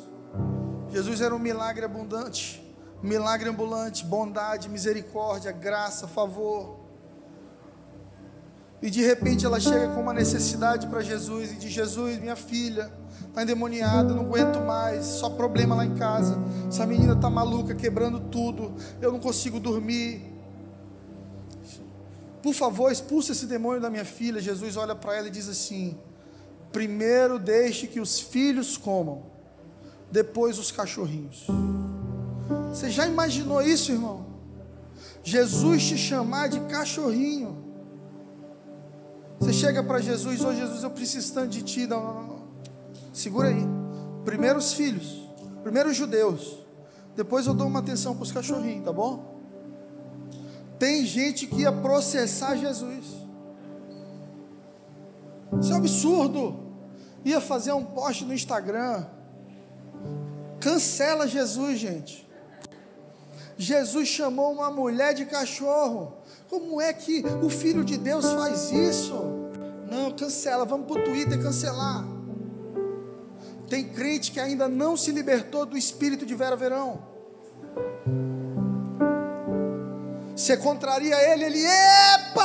Jesus 0.91 1.21
era 1.21 1.35
um 1.35 1.39
milagre 1.39 1.85
abundante, 1.85 2.65
milagre 3.03 3.49
ambulante, 3.49 4.05
bondade, 4.05 4.69
misericórdia, 4.69 5.53
graça, 5.53 6.09
favor. 6.09 6.79
E 8.81 8.91
de 8.91 9.03
repente 9.03 9.45
ela 9.45 9.61
chega 9.61 9.89
com 9.89 10.01
uma 10.01 10.13
necessidade 10.13 10.87
para 10.87 11.03
Jesus 11.03 11.53
e 11.53 11.57
diz: 11.57 11.71
Jesus, 11.71 12.19
minha 12.19 12.37
filha 12.37 12.91
está 13.27 13.43
endemoniada, 13.43 14.15
não 14.15 14.23
aguento 14.23 14.61
mais, 14.61 15.05
só 15.05 15.29
problema 15.29 15.75
lá 15.75 15.85
em 15.85 15.95
casa. 15.95 16.39
Essa 16.69 16.87
menina 16.87 17.13
está 17.13 17.29
maluca, 17.29 17.75
quebrando 17.75 18.21
tudo, 18.21 18.75
eu 19.01 19.13
não 19.13 19.19
consigo 19.19 19.61
dormir. 19.61 20.38
Por 22.43 22.55
favor, 22.55 22.91
expulsa 22.91 23.33
esse 23.33 23.47
demônio 23.47 23.81
da 23.81 23.91
minha 23.91 24.05
filha. 24.05 24.41
Jesus 24.41 24.77
olha 24.77 24.95
para 24.95 25.17
ela 25.17 25.29
e 25.29 25.31
diz 25.31 25.49
assim: 25.49 25.99
primeiro 26.73 27.39
deixe 27.39 27.87
que 27.87 28.01
os 28.01 28.21
filhos 28.21 28.77
comam, 28.77 29.23
depois 30.11 30.59
os 30.59 30.71
cachorrinhos. 30.71 31.47
Você 32.71 32.91
já 32.91 33.07
imaginou 33.07 33.63
isso, 33.63 33.93
irmão? 33.93 34.27
Jesus 35.23 35.85
te 35.85 35.99
chamar 35.99 36.49
de 36.49 36.61
cachorrinho. 36.61 37.65
Você 39.39 39.53
chega 39.53 39.83
para 39.83 40.01
Jesus, 40.01 40.45
ô 40.45 40.49
oh, 40.49 40.55
Jesus, 40.55 40.83
eu 40.83 40.91
preciso 40.91 41.33
tanto 41.33 41.49
de 41.49 41.63
ti. 41.63 41.87
Não, 41.87 42.03
não, 42.03 42.23
não. 42.27 42.43
Segura 43.13 43.49
aí. 43.49 43.67
Primeiro 44.25 44.59
os 44.59 44.73
filhos, 44.73 45.29
primeiro 45.63 45.91
os 45.91 45.97
judeus. 45.97 46.59
Depois 47.15 47.47
eu 47.47 47.55
dou 47.55 47.67
uma 47.67 47.81
atenção 47.81 48.15
para 48.15 48.23
os 48.23 48.33
cachorrinhos, 48.33 48.85
tá 48.85 48.93
bom? 48.93 49.38
Tem 50.79 51.05
gente 51.05 51.47
que 51.47 51.63
ia 51.63 51.73
processar 51.73 52.57
Jesus. 52.57 53.05
Isso 55.61 55.73
é 55.73 55.75
um 55.75 55.79
absurdo. 55.79 56.69
Ia 57.25 57.41
fazer 57.41 57.73
um 57.73 57.85
post 57.85 58.25
no 58.25 58.33
Instagram. 58.33 59.05
Cancela 60.61 61.27
Jesus, 61.27 61.79
gente. 61.79 62.29
Jesus 63.57 64.09
chamou 64.09 64.53
uma 64.53 64.71
mulher 64.71 65.15
de 65.15 65.25
cachorro. 65.27 66.15
Como 66.49 66.81
é 66.81 66.93
que 66.93 67.25
o 67.43 67.51
Filho 67.51 67.85
de 67.85 67.99
Deus 67.99 68.25
faz 68.25 68.71
isso? 68.71 69.15
Não, 69.91 70.13
cancela. 70.13 70.65
Vamos 70.65 70.87
para 70.87 71.01
o 71.01 71.05
Twitter 71.05 71.43
cancelar. 71.43 72.05
Tem 73.69 73.85
crente 73.85 74.31
que 74.31 74.41
ainda 74.41 74.69
não 74.69 74.97
se 74.97 75.11
libertou 75.11 75.67
do 75.67 75.77
espírito 75.77 76.25
de 76.25 76.35
Vera 76.35 76.57
Verão. 76.57 77.03
Você 80.39 80.57
contraria 80.57 81.17
ele, 81.33 81.47
ele, 81.47 81.67
epa! 81.67 82.37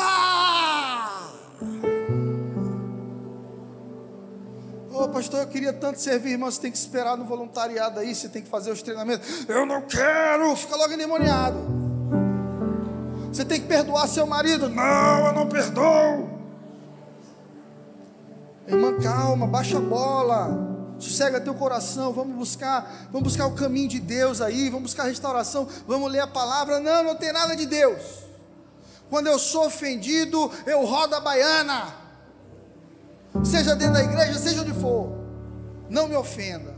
Ô 4.92 5.04
oh, 5.04 5.10
pastor, 5.10 5.42
eu 5.42 5.48
queria 5.48 5.72
tanto 5.72 6.00
servir, 6.00 6.32
irmão. 6.32 6.50
Você 6.50 6.60
tem 6.60 6.72
que 6.72 6.78
esperar 6.78 7.16
no 7.16 7.24
voluntariado 7.24 8.00
aí, 8.00 8.16
você 8.16 8.28
tem 8.28 8.42
que 8.42 8.50
fazer 8.50 8.72
os 8.72 8.82
treinamentos. 8.82 9.48
Eu 9.48 9.64
não 9.68 9.84
quero, 9.84 10.56
fica 10.56 10.76
logo 10.76 10.92
endemoniado. 10.92 11.56
Você 13.32 13.46
tem 13.46 13.62
que 13.62 13.68
perdoar 13.68 14.08
seu 14.08 14.26
marido. 14.26 14.68
Não, 14.70 15.28
eu 15.28 15.34
não 15.34 15.48
perdoo. 15.48 16.32
Irmã, 18.68 19.00
calma, 19.04 19.46
baixa 19.46 19.78
a 19.78 19.82
bola 19.82 20.73
sossega 21.04 21.40
teu 21.42 21.54
coração, 21.54 22.14
vamos 22.14 22.36
buscar, 22.36 23.08
vamos 23.12 23.30
buscar 23.30 23.46
o 23.48 23.54
caminho 23.54 23.88
de 23.88 24.00
Deus 24.00 24.42
aí, 24.42 24.70
vamos 24.70 24.92
buscar 24.92 25.04
restauração, 25.04 25.68
vamos 25.88 26.12
ler 26.12 26.22
a 26.22 26.28
palavra. 26.28 26.80
Não, 26.80 27.04
não 27.04 27.16
tem 27.16 27.32
nada 27.32 27.56
de 27.56 27.66
Deus. 27.66 28.24
Quando 29.10 29.28
eu 29.28 29.38
sou 29.38 29.68
ofendido, 29.68 30.52
eu 30.66 30.84
rodo 30.86 31.16
a 31.16 31.20
baiana. 31.20 31.94
Seja 33.44 33.76
dentro 33.76 33.94
da 33.94 34.04
igreja, 34.04 34.40
seja 34.40 34.62
onde 34.62 34.74
for. 34.74 35.12
Não 35.90 36.08
me 36.08 36.16
ofenda. 36.16 36.74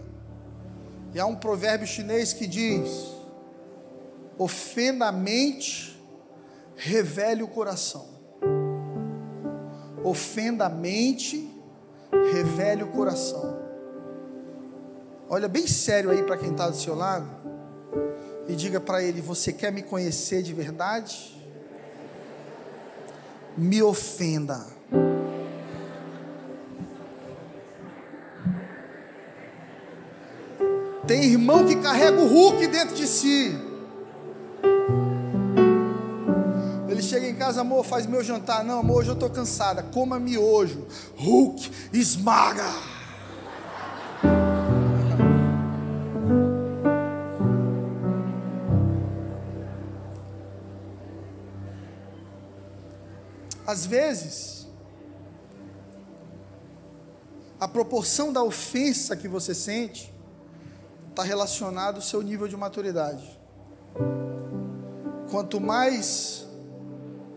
E 1.13 1.19
há 1.19 1.25
um 1.25 1.35
provérbio 1.35 1.87
chinês 1.87 2.33
que 2.33 2.45
diz: 2.45 2.89
ofenda 4.37 5.07
a 5.07 5.11
mente, 5.11 5.97
revele 6.75 7.41
o 7.41 7.47
coração. 7.47 8.05
Ofenda 10.03 10.65
a 10.65 10.69
mente, 10.69 11.49
revele 12.33 12.83
o 12.83 12.91
coração. 12.91 13.54
Olha 15.27 15.47
bem 15.47 15.65
sério 15.65 16.11
aí 16.11 16.21
para 16.21 16.37
quem 16.37 16.51
está 16.51 16.69
do 16.69 16.75
seu 16.75 16.93
lado 16.93 17.27
e 18.47 18.55
diga 18.55 18.79
para 18.79 19.01
ele: 19.01 19.21
Você 19.21 19.51
quer 19.51 19.71
me 19.71 19.81
conhecer 19.81 20.43
de 20.43 20.53
verdade? 20.53 21.33
Me 23.57 23.81
ofenda. 23.81 24.65
Tem 31.07 31.23
irmão 31.23 31.65
que 31.65 31.75
carrega 31.75 32.19
o 32.19 32.27
Hulk 32.27 32.67
dentro 32.67 32.95
de 32.95 33.07
si. 33.07 33.55
Ele 36.87 37.01
chega 37.01 37.27
em 37.27 37.35
casa, 37.35 37.61
amor, 37.61 37.85
faz 37.85 38.05
meu 38.05 38.23
jantar. 38.23 38.63
Não, 38.63 38.79
amor, 38.79 38.97
hoje 38.99 39.09
eu 39.09 39.13
estou 39.13 39.29
cansada. 39.29 39.83
Coma 39.83 40.19
miojo. 40.19 40.87
Hulk 41.15 41.71
esmaga. 41.93 42.94
Às 53.65 53.85
vezes, 53.85 54.67
a 57.59 57.67
proporção 57.67 58.31
da 58.31 58.43
ofensa 58.43 59.15
que 59.15 59.27
você 59.27 59.55
sente 59.55 60.13
está 61.09 61.23
relacionado 61.23 61.95
ao 61.95 62.01
seu 62.01 62.21
nível 62.21 62.47
de 62.47 62.55
maturidade. 62.55 63.39
Quanto 65.31 65.59
mais 65.59 66.45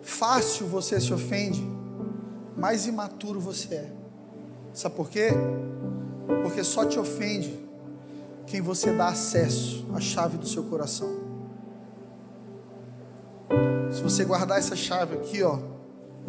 fácil 0.02 0.66
você 0.66 1.00
se 1.00 1.14
ofende, 1.14 1.64
mais 2.56 2.86
imaturo 2.86 3.40
você 3.40 3.74
é. 3.74 3.92
Sabe 4.74 4.96
por 4.96 5.08
quê? 5.08 5.30
Porque 6.42 6.62
só 6.62 6.84
te 6.84 6.98
ofende 6.98 7.66
quem 8.46 8.60
você 8.60 8.92
dá 8.92 9.08
acesso 9.08 9.86
à 9.94 10.00
chave 10.00 10.36
do 10.36 10.46
seu 10.46 10.64
coração. 10.64 11.08
Se 13.92 14.02
você 14.02 14.24
guardar 14.24 14.58
essa 14.58 14.76
chave 14.76 15.16
aqui, 15.16 15.42
ó, 15.42 15.58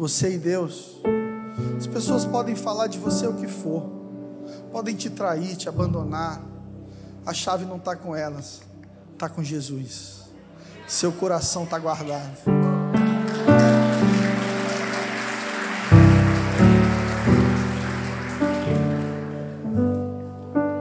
você 0.00 0.32
e 0.32 0.38
Deus. 0.38 0.98
As 1.76 1.86
pessoas 1.86 2.24
podem 2.24 2.56
falar 2.56 2.86
de 2.86 2.98
você 2.98 3.26
o 3.26 3.34
que 3.34 3.46
for, 3.46 3.82
podem 4.72 4.96
te 4.96 5.10
trair, 5.10 5.56
te 5.56 5.68
abandonar. 5.68 6.40
A 7.26 7.34
chave 7.34 7.66
não 7.66 7.76
está 7.76 7.94
com 7.94 8.16
elas, 8.16 8.62
está 9.12 9.28
com 9.28 9.44
Jesus. 9.44 10.22
Seu 10.88 11.12
coração 11.12 11.64
está 11.64 11.78
guardado. 11.78 12.34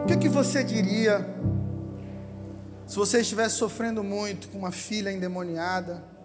O 0.01 0.07
que, 0.07 0.15
que 0.15 0.30
você 0.30 0.63
diria 0.63 1.28
se 2.88 2.95
você 2.95 3.20
estivesse 3.20 3.57
sofrendo 3.57 4.01
muito 4.01 4.47
com 4.47 4.59
uma 4.59 4.72
filha 4.72 5.11
endemoniada? 5.11 6.18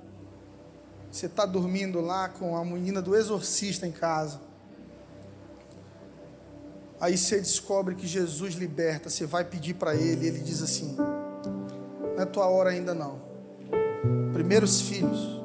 Você 1.14 1.26
está 1.26 1.46
dormindo 1.46 2.00
lá 2.00 2.28
com 2.28 2.56
a 2.56 2.64
menina 2.64 3.00
do 3.00 3.14
exorcista 3.14 3.86
em 3.86 3.92
casa. 3.92 4.40
Aí 7.00 7.16
você 7.16 7.38
descobre 7.38 7.94
que 7.94 8.04
Jesus 8.04 8.54
liberta. 8.54 9.08
Você 9.08 9.24
vai 9.24 9.44
pedir 9.44 9.74
para 9.74 9.94
ele. 9.94 10.26
Ele 10.26 10.40
diz 10.40 10.60
assim: 10.60 10.96
Não 10.96 12.20
é 12.20 12.24
tua 12.24 12.48
hora 12.48 12.70
ainda 12.70 12.92
não. 12.92 13.20
Primeiro 14.32 14.64
os 14.64 14.80
filhos, 14.80 15.40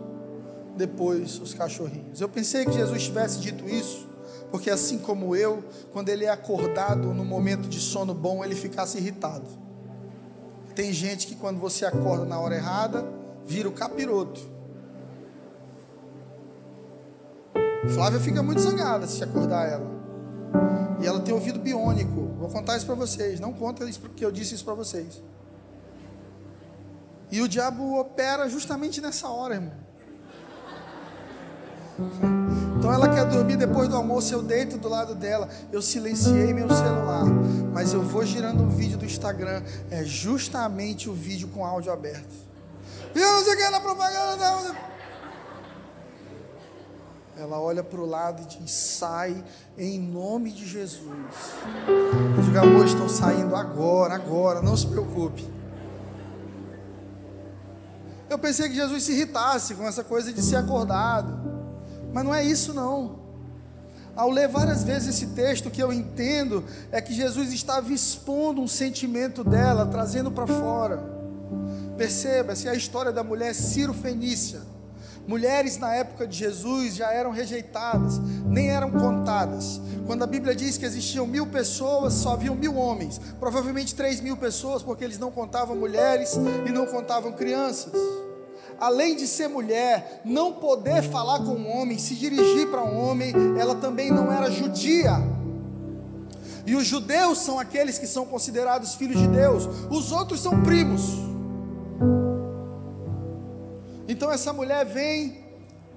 depois 0.76 1.40
os 1.40 1.54
cachorrinhos. 1.54 2.20
Eu 2.20 2.30
pensei 2.30 2.66
que 2.66 2.72
Jesus 2.72 3.04
tivesse 3.04 3.40
dito 3.40 3.70
isso, 3.70 4.08
porque 4.50 4.72
assim 4.72 4.98
como 4.98 5.36
eu, 5.36 5.64
quando 5.94 6.10
ele 6.10 6.26
é 6.26 6.32
acordado 6.32 7.14
no 7.14 7.24
momento 7.24 7.70
de 7.70 7.80
sono 7.80 8.16
bom, 8.16 8.44
ele 8.44 8.56
ficasse 8.56 8.98
irritado. 8.98 9.46
Tem 10.74 10.92
gente 10.92 11.28
que 11.28 11.36
quando 11.36 11.60
você 11.60 11.86
acorda 11.86 12.26
na 12.26 12.40
hora 12.40 12.56
errada, 12.56 13.06
vira 13.46 13.70
o 13.70 13.72
capiroto. 13.72 14.49
Flávia 17.94 18.20
fica 18.20 18.42
muito 18.44 18.62
zangada 18.62 19.08
se 19.08 19.24
acordar 19.24 19.68
ela. 19.68 20.00
E 21.02 21.08
ela 21.08 21.20
tem 21.20 21.34
ouvido 21.34 21.60
biônico. 21.60 22.30
Vou 22.38 22.50
contar 22.50 22.78
isso 22.78 22.86
para 22.86 22.96
vocês. 22.96 23.40
Não 23.40 23.54
conta 23.54 23.86
isso 23.86 24.00
porque 24.00 24.24
eu 24.24 24.32
disse 24.32 24.56
isso 24.56 24.66
para 24.66 24.74
vocês. 24.74 25.22
E 27.32 27.42
o 27.42 27.48
diabo 27.48 28.00
opera 28.00 28.50
justamente 28.50 29.00
nessa 29.00 29.28
hora, 29.30 29.56
irmão. 29.56 29.90
Então 32.78 32.94
ela 32.94 33.10
quer 33.10 33.26
dormir 33.26 33.58
depois 33.58 33.90
do 33.90 33.96
almoço, 33.96 34.34
eu 34.34 34.42
deito 34.42 34.78
do 34.78 34.88
lado 34.88 35.14
dela. 35.14 35.50
Eu 35.72 35.82
silenciei 35.82 36.54
meu 36.54 36.70
celular, 36.70 37.26
mas 37.74 37.94
eu 37.94 38.02
vou 38.02 38.26
girando 38.26 38.64
um 38.64 38.70
vídeo 38.70 38.98
do 38.98 39.06
Instagram. 39.06 39.62
É 39.92 40.04
justamente 40.04 41.10
o 41.10 41.14
vídeo 41.14 41.50
com 41.50 41.66
áudio 41.66 41.92
aberto. 41.92 42.34
E 43.14 43.20
eu 43.20 43.32
não 43.32 43.44
sei 43.44 43.54
o 43.54 43.58
que 43.58 43.64
é 43.64 43.70
na 43.70 43.80
propaganda, 43.80 44.38
não. 44.38 44.89
Ela 47.40 47.58
olha 47.58 47.82
para 47.82 48.02
o 48.02 48.06
lado 48.06 48.42
e 48.42 48.46
diz: 48.46 48.70
sai 48.70 49.42
em 49.78 49.98
nome 49.98 50.52
de 50.52 50.68
Jesus. 50.68 51.08
Digo, 52.44 52.60
amor, 52.60 52.86
estão 52.86 53.08
saindo 53.08 53.56
agora, 53.56 54.14
agora, 54.14 54.62
não 54.62 54.76
se 54.76 54.86
preocupe. 54.86 55.48
Eu 58.30 58.38
pensei 58.38 58.68
que 58.68 58.76
Jesus 58.76 59.04
se 59.04 59.14
irritasse 59.14 59.74
com 59.74 59.88
essa 59.88 60.04
coisa 60.04 60.34
de 60.34 60.42
ser 60.42 60.58
acordado, 60.58 61.34
mas 62.12 62.26
não 62.26 62.36
é 62.36 62.44
isso 62.44 62.74
não. 62.74 63.20
Ao 64.18 64.30
ler 64.30 64.50
várias 64.50 64.84
vezes 64.84 65.16
esse 65.16 65.28
texto, 65.28 65.68
o 65.68 65.72
que 65.72 65.82
eu 65.82 65.94
entendo 65.94 66.66
é 66.92 67.00
que 67.00 67.14
Jesus 67.14 67.54
estava 67.54 67.94
expondo 67.94 68.60
um 68.60 68.68
sentimento 68.68 69.46
dela, 69.46 69.86
trazendo 69.86 70.30
para 70.30 70.46
fora. 70.46 71.02
Perceba, 71.96 72.54
se 72.54 72.68
a 72.68 72.74
história 72.74 73.14
da 73.14 73.24
mulher 73.24 73.56
Ciro 73.56 73.94
Fenícia 73.94 74.60
Mulheres 75.30 75.78
na 75.78 75.94
época 75.94 76.26
de 76.26 76.36
Jesus 76.36 76.96
já 76.96 77.14
eram 77.14 77.30
rejeitadas, 77.30 78.18
nem 78.48 78.72
eram 78.72 78.90
contadas. 78.90 79.80
Quando 80.08 80.24
a 80.24 80.26
Bíblia 80.26 80.56
diz 80.56 80.76
que 80.76 80.84
existiam 80.84 81.28
mil 81.28 81.46
pessoas, 81.46 82.16
só 82.16 82.34
haviam 82.34 82.56
mil 82.56 82.76
homens. 82.76 83.22
Provavelmente 83.40 83.94
três 83.94 84.20
mil 84.20 84.36
pessoas, 84.36 84.82
porque 84.82 85.04
eles 85.04 85.20
não 85.20 85.30
contavam 85.30 85.76
mulheres 85.76 86.34
e 86.66 86.72
não 86.72 86.88
contavam 86.88 87.32
crianças. 87.32 87.94
Além 88.80 89.16
de 89.16 89.28
ser 89.28 89.48
mulher, 89.48 90.24
não 90.26 90.54
poder 90.54 91.04
falar 91.04 91.38
com 91.46 91.52
um 91.52 91.78
homem, 91.78 92.00
se 92.00 92.16
dirigir 92.16 92.68
para 92.72 92.84
um 92.84 92.98
homem, 92.98 93.32
ela 93.60 93.76
também 93.76 94.10
não 94.10 94.32
era 94.32 94.50
judia. 94.50 95.12
E 96.66 96.74
os 96.74 96.88
judeus 96.88 97.38
são 97.38 97.60
aqueles 97.60 98.00
que 98.00 98.08
são 98.08 98.26
considerados 98.26 98.96
filhos 98.96 99.22
de 99.22 99.28
Deus, 99.28 99.70
os 99.92 100.12
outros 100.12 100.42
são 100.42 100.64
primos. 100.64 101.29
Então 104.20 104.30
essa 104.30 104.52
mulher 104.52 104.86
vem 104.86 105.46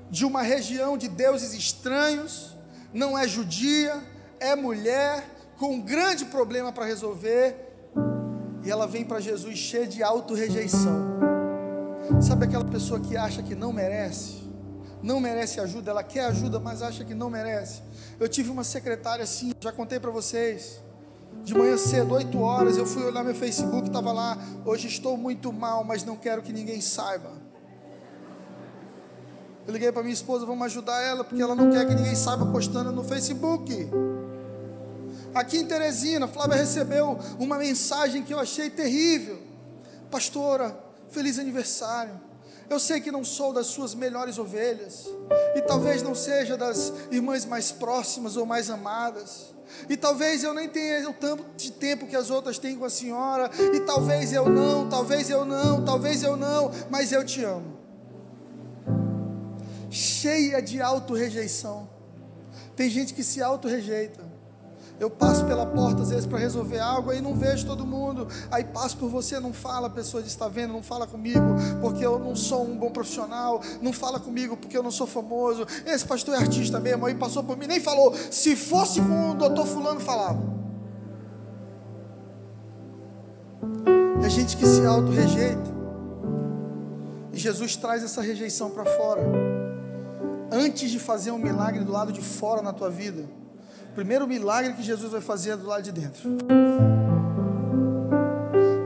de 0.09 0.25
uma 0.25 0.43
região 0.43 0.97
de 0.97 1.09
deuses 1.09 1.55
estranhos, 1.55 2.57
não 2.95 3.19
é 3.19 3.27
judia, 3.27 4.01
é 4.39 4.55
mulher, 4.55 5.25
com 5.59 5.75
um 5.75 5.81
grande 5.81 6.27
problema 6.27 6.71
para 6.71 6.85
resolver, 6.85 7.57
e 8.63 8.71
ela 8.71 8.87
vem 8.87 9.05
para 9.05 9.19
Jesus 9.19 9.59
cheia 9.59 9.89
de 9.89 10.05
auto-rejeição. 10.05 11.19
Sabe 12.21 12.45
aquela 12.45 12.65
pessoa 12.65 13.01
que 13.01 13.17
acha 13.17 13.43
que 13.43 13.57
não 13.57 13.73
merece? 13.73 14.49
Não 15.03 15.19
merece 15.19 15.59
ajuda, 15.59 15.91
ela 15.91 16.05
quer 16.05 16.27
ajuda, 16.27 16.61
mas 16.61 16.81
acha 16.81 17.05
que 17.05 17.17
não 17.17 17.29
merece. 17.29 17.83
Eu 18.21 18.29
tive 18.29 18.51
uma 18.51 18.63
secretária 18.63 19.25
assim, 19.25 19.53
já 19.59 19.73
contei 19.73 19.99
para 19.99 20.13
vocês. 20.13 20.81
De 21.43 21.55
manhã 21.55 21.77
cedo, 21.77 22.15
8 22.15 22.39
horas, 22.39 22.77
eu 22.77 22.87
fui 22.87 23.03
olhar 23.03 23.25
meu 23.25 23.35
Facebook, 23.35 23.89
estava 23.89 24.13
lá. 24.13 24.39
Hoje 24.65 24.87
estou 24.87 25.17
muito 25.17 25.53
mal, 25.53 25.83
mas 25.83 26.05
não 26.05 26.17
quero 26.17 26.41
que 26.41 26.53
ninguém 26.53 26.81
saiba. 26.81 27.51
Eu 29.67 29.73
liguei 29.73 29.93
para 29.93 30.03
minha 30.03 30.13
esposa, 30.13 30.45
vamos 30.45 30.65
ajudar 30.67 31.01
ela, 31.03 31.23
porque 31.23 31.41
ela 31.41 31.55
não 31.55 31.71
quer 31.71 31.87
que 31.87 31.95
ninguém 31.95 32.17
saiba 32.17 32.45
postando 32.47 32.91
no 32.91 33.05
Facebook. 33.05 33.89
Aqui 35.33 35.59
em 35.59 35.65
Teresina, 35.65 36.27
Flávia 36.27 36.57
recebeu 36.57 37.17
uma 37.39 37.57
mensagem 37.57 38.25
que 38.25 38.35
eu 38.35 38.41
achei 38.41 38.69
terrível. 38.69 39.39
Pastora, 40.11 40.77
feliz 41.11 41.39
aniversário. 41.39 42.21
Eu 42.69 42.81
sei 42.81 43.01
que 43.01 43.13
não 43.13 43.23
sou 43.23 43.53
das 43.53 43.67
suas 43.67 43.95
melhores 43.95 44.37
ovelhas, 44.37 45.07
e 45.55 45.61
talvez 45.63 46.03
não 46.03 46.15
seja 46.15 46.57
das 46.57 46.93
irmãs 47.11 47.45
mais 47.45 47.71
próximas 47.71 48.37
ou 48.37 48.47
mais 48.47 48.71
amadas, 48.71 49.55
e 49.89 49.97
talvez 49.97 50.43
eu 50.43 50.55
nem 50.55 50.69
tenha 50.69 51.09
o 51.09 51.13
tanto 51.13 51.45
de 51.57 51.71
tempo 51.71 52.07
que 52.07 52.17
as 52.17 52.31
outras 52.31 52.59
têm 52.59 52.77
com 52.77 52.85
a 52.85 52.91
senhora, 52.91 53.51
e 53.75 53.81
talvez 53.81 54.33
eu 54.33 54.49
não, 54.49 54.89
talvez 54.89 55.29
eu 55.29 55.45
não, 55.45 55.85
talvez 55.85 56.23
eu 56.23 56.37
não, 56.37 56.71
mas 56.91 57.13
eu 57.13 57.25
te 57.25 57.45
amo 57.45 57.82
cheia 59.93 60.63
de 60.63 60.81
auto-rejeição. 60.81 61.89
Tem 62.75 62.89
gente 62.89 63.13
que 63.13 63.23
se 63.23 63.43
auto-rejeita. 63.43 64.33
Eu 64.99 65.11
passo 65.11 65.45
pela 65.45 65.67
porta 65.67 66.03
às 66.03 66.11
vezes 66.11 66.27
para 66.27 66.39
resolver 66.39 66.79
algo, 66.79 67.11
aí 67.11 67.21
não 67.21 67.35
vejo 67.35 67.67
todo 67.67 67.85
mundo. 67.85 68.29
Aí 68.51 68.65
passo 68.65 68.97
por 68.97 69.09
você, 69.09 69.39
não 69.39 69.53
fala, 69.53 69.89
a 69.89 69.91
pessoa 69.91 70.23
está 70.23 70.49
vendo, 70.49 70.73
não 70.73 70.83
fala 70.83 71.07
comigo, 71.07 71.57
porque 71.81 72.05
eu 72.05 72.19
não 72.19 72.37
sou 72.37 72.65
um 72.65 72.77
bom 72.77 72.91
profissional. 72.91 73.61
Não 73.83 73.93
fala 73.93 74.19
comigo 74.19 74.57
porque 74.57 74.77
eu 74.77 74.83
não 74.83 74.91
sou 74.91 75.07
famoso. 75.07 75.67
Esse 75.85 76.05
pastor 76.07 76.35
é 76.35 76.39
artista 76.39 76.81
mesmo. 76.81 77.05
Aí 77.05 77.15
passou 77.15 77.43
por 77.43 77.57
mim, 77.57 77.67
nem 77.67 77.81
falou. 77.81 78.15
Se 78.31 78.57
fosse 78.57 79.01
com 79.01 79.31
o 79.31 79.35
doutor 79.35 79.67
Fulano, 79.67 80.01
falava. 80.01 80.41
É 84.25 84.31
gente 84.31 84.57
que 84.57 84.65
se 84.65 84.87
auto-rejeita. 84.87 85.83
E 87.33 87.39
Jesus 87.39 87.77
traz 87.77 88.05
essa 88.05 88.23
rejeição 88.23 88.71
para 88.71 88.85
fora 88.85 89.62
antes 90.53 90.91
de 90.91 90.99
fazer 90.99 91.31
um 91.31 91.39
milagre 91.39 91.83
do 91.85 91.91
lado 91.91 92.13
de 92.13 92.21
fora 92.21 92.63
na 92.63 92.73
tua 92.73 92.91
vida, 92.91 93.25
o 93.91 93.95
primeiro 93.95 94.27
milagre 94.29 94.75
que 94.75 94.83
Jesus 94.83 95.11
vai 95.11 95.21
fazer 95.21 95.51
é 95.51 95.57
do 95.57 95.67
lado 95.67 95.83
de 95.83 95.93
dentro. 95.93 96.37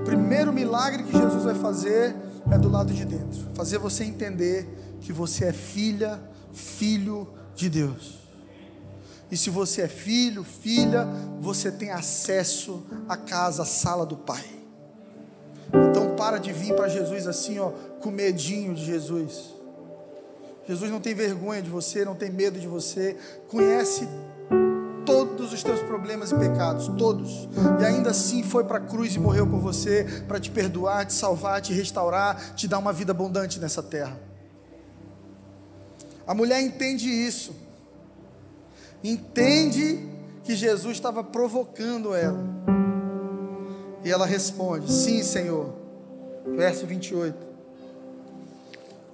O 0.00 0.04
primeiro 0.04 0.52
milagre 0.52 1.02
que 1.02 1.12
Jesus 1.12 1.44
vai 1.44 1.54
fazer 1.54 2.16
é 2.50 2.58
do 2.58 2.68
lado 2.68 2.92
de 2.92 3.04
dentro 3.04 3.46
fazer 3.56 3.78
você 3.78 4.04
entender 4.04 4.68
que 5.00 5.12
você 5.12 5.46
é 5.46 5.52
filha, 5.52 6.20
filho 6.52 7.26
de 7.54 7.70
Deus. 7.70 8.18
E 9.30 9.36
se 9.36 9.48
você 9.48 9.82
é 9.82 9.88
filho, 9.88 10.44
filha, 10.44 11.08
você 11.40 11.72
tem 11.72 11.90
acesso 11.90 12.86
à 13.08 13.16
casa, 13.16 13.62
à 13.62 13.64
sala 13.64 14.04
do 14.04 14.16
Pai. 14.16 14.44
Então 15.90 16.14
para 16.14 16.38
de 16.38 16.52
vir 16.52 16.76
para 16.76 16.86
Jesus 16.86 17.26
assim, 17.26 17.58
ó, 17.58 17.70
com 18.00 18.10
medinho 18.10 18.74
de 18.74 18.84
Jesus. 18.84 19.55
Jesus 20.66 20.90
não 20.90 21.00
tem 21.00 21.14
vergonha 21.14 21.62
de 21.62 21.70
você, 21.70 22.04
não 22.04 22.14
tem 22.14 22.30
medo 22.30 22.58
de 22.58 22.66
você, 22.66 23.16
conhece 23.48 24.08
todos 25.04 25.52
os 25.52 25.62
teus 25.62 25.80
problemas 25.80 26.32
e 26.32 26.36
pecados, 26.36 26.88
todos. 26.98 27.48
E 27.80 27.84
ainda 27.84 28.10
assim 28.10 28.42
foi 28.42 28.64
para 28.64 28.78
a 28.78 28.80
cruz 28.80 29.14
e 29.14 29.20
morreu 29.20 29.46
por 29.46 29.60
você, 29.60 30.04
para 30.26 30.40
te 30.40 30.50
perdoar, 30.50 31.06
te 31.06 31.12
salvar, 31.12 31.60
te 31.60 31.72
restaurar, 31.72 32.54
te 32.56 32.66
dar 32.66 32.78
uma 32.78 32.92
vida 32.92 33.12
abundante 33.12 33.60
nessa 33.60 33.82
terra. 33.82 34.18
A 36.26 36.34
mulher 36.34 36.60
entende 36.60 37.08
isso. 37.08 37.54
Entende 39.04 40.08
que 40.42 40.56
Jesus 40.56 40.96
estava 40.96 41.22
provocando 41.22 42.12
ela. 42.12 42.44
E 44.04 44.10
ela 44.10 44.26
responde: 44.26 44.92
Sim, 44.92 45.22
Senhor. 45.22 45.72
Verso 46.56 46.86
28 46.86 47.55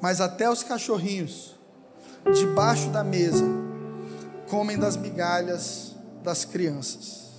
mas 0.03 0.21
até 0.21 0.51
os 0.51 0.65
cachorrinhos, 0.65 1.55
debaixo 2.35 2.91
da 2.91 3.05
mesa, 3.05 3.45
comem 4.51 4.77
das 4.77 4.97
migalhas 4.97 5.95
das 6.25 6.45
crianças. 6.45 7.31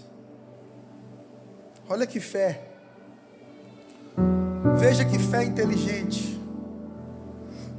Olha 1.90 2.08
que 2.08 2.22
fé. 2.22 2.70
Veja 4.80 5.04
que 5.04 5.20
fé 5.20 5.44
inteligente. 5.44 6.42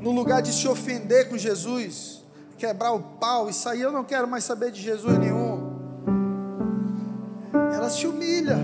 No 0.00 0.10
lugar 0.10 0.42
de 0.42 0.52
se 0.52 0.68
ofender 0.68 1.30
com 1.30 1.38
Jesus, 1.38 2.22
quebrar 2.58 2.92
o 2.92 3.00
pau 3.00 3.48
e 3.48 3.54
sair, 3.54 3.80
eu 3.80 3.90
não 3.90 4.04
quero 4.04 4.28
mais 4.28 4.44
saber 4.44 4.70
de 4.70 4.82
Jesus 4.82 5.18
nenhum. 5.18 5.78
Ela 7.74 7.88
se 7.88 8.06
humilha. 8.06 8.58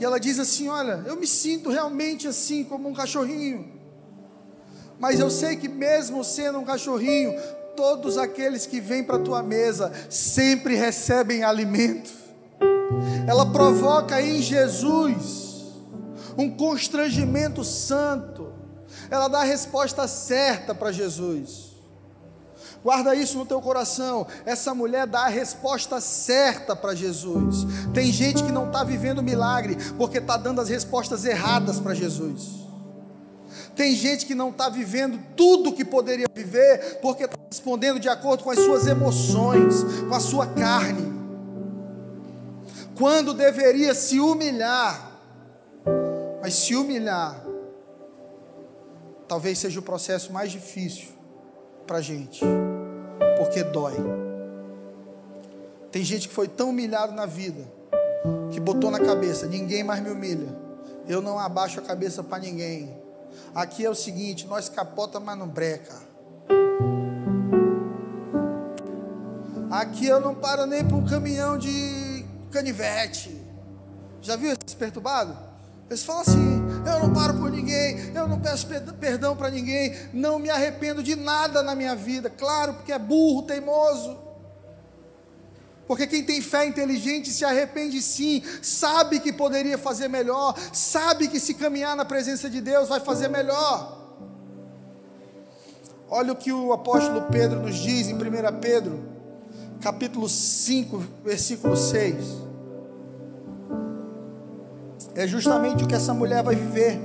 E 0.00 0.04
ela 0.04 0.18
diz 0.18 0.40
assim: 0.40 0.68
Olha, 0.68 1.04
eu 1.06 1.14
me 1.14 1.26
sinto 1.26 1.70
realmente 1.70 2.26
assim, 2.26 2.64
como 2.64 2.88
um 2.88 2.92
cachorrinho. 2.92 3.75
Mas 4.98 5.20
eu 5.20 5.30
sei 5.30 5.56
que 5.56 5.68
mesmo 5.68 6.24
sendo 6.24 6.58
um 6.58 6.64
cachorrinho, 6.64 7.34
todos 7.76 8.16
aqueles 8.16 8.66
que 8.66 8.80
vêm 8.80 9.04
para 9.04 9.16
a 9.16 9.22
tua 9.22 9.42
mesa 9.42 9.92
sempre 10.08 10.74
recebem 10.74 11.44
alimento. 11.44 12.10
Ela 13.26 13.46
provoca 13.52 14.20
em 14.20 14.40
Jesus 14.40 15.64
um 16.38 16.50
constrangimento 16.50 17.62
santo. 17.62 18.52
Ela 19.10 19.28
dá 19.28 19.40
a 19.40 19.44
resposta 19.44 20.08
certa 20.08 20.74
para 20.74 20.90
Jesus. 20.92 21.66
Guarda 22.82 23.14
isso 23.14 23.36
no 23.36 23.44
teu 23.44 23.60
coração. 23.60 24.26
Essa 24.44 24.72
mulher 24.74 25.06
dá 25.06 25.22
a 25.22 25.28
resposta 25.28 26.00
certa 26.00 26.76
para 26.76 26.94
Jesus. 26.94 27.66
Tem 27.92 28.12
gente 28.12 28.42
que 28.44 28.52
não 28.52 28.66
está 28.66 28.84
vivendo 28.84 29.22
milagre 29.22 29.76
porque 29.98 30.18
está 30.18 30.36
dando 30.36 30.60
as 30.60 30.68
respostas 30.68 31.24
erradas 31.24 31.80
para 31.80 31.94
Jesus. 31.94 32.65
Tem 33.76 33.94
gente 33.94 34.24
que 34.24 34.34
não 34.34 34.48
está 34.48 34.70
vivendo 34.70 35.20
tudo 35.36 35.68
o 35.68 35.72
que 35.74 35.84
poderia 35.84 36.26
viver, 36.34 36.98
porque 37.02 37.24
está 37.24 37.36
respondendo 37.50 38.00
de 38.00 38.08
acordo 38.08 38.42
com 38.42 38.50
as 38.50 38.58
suas 38.58 38.86
emoções, 38.86 39.84
com 40.08 40.14
a 40.14 40.18
sua 40.18 40.46
carne. 40.46 41.14
Quando 42.96 43.34
deveria 43.34 43.94
se 43.94 44.18
humilhar, 44.18 45.20
mas 46.40 46.54
se 46.54 46.74
humilhar, 46.74 47.44
talvez 49.28 49.58
seja 49.58 49.78
o 49.78 49.82
processo 49.82 50.32
mais 50.32 50.50
difícil 50.50 51.08
para 51.86 51.98
a 51.98 52.02
gente, 52.02 52.42
porque 53.36 53.62
dói. 53.62 53.96
Tem 55.92 56.02
gente 56.02 56.28
que 56.28 56.34
foi 56.34 56.48
tão 56.48 56.70
humilhado 56.70 57.12
na 57.12 57.26
vida, 57.26 57.62
que 58.50 58.58
botou 58.58 58.90
na 58.90 59.00
cabeça: 59.00 59.46
ninguém 59.46 59.84
mais 59.84 60.02
me 60.02 60.08
humilha, 60.08 60.48
eu 61.06 61.20
não 61.20 61.38
abaixo 61.38 61.78
a 61.78 61.82
cabeça 61.82 62.24
para 62.24 62.38
ninguém 62.38 63.04
Aqui 63.54 63.84
é 63.84 63.90
o 63.90 63.94
seguinte: 63.94 64.46
nós 64.46 64.68
capota, 64.68 65.18
mas 65.20 65.38
não 65.38 65.48
breca. 65.48 65.94
Aqui 69.70 70.06
eu 70.06 70.20
não 70.20 70.34
paro 70.34 70.66
nem 70.66 70.84
para 70.84 70.96
um 70.96 71.04
caminhão 71.04 71.58
de 71.58 72.24
canivete. 72.50 73.44
Já 74.22 74.36
viu 74.36 74.52
esses 74.52 74.74
perturbados? 74.74 75.36
Eles 75.88 76.02
falam 76.02 76.22
assim: 76.22 76.62
eu 76.86 77.00
não 77.00 77.12
paro 77.12 77.34
por 77.38 77.50
ninguém, 77.50 78.12
eu 78.14 78.26
não 78.26 78.40
peço 78.40 78.66
perdão 78.98 79.36
para 79.36 79.50
ninguém, 79.50 79.94
não 80.12 80.38
me 80.38 80.50
arrependo 80.50 81.02
de 81.02 81.14
nada 81.14 81.62
na 81.62 81.74
minha 81.74 81.94
vida. 81.94 82.28
Claro, 82.30 82.74
porque 82.74 82.92
é 82.92 82.98
burro, 82.98 83.42
teimoso. 83.42 84.25
Porque 85.86 86.06
quem 86.06 86.24
tem 86.24 86.40
fé 86.40 86.66
inteligente 86.66 87.30
se 87.30 87.44
arrepende 87.44 88.02
sim, 88.02 88.42
sabe 88.60 89.20
que 89.20 89.32
poderia 89.32 89.78
fazer 89.78 90.08
melhor, 90.08 90.56
sabe 90.72 91.28
que 91.28 91.38
se 91.38 91.54
caminhar 91.54 91.94
na 91.94 92.04
presença 92.04 92.50
de 92.50 92.60
Deus 92.60 92.88
vai 92.88 93.00
fazer 93.00 93.28
melhor. 93.28 93.96
Olha 96.08 96.32
o 96.32 96.36
que 96.36 96.52
o 96.52 96.72
apóstolo 96.72 97.22
Pedro 97.30 97.60
nos 97.60 97.76
diz 97.76 98.08
em 98.08 98.14
1 98.14 98.18
Pedro, 98.60 98.98
capítulo 99.80 100.28
5, 100.28 101.02
versículo 101.24 101.76
6. 101.76 102.16
É 105.14 105.26
justamente 105.26 105.84
o 105.84 105.86
que 105.86 105.94
essa 105.94 106.12
mulher 106.12 106.42
vai 106.42 106.54
viver. 106.54 107.00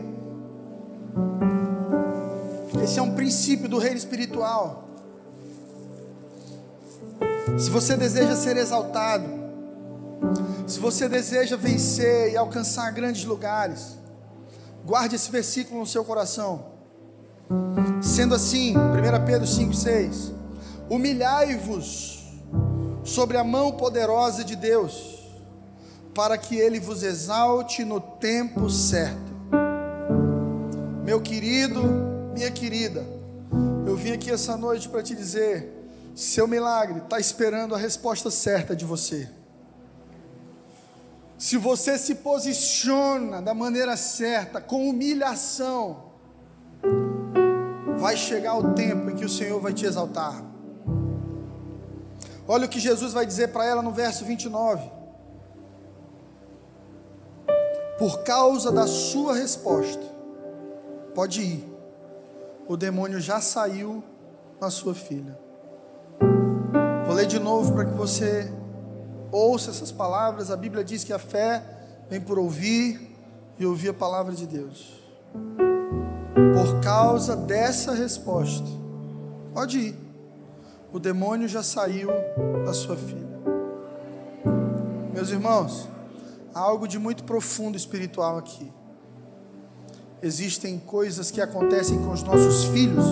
Esse 2.84 3.00
é 3.00 3.02
um 3.02 3.14
princípio 3.14 3.70
do 3.70 3.78
reino 3.78 3.98
espiritual. 3.98 4.91
Se 7.58 7.70
você 7.70 7.98
deseja 7.98 8.36
ser 8.36 8.58
exaltado, 8.58 9.26
se 10.68 10.80
você 10.80 11.10
deseja 11.10 11.58
vencer 11.58 12.34
e 12.34 12.38
alcançar 12.38 12.92
grandes 12.92 13.26
lugares, 13.26 13.98
guarde 14.86 15.16
esse 15.16 15.32
versículo 15.32 15.80
no 15.80 15.88
seu 15.88 16.06
coração. 16.06 16.66
Sendo 18.02 18.36
assim, 18.36 18.76
1 18.78 19.26
Pedro 19.26 19.48
5,6: 19.48 20.34
Humilhai-vos 20.90 22.24
sobre 23.04 23.38
a 23.38 23.44
mão 23.44 23.72
poderosa 23.72 24.44
de 24.44 24.56
Deus, 24.56 25.20
para 26.14 26.38
que 26.38 26.56
Ele 26.56 26.80
vos 26.80 27.04
exalte 27.04 27.84
no 27.84 28.00
tempo 28.00 28.70
certo. 28.70 29.32
Meu 31.04 31.20
querido, 31.20 31.82
minha 32.34 32.52
querida, 32.52 33.04
eu 33.86 33.96
vim 33.96 34.12
aqui 34.12 34.30
essa 34.30 34.56
noite 34.56 34.88
para 34.88 35.02
te 35.02 35.16
dizer: 35.16 35.81
seu 36.22 36.48
milagre 36.48 37.00
está 37.00 37.20
esperando 37.20 37.74
a 37.74 37.80
resposta 37.80 38.30
certa 38.30 38.76
de 38.76 38.86
você. 38.86 39.28
Se 41.36 41.58
você 41.58 41.98
se 41.98 42.14
posiciona 42.14 43.42
da 43.42 43.56
maneira 43.56 43.98
certa, 43.98 44.62
com 44.62 44.88
humilhação, 44.88 46.12
vai 47.98 48.16
chegar 48.16 48.56
o 48.56 48.76
tempo 48.76 49.10
em 49.10 49.16
que 49.16 49.26
o 49.26 49.30
Senhor 49.30 49.60
vai 49.60 49.74
te 49.74 49.84
exaltar. 49.84 50.46
Olha 52.48 52.68
o 52.68 52.70
que 52.70 52.80
Jesus 52.80 53.14
vai 53.14 53.26
dizer 53.26 53.48
para 53.48 53.66
ela 53.66 53.82
no 53.82 53.92
verso 53.92 54.24
29. 54.24 54.92
Por 57.98 58.22
causa 58.22 58.72
da 58.72 58.86
sua 58.86 59.34
resposta, 59.36 60.06
pode 61.16 61.42
ir, 61.42 61.74
o 62.68 62.78
demônio 62.78 63.20
já 63.20 63.42
saiu 63.42 64.04
na 64.60 64.70
sua 64.70 64.94
filha. 64.94 65.51
Ler 67.22 67.28
de 67.28 67.40
novo 67.40 67.74
para 67.74 67.86
que 67.86 67.94
você 67.94 68.52
ouça 69.32 69.70
essas 69.70 69.92
palavras. 69.92 70.50
A 70.50 70.58
Bíblia 70.58 70.84
diz 70.84 71.04
que 71.04 71.14
a 71.14 71.20
fé 71.20 71.64
vem 72.10 72.20
por 72.20 72.40
ouvir 72.40 73.16
e 73.60 73.66
ouvir 73.66 73.90
a 73.90 73.94
palavra 73.94 74.34
de 74.34 74.48
Deus. 74.48 75.00
Por 75.32 76.82
causa 76.82 77.36
dessa 77.36 77.94
resposta, 77.94 78.66
pode 79.54 79.78
ir. 79.78 79.96
O 80.92 80.98
demônio 80.98 81.48
já 81.48 81.62
saiu 81.62 82.10
da 82.66 82.74
sua 82.74 82.98
filha. 82.98 83.30
Meus 85.14 85.30
irmãos, 85.30 85.88
há 86.56 86.60
algo 86.60 86.88
de 86.88 86.98
muito 86.98 87.24
profundo 87.24 87.78
espiritual 87.78 88.40
aqui. 88.40 88.74
Existem 90.24 90.80
coisas 90.80 91.30
que 91.30 91.40
acontecem 91.40 92.00
com 92.00 92.14
os 92.14 92.24
nossos 92.24 92.64
filhos 92.66 93.06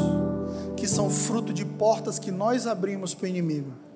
que 0.75 0.87
são 0.87 1.11
fruto 1.11 1.53
de 1.53 1.63
portas 1.63 2.17
que 2.17 2.31
nós 2.31 2.65
abrimos 2.65 3.13
para 3.13 3.25
o 3.25 3.27
inimigo. 3.27 3.88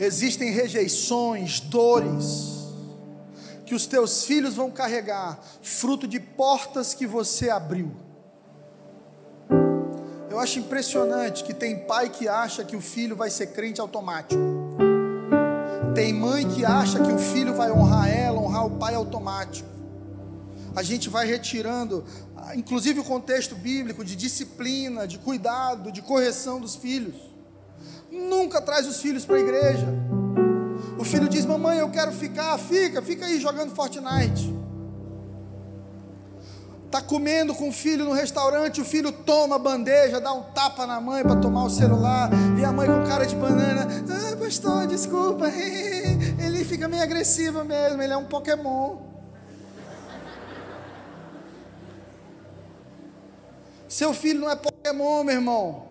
Existem 0.00 0.50
rejeições, 0.50 1.60
dores, 1.60 2.70
que 3.66 3.74
os 3.74 3.86
teus 3.86 4.24
filhos 4.24 4.54
vão 4.54 4.70
carregar, 4.70 5.38
fruto 5.60 6.08
de 6.08 6.18
portas 6.18 6.94
que 6.94 7.06
você 7.06 7.50
abriu. 7.50 7.92
Eu 10.30 10.38
acho 10.38 10.58
impressionante 10.58 11.44
que 11.44 11.52
tem 11.52 11.80
pai 11.80 12.08
que 12.08 12.26
acha 12.28 12.64
que 12.64 12.74
o 12.74 12.80
filho 12.80 13.14
vai 13.14 13.28
ser 13.28 13.48
crente 13.48 13.78
automático. 13.78 14.40
Tem 15.94 16.14
mãe 16.14 16.48
que 16.48 16.64
acha 16.64 16.98
que 16.98 17.12
o 17.12 17.18
filho 17.18 17.52
vai 17.54 17.70
honrar 17.70 18.08
ela, 18.08 18.40
honrar 18.40 18.64
o 18.64 18.78
pai 18.78 18.94
automático. 18.94 19.68
A 20.74 20.82
gente 20.82 21.10
vai 21.10 21.26
retirando, 21.26 22.06
inclusive 22.54 23.00
o 23.00 23.04
contexto 23.04 23.54
bíblico 23.54 24.02
de 24.02 24.16
disciplina, 24.16 25.06
de 25.06 25.18
cuidado, 25.18 25.92
de 25.92 26.00
correção 26.00 26.58
dos 26.58 26.74
filhos. 26.74 27.29
Nunca 28.10 28.60
traz 28.60 28.86
os 28.86 29.00
filhos 29.00 29.24
para 29.24 29.36
a 29.36 29.40
igreja. 29.40 29.86
O 30.98 31.04
filho 31.04 31.28
diz: 31.28 31.46
Mamãe, 31.46 31.78
eu 31.78 31.90
quero 31.90 32.12
ficar. 32.12 32.58
Fica, 32.58 33.00
fica 33.00 33.26
aí 33.26 33.40
jogando 33.40 33.74
Fortnite. 33.74 34.60
Está 36.90 37.00
comendo 37.00 37.54
com 37.54 37.68
o 37.68 37.72
filho 37.72 38.04
no 38.04 38.12
restaurante, 38.12 38.80
o 38.80 38.84
filho 38.84 39.12
toma 39.12 39.54
a 39.54 39.58
bandeja, 39.60 40.20
dá 40.20 40.32
um 40.32 40.42
tapa 40.42 40.84
na 40.88 41.00
mãe 41.00 41.22
para 41.22 41.36
tomar 41.36 41.62
o 41.62 41.70
celular, 41.70 42.28
e 42.58 42.64
a 42.64 42.72
mãe 42.72 42.88
com 42.88 43.06
cara 43.06 43.24
de 43.24 43.36
banana, 43.36 43.86
ah, 44.10 44.36
pastor, 44.36 44.88
desculpa, 44.88 45.46
ele 46.44 46.64
fica 46.64 46.88
meio 46.88 47.00
agressivo 47.00 47.64
mesmo, 47.64 48.02
ele 48.02 48.12
é 48.12 48.16
um 48.16 48.24
Pokémon. 48.24 48.96
Seu 53.88 54.12
filho 54.12 54.40
não 54.40 54.50
é 54.50 54.56
Pokémon, 54.56 55.22
meu 55.22 55.34
irmão. 55.36 55.89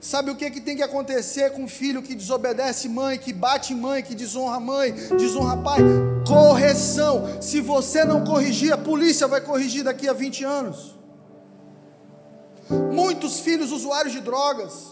Sabe 0.00 0.30
o 0.30 0.36
que, 0.36 0.48
que 0.48 0.60
tem 0.60 0.76
que 0.76 0.82
acontecer 0.82 1.50
com 1.50 1.64
um 1.64 1.68
filho 1.68 2.02
que 2.02 2.14
desobedece 2.14 2.88
mãe, 2.88 3.18
que 3.18 3.32
bate 3.32 3.74
mãe, 3.74 4.00
que 4.00 4.14
desonra 4.14 4.60
mãe, 4.60 4.92
desonra 4.92 5.56
pai? 5.56 5.80
Correção. 6.24 7.42
Se 7.42 7.60
você 7.60 8.04
não 8.04 8.22
corrigir, 8.22 8.72
a 8.72 8.78
polícia 8.78 9.26
vai 9.26 9.40
corrigir 9.40 9.82
daqui 9.82 10.08
a 10.08 10.12
20 10.12 10.44
anos. 10.44 10.96
Muitos 12.92 13.40
filhos 13.40 13.72
usuários 13.72 14.12
de 14.12 14.20
drogas, 14.20 14.84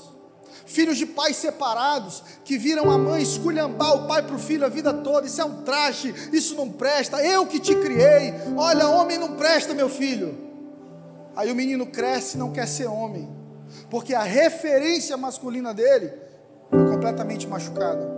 filhos 0.65 0.97
de 0.97 1.07
pais 1.07 1.37
separados, 1.37 2.25
que 2.45 2.59
viram 2.59 2.91
a 2.91 2.99
mãe 2.99 3.23
esculhambar 3.23 3.95
o 3.95 4.09
pai 4.09 4.23
para 4.23 4.35
o 4.35 4.41
filho 4.41 4.67
a 4.67 4.69
vida 4.69 4.93
toda. 4.93 5.29
Isso 5.29 5.41
é 5.41 5.45
um 5.45 5.63
traste, 5.63 6.13
isso 6.33 6.57
não 6.57 6.73
presta. 6.73 7.23
Eu 7.23 7.47
que 7.47 7.61
te 7.61 7.77
criei. 7.77 8.35
Olha, 8.57 8.89
homem 8.89 9.19
não 9.19 9.37
presta, 9.37 9.73
meu 9.73 9.89
filho. 9.89 10.37
Aí 11.37 11.53
o 11.53 11.55
menino 11.55 11.87
cresce 11.87 12.37
e 12.37 12.41
não 12.41 12.51
quer 12.51 12.67
ser 12.67 12.87
homem 12.87 13.36
porque 13.91 14.14
a 14.14 14.22
referência 14.22 15.16
masculina 15.16 15.72
dele 15.72 16.12
foi 16.70 16.87
completamente 16.87 17.47
machucada. 17.47 18.16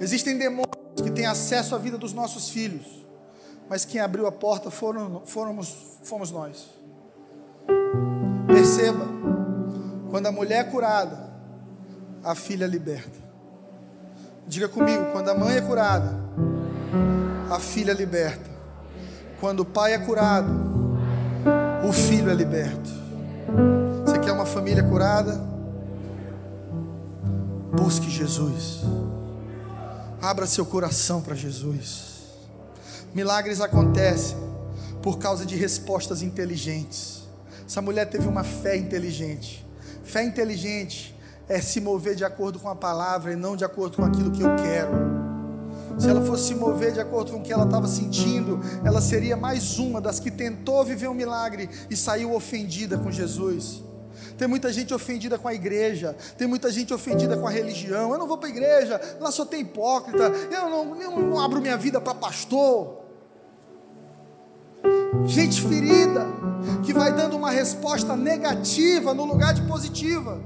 Existem 0.00 0.36
demônios 0.36 0.66
que 1.02 1.10
têm 1.10 1.26
acesso 1.26 1.74
à 1.74 1.78
vida 1.78 1.98
dos 1.98 2.12
nossos 2.12 2.48
filhos, 2.50 3.06
mas 3.68 3.84
quem 3.84 4.00
abriu 4.00 4.26
a 4.26 4.32
porta 4.32 4.70
foram, 4.70 5.22
fomos, 5.24 5.98
fomos 6.02 6.30
nós. 6.30 6.70
Perceba, 8.46 9.06
quando 10.10 10.26
a 10.26 10.32
mulher 10.32 10.60
é 10.60 10.64
curada, 10.64 11.30
a 12.24 12.34
filha 12.34 12.64
é 12.64 12.68
liberta. 12.68 13.20
Diga 14.46 14.68
comigo, 14.68 15.12
quando 15.12 15.28
a 15.28 15.34
mãe 15.34 15.56
é 15.56 15.60
curada, 15.60 16.18
a 17.50 17.58
filha 17.60 17.92
é 17.92 17.94
liberta. 17.94 18.50
Quando 19.40 19.60
o 19.60 19.64
pai 19.64 19.94
é 19.94 19.98
curado, 19.98 20.52
o 21.86 21.92
filho 21.92 22.30
é 22.30 22.34
liberto 22.34 23.02
quer 24.22 24.32
uma 24.32 24.46
família 24.46 24.82
curada? 24.84 25.40
Busque 27.76 28.08
Jesus. 28.08 28.82
Abra 30.20 30.46
seu 30.46 30.64
coração 30.64 31.20
para 31.20 31.34
Jesus. 31.34 32.12
Milagres 33.12 33.60
acontecem 33.60 34.36
por 35.02 35.18
causa 35.18 35.44
de 35.44 35.56
respostas 35.56 36.22
inteligentes. 36.22 37.22
Essa 37.66 37.82
mulher 37.82 38.08
teve 38.08 38.28
uma 38.28 38.44
fé 38.44 38.76
inteligente. 38.76 39.66
Fé 40.04 40.22
inteligente 40.22 41.16
é 41.48 41.60
se 41.60 41.80
mover 41.80 42.14
de 42.14 42.24
acordo 42.24 42.60
com 42.60 42.68
a 42.68 42.76
palavra 42.76 43.32
e 43.32 43.36
não 43.36 43.56
de 43.56 43.64
acordo 43.64 43.96
com 43.96 44.04
aquilo 44.04 44.30
que 44.30 44.42
eu 44.42 44.54
quero. 44.56 45.12
Se 45.98 46.08
ela 46.08 46.22
fosse 46.24 46.48
se 46.48 46.54
mover 46.54 46.92
de 46.92 47.00
acordo 47.00 47.32
com 47.32 47.38
o 47.38 47.42
que 47.42 47.52
ela 47.52 47.64
estava 47.64 47.86
sentindo, 47.88 48.60
ela 48.84 49.00
seria 49.00 49.36
mais 49.36 49.78
uma 49.78 50.00
das 50.00 50.20
que 50.20 50.30
tentou 50.30 50.84
viver 50.84 51.08
um 51.08 51.14
milagre 51.14 51.68
e 51.90 51.96
saiu 51.96 52.34
ofendida 52.34 52.96
com 52.96 53.10
Jesus. 53.10 53.82
Tem 54.36 54.48
muita 54.48 54.72
gente 54.72 54.92
ofendida 54.92 55.38
com 55.38 55.48
a 55.48 55.54
igreja, 55.54 56.16
tem 56.36 56.46
muita 56.46 56.70
gente 56.70 56.92
ofendida 56.92 57.36
com 57.36 57.46
a 57.46 57.50
religião. 57.50 58.12
Eu 58.12 58.18
não 58.18 58.26
vou 58.26 58.38
para 58.38 58.48
a 58.48 58.50
igreja, 58.50 59.00
lá 59.20 59.30
só 59.30 59.44
tem 59.44 59.60
hipócrita. 59.60 60.24
Eu 60.50 60.68
não, 60.68 61.00
eu 61.00 61.10
não 61.10 61.40
abro 61.40 61.60
minha 61.60 61.76
vida 61.76 62.00
para 62.00 62.14
pastor. 62.14 63.02
Gente 65.26 65.60
ferida, 65.62 66.26
que 66.84 66.92
vai 66.92 67.12
dando 67.12 67.36
uma 67.36 67.50
resposta 67.50 68.16
negativa 68.16 69.14
no 69.14 69.24
lugar 69.24 69.54
de 69.54 69.62
positiva. 69.62 70.40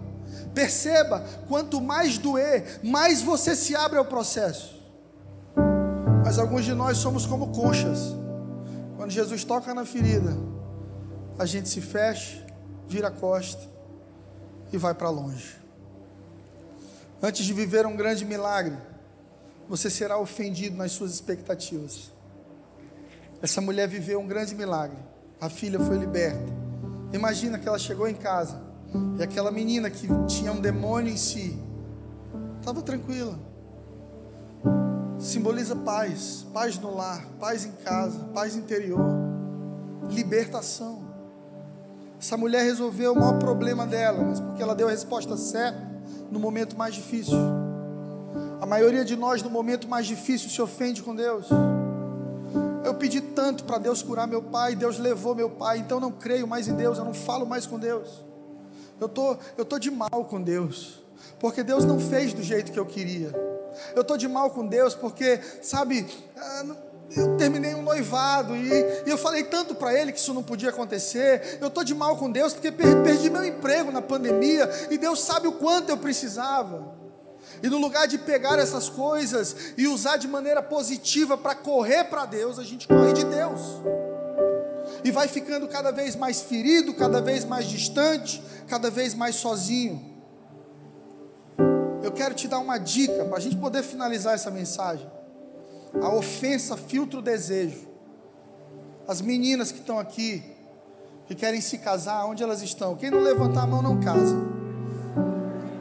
Perceba, 0.54 1.24
quanto 1.48 1.80
mais 1.80 2.18
doer, 2.18 2.80
mais 2.82 3.22
você 3.22 3.54
se 3.54 3.76
abre 3.76 3.98
ao 3.98 4.04
processo. 4.04 4.76
Mas 6.24 6.38
alguns 6.38 6.64
de 6.64 6.74
nós 6.74 6.98
somos 6.98 7.26
como 7.26 7.48
conchas. 7.48 8.14
Quando 8.96 9.10
Jesus 9.10 9.44
toca 9.44 9.74
na 9.74 9.84
ferida, 9.84 10.36
a 11.38 11.44
gente 11.44 11.68
se 11.68 11.80
fecha, 11.80 12.45
vira 12.88 13.08
a 13.08 13.10
costa 13.10 13.62
e 14.72 14.78
vai 14.78 14.94
para 14.94 15.10
longe. 15.10 15.56
Antes 17.22 17.44
de 17.44 17.52
viver 17.52 17.86
um 17.86 17.96
grande 17.96 18.24
milagre, 18.24 18.76
você 19.68 19.90
será 19.90 20.18
ofendido 20.18 20.76
nas 20.76 20.92
suas 20.92 21.12
expectativas. 21.12 22.12
Essa 23.42 23.60
mulher 23.60 23.88
viveu 23.88 24.20
um 24.20 24.26
grande 24.26 24.54
milagre, 24.54 24.98
A 25.38 25.50
filha 25.50 25.78
foi 25.78 25.98
liberta. 25.98 26.50
Imagina 27.12 27.58
que 27.58 27.68
ela 27.68 27.78
chegou 27.78 28.08
em 28.08 28.14
casa 28.14 28.60
e 29.18 29.22
aquela 29.22 29.50
menina 29.50 29.90
que 29.90 30.08
tinha 30.26 30.50
um 30.50 30.60
demônio 30.60 31.12
em 31.12 31.16
si 31.16 31.58
estava 32.58 32.80
tranquila. 32.80 33.38
Simboliza 35.18 35.76
paz, 35.76 36.46
paz 36.52 36.78
no 36.78 36.94
lar, 36.94 37.24
paz 37.38 37.64
em 37.64 37.72
casa, 37.72 38.18
paz 38.34 38.56
interior, 38.56 39.00
libertação. 40.10 41.05
Essa 42.18 42.36
mulher 42.36 42.64
resolveu 42.64 43.12
o 43.12 43.16
maior 43.16 43.38
problema 43.38 43.86
dela, 43.86 44.22
mas 44.22 44.40
porque 44.40 44.62
ela 44.62 44.74
deu 44.74 44.88
a 44.88 44.90
resposta 44.90 45.36
certa 45.36 45.78
no 46.30 46.40
momento 46.40 46.76
mais 46.76 46.94
difícil. 46.94 47.38
A 48.60 48.66
maioria 48.66 49.04
de 49.04 49.16
nós, 49.16 49.42
no 49.42 49.50
momento 49.50 49.86
mais 49.86 50.06
difícil, 50.06 50.48
se 50.48 50.60
ofende 50.60 51.02
com 51.02 51.14
Deus. 51.14 51.46
Eu 52.84 52.94
pedi 52.94 53.20
tanto 53.20 53.64
para 53.64 53.78
Deus 53.78 54.02
curar 54.02 54.26
meu 54.26 54.42
pai, 54.42 54.74
Deus 54.74 54.98
levou 54.98 55.34
meu 55.34 55.50
pai, 55.50 55.78
então 55.78 56.00
não 56.00 56.12
creio 56.12 56.46
mais 56.46 56.68
em 56.68 56.74
Deus, 56.74 56.98
eu 56.98 57.04
não 57.04 57.12
falo 57.12 57.44
mais 57.44 57.66
com 57.66 57.78
Deus. 57.78 58.24
Eu 59.00 59.08
tô, 59.08 59.36
eu 59.58 59.64
tô 59.64 59.78
de 59.78 59.90
mal 59.90 60.24
com 60.28 60.40
Deus, 60.40 61.02
porque 61.38 61.62
Deus 61.62 61.84
não 61.84 61.98
fez 61.98 62.32
do 62.32 62.42
jeito 62.42 62.72
que 62.72 62.78
eu 62.78 62.86
queria. 62.86 63.32
Eu 63.94 64.02
tô 64.02 64.16
de 64.16 64.26
mal 64.26 64.50
com 64.50 64.66
Deus 64.66 64.94
porque, 64.94 65.38
sabe, 65.60 66.06
ah, 66.36 66.64
eu 67.14 67.36
terminei 67.36 67.74
um 67.74 67.82
noivado 67.82 68.56
e, 68.56 68.68
e 69.06 69.10
eu 69.10 69.16
falei 69.16 69.44
tanto 69.44 69.74
para 69.74 69.94
ele 69.94 70.12
que 70.12 70.18
isso 70.18 70.34
não 70.34 70.42
podia 70.42 70.70
acontecer. 70.70 71.58
Eu 71.60 71.70
tô 71.70 71.84
de 71.84 71.94
mal 71.94 72.16
com 72.16 72.30
Deus 72.30 72.52
porque 72.52 72.72
perdi 72.72 73.30
meu 73.30 73.44
emprego 73.44 73.92
na 73.92 74.02
pandemia 74.02 74.68
e 74.90 74.98
Deus 74.98 75.20
sabe 75.20 75.46
o 75.46 75.52
quanto 75.52 75.90
eu 75.90 75.96
precisava. 75.96 76.96
E 77.62 77.68
no 77.68 77.78
lugar 77.78 78.06
de 78.06 78.18
pegar 78.18 78.58
essas 78.58 78.88
coisas 78.88 79.56
e 79.78 79.86
usar 79.86 80.16
de 80.16 80.28
maneira 80.28 80.62
positiva 80.62 81.38
para 81.38 81.54
correr 81.54 82.04
para 82.04 82.26
Deus, 82.26 82.58
a 82.58 82.64
gente 82.64 82.86
corre 82.88 83.12
de 83.12 83.24
Deus. 83.24 83.60
E 85.04 85.10
vai 85.10 85.28
ficando 85.28 85.68
cada 85.68 85.90
vez 85.90 86.16
mais 86.16 86.42
ferido, 86.42 86.92
cada 86.94 87.20
vez 87.20 87.44
mais 87.44 87.66
distante, 87.66 88.42
cada 88.66 88.90
vez 88.90 89.14
mais 89.14 89.36
sozinho. 89.36 90.16
Eu 92.02 92.12
quero 92.12 92.34
te 92.34 92.46
dar 92.46 92.58
uma 92.58 92.78
dica 92.78 93.24
para 93.24 93.38
a 93.38 93.40
gente 93.40 93.56
poder 93.56 93.82
finalizar 93.82 94.34
essa 94.34 94.50
mensagem. 94.50 95.15
A 96.00 96.14
ofensa 96.14 96.76
filtra 96.76 97.18
o 97.18 97.22
desejo. 97.22 97.86
As 99.06 99.20
meninas 99.20 99.70
que 99.70 99.78
estão 99.78 99.98
aqui, 99.98 100.42
que 101.26 101.34
querem 101.34 101.60
se 101.60 101.78
casar, 101.78 102.24
onde 102.26 102.42
elas 102.42 102.62
estão? 102.62 102.96
Quem 102.96 103.10
não 103.10 103.20
levantar 103.20 103.62
a 103.62 103.66
mão 103.66 103.82
não 103.82 104.00
casa. 104.00 104.36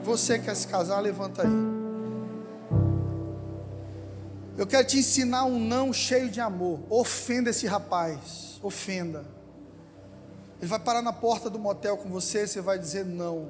Você 0.03 0.37
quer 0.39 0.55
se 0.55 0.67
casar, 0.67 0.99
levanta 0.99 1.41
aí. 1.41 1.75
Eu 4.57 4.65
quero 4.65 4.87
te 4.87 4.97
ensinar 4.97 5.45
um 5.45 5.59
não 5.59 5.91
cheio 5.91 6.29
de 6.29 6.39
amor. 6.39 6.79
Ofenda 6.89 7.49
esse 7.49 7.67
rapaz. 7.67 8.59
Ofenda. 8.63 9.25
Ele 10.59 10.67
vai 10.67 10.79
parar 10.79 11.01
na 11.01 11.11
porta 11.11 11.49
do 11.49 11.59
motel 11.59 11.97
com 11.97 12.09
você, 12.09 12.47
você 12.47 12.61
vai 12.61 12.79
dizer 12.79 13.05
não. 13.05 13.49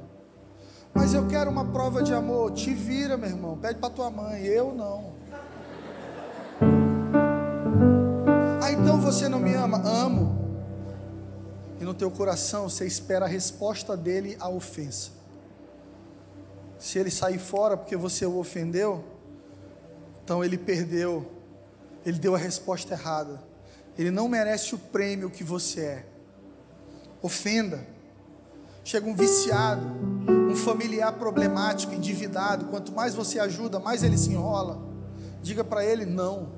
Mas 0.93 1.13
eu 1.13 1.27
quero 1.27 1.51
uma 1.51 1.65
prova 1.65 2.01
de 2.01 2.13
amor. 2.13 2.51
Te 2.53 2.73
vira, 2.73 3.17
meu 3.17 3.29
irmão. 3.29 3.57
Pede 3.57 3.79
para 3.79 3.89
tua 3.89 4.09
mãe. 4.09 4.43
Eu 4.45 4.73
não. 4.73 5.14
Você 9.05 9.29
não 9.29 9.39
me 9.39 9.53
ama? 9.53 9.77
Amo. 9.85 10.35
E 11.79 11.83
no 11.83 11.93
teu 11.93 12.09
coração 12.09 12.67
você 12.67 12.87
espera 12.87 13.25
a 13.25 13.27
resposta 13.27 13.95
dele 13.95 14.35
à 14.39 14.49
ofensa. 14.49 15.11
Se 16.79 16.97
ele 16.97 17.11
sair 17.11 17.37
fora 17.37 17.77
porque 17.77 17.95
você 17.95 18.25
o 18.25 18.39
ofendeu, 18.39 19.03
então 20.23 20.43
ele 20.43 20.57
perdeu, 20.57 21.31
ele 22.03 22.17
deu 22.17 22.33
a 22.33 22.37
resposta 22.39 22.95
errada. 22.95 23.43
Ele 23.95 24.09
não 24.09 24.27
merece 24.27 24.73
o 24.73 24.77
prêmio 24.79 25.29
que 25.29 25.43
você 25.43 25.81
é. 25.81 26.05
Ofenda. 27.21 27.85
Chega 28.83 29.07
um 29.07 29.15
viciado, 29.15 29.85
um 30.51 30.55
familiar 30.55 31.13
problemático, 31.13 31.93
endividado. 31.93 32.65
Quanto 32.65 32.91
mais 32.91 33.13
você 33.13 33.37
ajuda, 33.39 33.79
mais 33.79 34.01
ele 34.01 34.17
se 34.17 34.31
enrola. 34.31 34.79
Diga 35.43 35.63
para 35.63 35.85
ele: 35.85 36.05
não, 36.05 36.53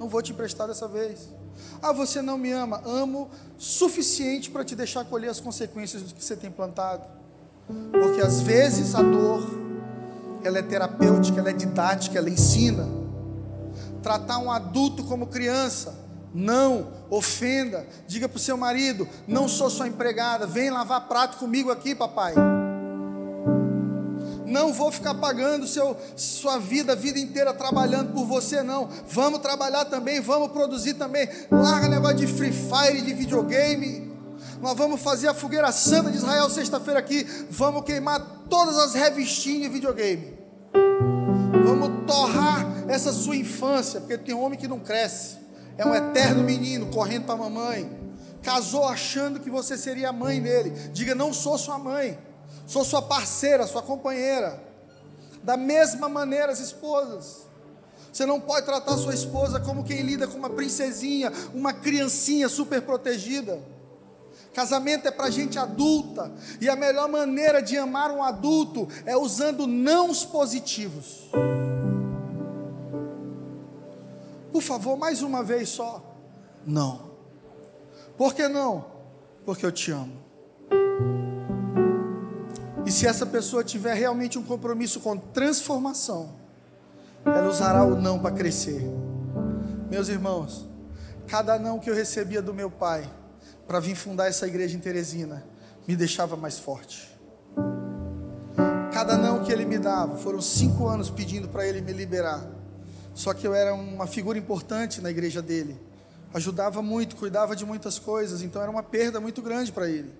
não 0.00 0.08
vou 0.08 0.20
te 0.20 0.32
emprestar 0.32 0.66
dessa 0.66 0.88
vez. 0.88 1.28
Ah, 1.80 1.92
você 1.92 2.22
não 2.22 2.38
me 2.38 2.52
ama? 2.52 2.80
Amo 2.84 3.30
suficiente 3.58 4.50
para 4.50 4.64
te 4.64 4.74
deixar 4.74 5.04
colher 5.04 5.28
as 5.30 5.40
consequências 5.40 6.02
do 6.02 6.14
que 6.14 6.24
você 6.24 6.36
tem 6.36 6.50
plantado. 6.50 7.06
Porque 7.92 8.20
às 8.20 8.40
vezes 8.40 8.94
a 8.94 9.02
dor 9.02 9.62
ela 10.44 10.58
é 10.58 10.62
terapêutica, 10.62 11.40
ela 11.40 11.50
é 11.50 11.52
didática, 11.52 12.18
ela 12.18 12.30
ensina. 12.30 12.88
Tratar 14.02 14.38
um 14.38 14.50
adulto 14.50 15.04
como 15.04 15.26
criança, 15.26 15.94
não 16.34 16.88
ofenda. 17.08 17.86
Diga 18.06 18.28
para 18.28 18.36
o 18.36 18.40
seu 18.40 18.56
marido: 18.56 19.08
não 19.26 19.48
sou 19.48 19.70
sua 19.70 19.88
empregada, 19.88 20.46
vem 20.46 20.70
lavar 20.70 21.08
prato 21.08 21.38
comigo 21.38 21.70
aqui, 21.70 21.94
papai. 21.94 22.34
Não 24.52 24.70
vou 24.70 24.92
ficar 24.92 25.14
pagando 25.14 25.66
seu, 25.66 25.96
sua 26.14 26.58
vida, 26.58 26.92
a 26.92 26.94
vida 26.94 27.18
inteira 27.18 27.54
trabalhando 27.54 28.12
por 28.12 28.26
você, 28.26 28.62
não. 28.62 28.86
Vamos 29.08 29.40
trabalhar 29.40 29.86
também, 29.86 30.20
vamos 30.20 30.52
produzir 30.52 30.92
também. 30.94 31.26
Larga 31.50 31.88
negócio 31.88 32.18
de 32.18 32.26
Free 32.26 32.52
Fire, 32.52 33.00
de 33.00 33.14
videogame. 33.14 34.12
Nós 34.60 34.76
vamos 34.76 35.00
fazer 35.00 35.28
a 35.28 35.34
fogueira 35.34 35.72
santa 35.72 36.10
de 36.10 36.18
Israel 36.18 36.50
sexta-feira 36.50 37.00
aqui. 37.00 37.26
Vamos 37.48 37.82
queimar 37.84 38.20
todas 38.50 38.76
as 38.76 38.92
revistinhas 38.92 39.62
de 39.62 39.68
videogame. 39.70 40.38
Vamos 41.64 42.06
torrar 42.06 42.84
essa 42.88 43.10
sua 43.10 43.34
infância, 43.34 44.00
porque 44.00 44.18
tem 44.18 44.34
homem 44.34 44.58
que 44.58 44.68
não 44.68 44.78
cresce. 44.78 45.38
É 45.78 45.86
um 45.86 45.94
eterno 45.94 46.42
menino 46.42 46.86
correndo 46.88 47.24
para 47.24 47.36
a 47.36 47.38
mamãe. 47.38 47.90
Casou 48.42 48.86
achando 48.86 49.40
que 49.40 49.48
você 49.48 49.78
seria 49.78 50.10
a 50.10 50.12
mãe 50.12 50.42
dele. 50.42 50.70
Diga: 50.92 51.14
Não 51.14 51.32
sou 51.32 51.56
sua 51.56 51.78
mãe, 51.78 52.18
sou 52.72 52.84
sua 52.86 53.02
parceira, 53.02 53.66
sua 53.66 53.82
companheira. 53.82 54.58
Da 55.42 55.58
mesma 55.58 56.08
maneira, 56.08 56.50
as 56.50 56.58
esposas. 56.58 57.46
Você 58.10 58.24
não 58.24 58.40
pode 58.40 58.64
tratar 58.64 58.96
sua 58.96 59.14
esposa 59.14 59.60
como 59.60 59.84
quem 59.84 60.00
lida 60.00 60.26
com 60.26 60.38
uma 60.38 60.48
princesinha, 60.48 61.30
uma 61.52 61.74
criancinha 61.74 62.48
super 62.48 62.80
protegida. 62.80 63.60
Casamento 64.54 65.06
é 65.06 65.10
para 65.10 65.30
gente 65.30 65.58
adulta, 65.58 66.30
e 66.60 66.68
a 66.68 66.76
melhor 66.76 67.08
maneira 67.08 67.62
de 67.62 67.76
amar 67.76 68.10
um 68.10 68.22
adulto 68.22 68.88
é 69.04 69.16
usando 69.16 69.66
nãos 69.66 70.24
positivos. 70.24 71.30
Por 74.50 74.62
favor, 74.62 74.96
mais 74.96 75.22
uma 75.22 75.42
vez 75.42 75.70
só. 75.70 76.02
Não. 76.66 77.12
Por 78.16 78.34
que 78.34 78.46
não? 78.48 78.84
Porque 79.44 79.64
eu 79.64 79.72
te 79.72 79.90
amo. 79.90 80.21
Se 82.92 83.06
essa 83.06 83.24
pessoa 83.24 83.64
tiver 83.64 83.94
realmente 83.94 84.38
um 84.38 84.42
compromisso 84.42 85.00
com 85.00 85.16
transformação, 85.16 86.34
ela 87.24 87.48
usará 87.48 87.82
o 87.84 87.98
não 87.98 88.18
para 88.18 88.34
crescer. 88.34 88.82
Meus 89.90 90.08
irmãos, 90.08 90.68
cada 91.26 91.58
não 91.58 91.78
que 91.78 91.88
eu 91.88 91.94
recebia 91.94 92.42
do 92.42 92.52
meu 92.52 92.70
pai, 92.70 93.10
para 93.66 93.80
vir 93.80 93.94
fundar 93.94 94.28
essa 94.28 94.46
igreja 94.46 94.76
em 94.76 94.78
Teresina, 94.78 95.42
me 95.88 95.96
deixava 95.96 96.36
mais 96.36 96.58
forte. 96.58 97.18
Cada 98.92 99.16
não 99.16 99.42
que 99.42 99.50
ele 99.50 99.64
me 99.64 99.78
dava, 99.78 100.18
foram 100.18 100.42
cinco 100.42 100.86
anos 100.86 101.08
pedindo 101.08 101.48
para 101.48 101.66
ele 101.66 101.80
me 101.80 101.94
liberar. 101.94 102.46
Só 103.14 103.32
que 103.32 103.46
eu 103.46 103.54
era 103.54 103.72
uma 103.72 104.06
figura 104.06 104.38
importante 104.38 105.00
na 105.00 105.10
igreja 105.10 105.40
dele. 105.40 105.80
Ajudava 106.34 106.82
muito, 106.82 107.16
cuidava 107.16 107.56
de 107.56 107.64
muitas 107.64 107.98
coisas, 107.98 108.42
então 108.42 108.60
era 108.60 108.70
uma 108.70 108.82
perda 108.82 109.18
muito 109.18 109.40
grande 109.40 109.72
para 109.72 109.88
ele. 109.88 110.12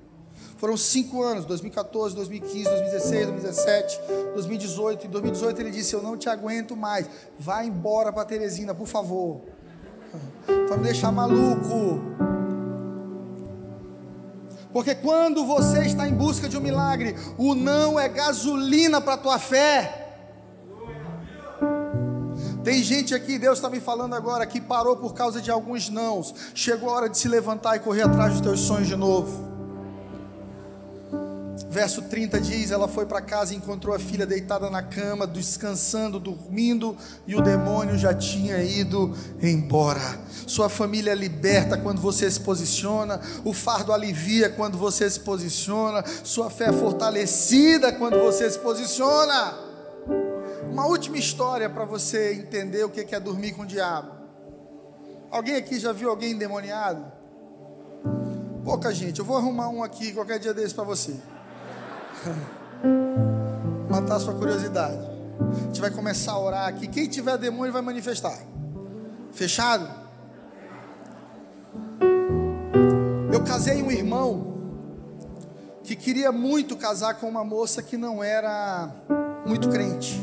Foram 0.57 0.77
cinco 0.77 1.23
anos, 1.23 1.45
2014, 1.45 2.15
2015, 2.15 2.65
2016, 2.65 3.27
2017, 3.27 4.01
2018. 4.35 5.07
Em 5.07 5.11
2018 5.11 5.61
ele 5.61 5.71
disse: 5.71 5.95
Eu 5.95 6.03
não 6.03 6.17
te 6.17 6.29
aguento 6.29 6.77
mais, 6.77 7.09
vai 7.39 7.67
embora 7.67 8.13
para 8.13 8.25
Teresina, 8.25 8.75
por 8.75 8.87
favor. 8.87 9.43
Para 10.69 10.77
me 10.77 10.85
deixar 10.85 11.11
maluco. 11.11 12.01
Porque 14.73 14.95
quando 14.95 15.45
você 15.45 15.83
está 15.83 16.09
em 16.09 16.15
busca 16.15 16.49
de 16.49 16.57
um 16.57 16.61
milagre, 16.61 17.15
o 17.37 17.55
não 17.55 18.01
é 18.01 18.09
gasolina 18.09 19.01
para 19.01 19.15
a 19.15 19.19
tua 19.19 19.39
fé. 19.39 20.03
Tem 22.65 22.83
gente 22.83 23.15
aqui, 23.15 23.39
Deus 23.39 23.59
está 23.59 23.69
me 23.69 23.81
falando 23.81 24.15
agora, 24.15 24.47
que 24.47 24.61
parou 24.61 24.97
por 24.97 25.13
causa 25.15 25.43
de 25.43 25.51
alguns 25.51 25.91
nãos. 25.91 26.35
Chegou 26.55 26.89
a 26.89 26.93
hora 26.93 27.09
de 27.09 27.19
se 27.19 27.29
levantar 27.29 27.77
e 27.77 27.81
correr 27.81 28.03
atrás 28.03 28.33
dos 28.33 28.41
teus 28.41 28.61
sonhos 28.61 28.87
de 28.87 28.97
novo. 28.97 29.52
Verso 31.73 32.03
30 32.03 32.39
diz: 32.39 32.71
Ela 32.71 32.87
foi 32.87 33.07
para 33.07 33.23
casa 33.23 33.55
e 33.55 33.57
encontrou 33.57 33.97
a 33.97 33.99
filha 33.99 34.27
deitada 34.27 34.69
na 34.69 34.83
cama, 34.83 35.27
descansando, 35.27 36.21
dormindo, 36.21 36.95
e 37.27 37.35
o 37.35 37.41
demônio 37.41 37.97
já 37.97 38.13
tinha 38.13 38.63
ido 38.63 39.17
embora. 39.41 40.21
Sua 40.47 40.69
família 40.69 41.15
liberta 41.15 41.79
quando 41.79 41.99
você 41.99 42.31
se 42.31 42.39
posiciona, 42.41 43.19
o 43.43 43.55
fardo 43.55 43.91
alivia 43.91 44.51
quando 44.51 44.77
você 44.77 45.09
se 45.09 45.21
posiciona, 45.21 46.05
sua 46.23 46.51
fé 46.51 46.67
é 46.67 46.73
fortalecida 46.75 47.91
quando 47.91 48.19
você 48.19 48.51
se 48.51 48.59
posiciona. 48.59 49.55
Uma 50.71 50.87
última 50.87 51.17
história 51.17 51.71
para 51.71 51.87
você 51.87 52.35
entender 52.35 52.85
o 52.85 52.91
que 52.91 53.15
é 53.15 53.19
dormir 53.19 53.53
com 53.53 53.63
o 53.63 53.67
diabo. 53.67 54.13
Alguém 55.31 55.57
aqui 55.57 55.81
já 55.81 55.93
viu 55.93 56.11
alguém 56.11 56.33
endemoniado? 56.33 57.11
Pouca 58.63 58.93
gente. 58.93 59.21
Eu 59.21 59.25
vou 59.25 59.39
arrumar 59.39 59.71
um 59.71 59.83
aqui 59.83 60.13
qualquer 60.13 60.39
dia 60.39 60.53
desse 60.53 60.75
para 60.75 60.85
você. 60.85 61.15
Matar 63.91 64.21
sua 64.21 64.35
curiosidade. 64.35 64.99
A 65.41 65.67
gente 65.67 65.81
vai 65.81 65.91
começar 65.91 66.33
a 66.33 66.39
orar 66.39 66.69
aqui. 66.69 66.87
Quem 66.87 67.09
tiver 67.09 67.37
demônio 67.39 67.73
vai 67.73 67.83
manifestar. 67.83 68.39
Fechado? 69.33 69.89
Eu 73.33 73.43
casei 73.45 73.83
um 73.83 73.91
irmão 73.91 74.53
que 75.83 75.97
queria 75.97 76.31
muito 76.31 76.77
casar 76.77 77.15
com 77.15 77.29
uma 77.29 77.45
moça 77.45 77.83
que 77.83 77.97
não 77.97 78.23
era 78.23 78.91
muito 79.47 79.69
crente. 79.69 80.21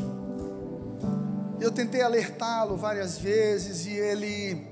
Eu 1.60 1.72
tentei 1.72 2.02
alertá-lo 2.02 2.78
várias 2.78 3.18
vezes 3.18 3.86
e 3.86 3.92
ele 3.92 4.68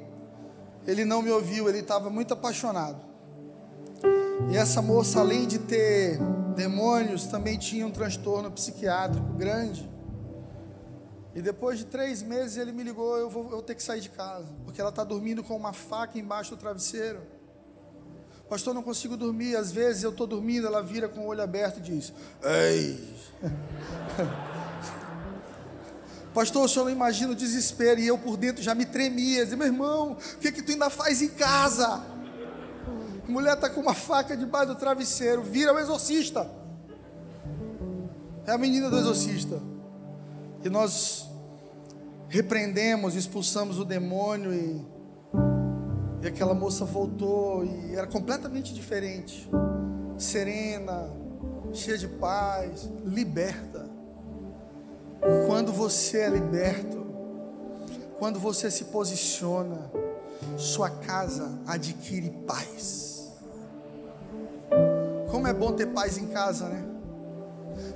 ele 0.86 1.04
não 1.04 1.22
me 1.22 1.30
ouviu, 1.30 1.68
ele 1.68 1.80
estava 1.80 2.10
muito 2.10 2.34
apaixonado. 2.34 2.98
E 4.50 4.56
essa 4.56 4.82
moça, 4.82 5.20
além 5.20 5.46
de 5.46 5.60
ter 5.60 6.18
demônios, 6.58 7.28
também 7.28 7.58
tinha 7.58 7.86
um 7.88 7.92
transtorno 7.92 8.52
psiquiátrico 8.52 9.32
grande. 9.34 9.90
E 11.34 11.42
depois 11.42 11.78
de 11.78 11.86
três 11.86 12.24
meses 12.24 12.58
ele 12.58 12.72
me 12.72 12.84
ligou, 12.84 13.16
eu 13.16 13.30
vou, 13.30 13.52
eu 13.52 13.62
ter 13.62 13.76
que 13.76 13.84
sair 13.84 14.02
de 14.02 14.10
casa, 14.10 14.48
porque 14.66 14.82
ela 14.82 14.90
está 14.90 15.04
dormindo 15.04 15.44
com 15.44 15.56
uma 15.56 15.72
faca 15.72 16.18
embaixo 16.18 16.50
do 16.50 16.58
travesseiro. 16.58 17.22
Pastor, 18.50 18.74
não 18.74 18.82
consigo 18.82 19.16
dormir. 19.16 19.56
Às 19.56 19.72
vezes 19.72 20.04
eu 20.04 20.10
estou 20.10 20.26
dormindo, 20.26 20.66
ela 20.66 20.82
vira 20.82 21.08
com 21.08 21.22
o 21.22 21.28
olho 21.28 21.44
aberto 21.44 21.78
e 21.78 21.82
diz: 21.82 22.12
Ei. 22.42 23.16
Pastor, 26.34 26.66
o 26.66 26.68
senhor 26.68 26.86
não 26.86 26.92
imagina 26.92 27.34
o 27.34 27.36
desespero. 27.36 28.00
E 28.00 28.08
eu 28.08 28.18
por 28.18 28.38
dentro 28.38 28.64
já 28.64 28.74
me 28.74 28.86
tremia. 28.86 29.44
Dizia, 29.44 29.58
meu 29.58 29.68
irmão, 29.68 30.14
o 30.14 30.38
que, 30.38 30.52
que 30.52 30.62
tu 30.62 30.72
ainda 30.72 30.90
faz 30.90 31.22
em 31.22 31.30
casa? 31.30 32.17
Mulher 33.28 33.56
está 33.56 33.70
com 33.70 33.82
uma 33.82 33.94
faca 33.94 34.38
debaixo 34.38 34.68
do 34.68 34.76
travesseiro. 34.76 35.44
Vira 35.44 35.74
o 35.74 35.80
exorcista. 35.80 36.50
É 38.46 38.52
a 38.52 38.58
menina 38.58 38.90
do 38.90 38.98
exorcista. 38.98 39.62
E 40.64 40.70
nós 40.70 41.30
repreendemos, 42.30 43.16
expulsamos 43.16 43.80
o 43.80 43.86
demônio 43.86 44.54
e, 44.54 44.86
e 46.24 46.28
aquela 46.28 46.54
moça 46.54 46.86
voltou 46.86 47.66
e 47.66 47.96
era 47.96 48.08
completamente 48.08 48.74
diferente. 48.74 49.50
Serena, 50.18 51.10
cheia 51.74 51.98
de 51.98 52.08
paz, 52.08 52.90
liberta. 53.06 53.86
Quando 55.46 55.74
você 55.74 56.20
é 56.20 56.30
liberto, 56.30 57.06
quando 58.18 58.40
você 58.40 58.72
se 58.72 58.86
posiciona, 58.86 59.92
sua 60.58 60.90
casa 60.90 61.60
adquire 61.68 62.30
paz. 62.48 63.07
Como 65.38 65.48
é 65.48 65.54
bom 65.54 65.72
ter 65.72 65.86
paz 65.86 66.18
em 66.18 66.26
casa, 66.30 66.68
né? 66.68 66.84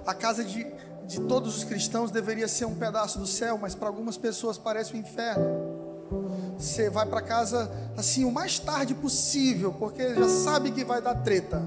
A 0.06 0.14
casa 0.14 0.44
de, 0.44 0.64
de 1.08 1.20
todos 1.22 1.58
os 1.58 1.64
cristãos 1.64 2.12
deveria 2.12 2.48
ser 2.48 2.66
um 2.66 2.76
pedaço 2.76 3.18
do 3.18 3.26
céu, 3.26 3.58
mas 3.58 3.74
para 3.74 3.88
algumas 3.88 4.16
pessoas 4.16 4.60
parece 4.60 4.94
o 4.94 4.96
um 4.96 5.00
inferno. 5.00 6.54
Você 6.56 6.88
vai 6.88 7.04
para 7.04 7.20
casa 7.20 7.72
assim 7.98 8.26
o 8.26 8.32
mais 8.32 8.60
tarde 8.60 8.94
possível, 8.94 9.74
porque 9.74 10.14
já 10.14 10.30
sabe 10.30 10.70
que 10.70 10.86
vai 10.86 11.02
dar 11.02 11.16
treta. 11.16 11.64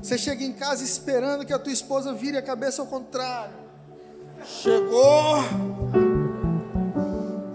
Você 0.00 0.16
chega 0.16 0.44
em 0.44 0.52
casa 0.52 0.84
esperando 0.84 1.44
que 1.44 1.52
a 1.52 1.58
tua 1.58 1.72
esposa 1.72 2.12
vire 2.12 2.36
a 2.36 2.42
cabeça 2.42 2.80
ao 2.80 2.86
contrário. 2.86 3.56
Chegou. 4.44 5.38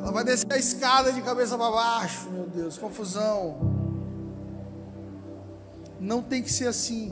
Ela 0.02 0.12
vai 0.12 0.26
descer 0.26 0.52
a 0.52 0.58
escada 0.58 1.14
de 1.14 1.22
cabeça 1.22 1.58
para 1.58 1.72
baixo. 1.72 2.30
Meu 2.30 2.45
Deus, 2.45 2.78
confusão. 2.78 3.79
Não 6.00 6.22
tem 6.22 6.41
que 6.41 6.52
ser 6.52 6.68
assim. 6.68 7.10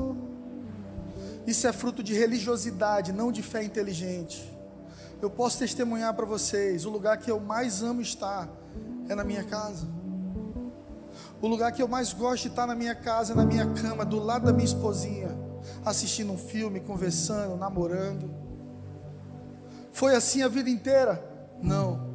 Isso 1.46 1.68
é 1.68 1.74
fruto 1.74 2.04
de 2.04 2.14
religiosidade, 2.14 3.12
não 3.12 3.32
de 3.32 3.42
fé 3.42 3.64
inteligente. 3.64 4.54
Eu 5.22 5.30
posso 5.30 5.60
testemunhar 5.60 6.14
para 6.14 6.26
vocês: 6.26 6.86
o 6.86 6.90
lugar 6.90 7.18
que 7.18 7.30
eu 7.30 7.40
mais 7.40 7.82
amo 7.82 8.02
estar 8.02 8.48
é 9.10 9.16
na 9.16 9.24
minha 9.24 9.44
casa. 9.44 9.88
O 11.42 11.48
lugar 11.48 11.72
que 11.72 11.82
eu 11.82 11.88
mais 11.88 12.14
gosto 12.14 12.44
de 12.44 12.50
estar 12.50 12.66
na 12.66 12.76
minha 12.76 12.96
casa 12.96 13.34
é 13.34 13.36
na 13.36 13.46
minha 13.46 13.66
cama, 13.74 14.04
do 14.04 14.20
lado 14.20 14.46
da 14.46 14.54
minha 14.54 14.66
esposinha, 14.66 15.30
assistindo 15.86 16.32
um 16.32 16.38
filme, 16.38 16.80
conversando, 16.80 17.56
namorando. 17.56 18.30
Foi 19.92 20.16
assim 20.16 20.42
a 20.42 20.48
vida 20.48 20.70
inteira? 20.70 21.24
Não. 21.62 22.08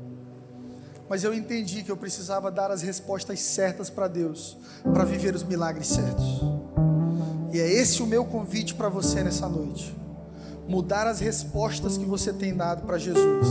Mas 1.09 1.25
eu 1.25 1.35
entendi 1.35 1.83
que 1.83 1.91
eu 1.91 1.97
precisava 1.97 2.51
dar 2.51 2.71
as 2.71 2.83
respostas 2.83 3.41
certas 3.41 3.91
para 3.91 4.09
Deus, 4.09 4.57
para 4.93 5.05
viver 5.05 5.35
os 5.35 5.43
milagres 5.43 5.89
certos. 5.89 6.41
E 7.53 7.61
é 7.61 7.71
esse 7.71 8.03
o 8.03 8.07
meu 8.07 8.25
convite 8.25 8.75
para 8.75 8.89
você 8.89 9.23
nessa 9.23 9.47
noite. 9.47 9.95
Mudar 10.67 11.07
as 11.07 11.21
respostas 11.21 11.99
que 11.99 12.05
você 12.05 12.33
tem 12.33 12.55
dado 12.55 12.87
para 12.87 12.97
Jesus, 12.97 13.47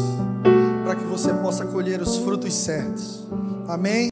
para 0.84 0.96
que 0.96 1.04
você 1.04 1.32
possa 1.36 1.66
colher 1.66 2.02
os 2.02 2.18
frutos 2.18 2.52
certos. 2.52 3.28
Amém? 3.68 4.10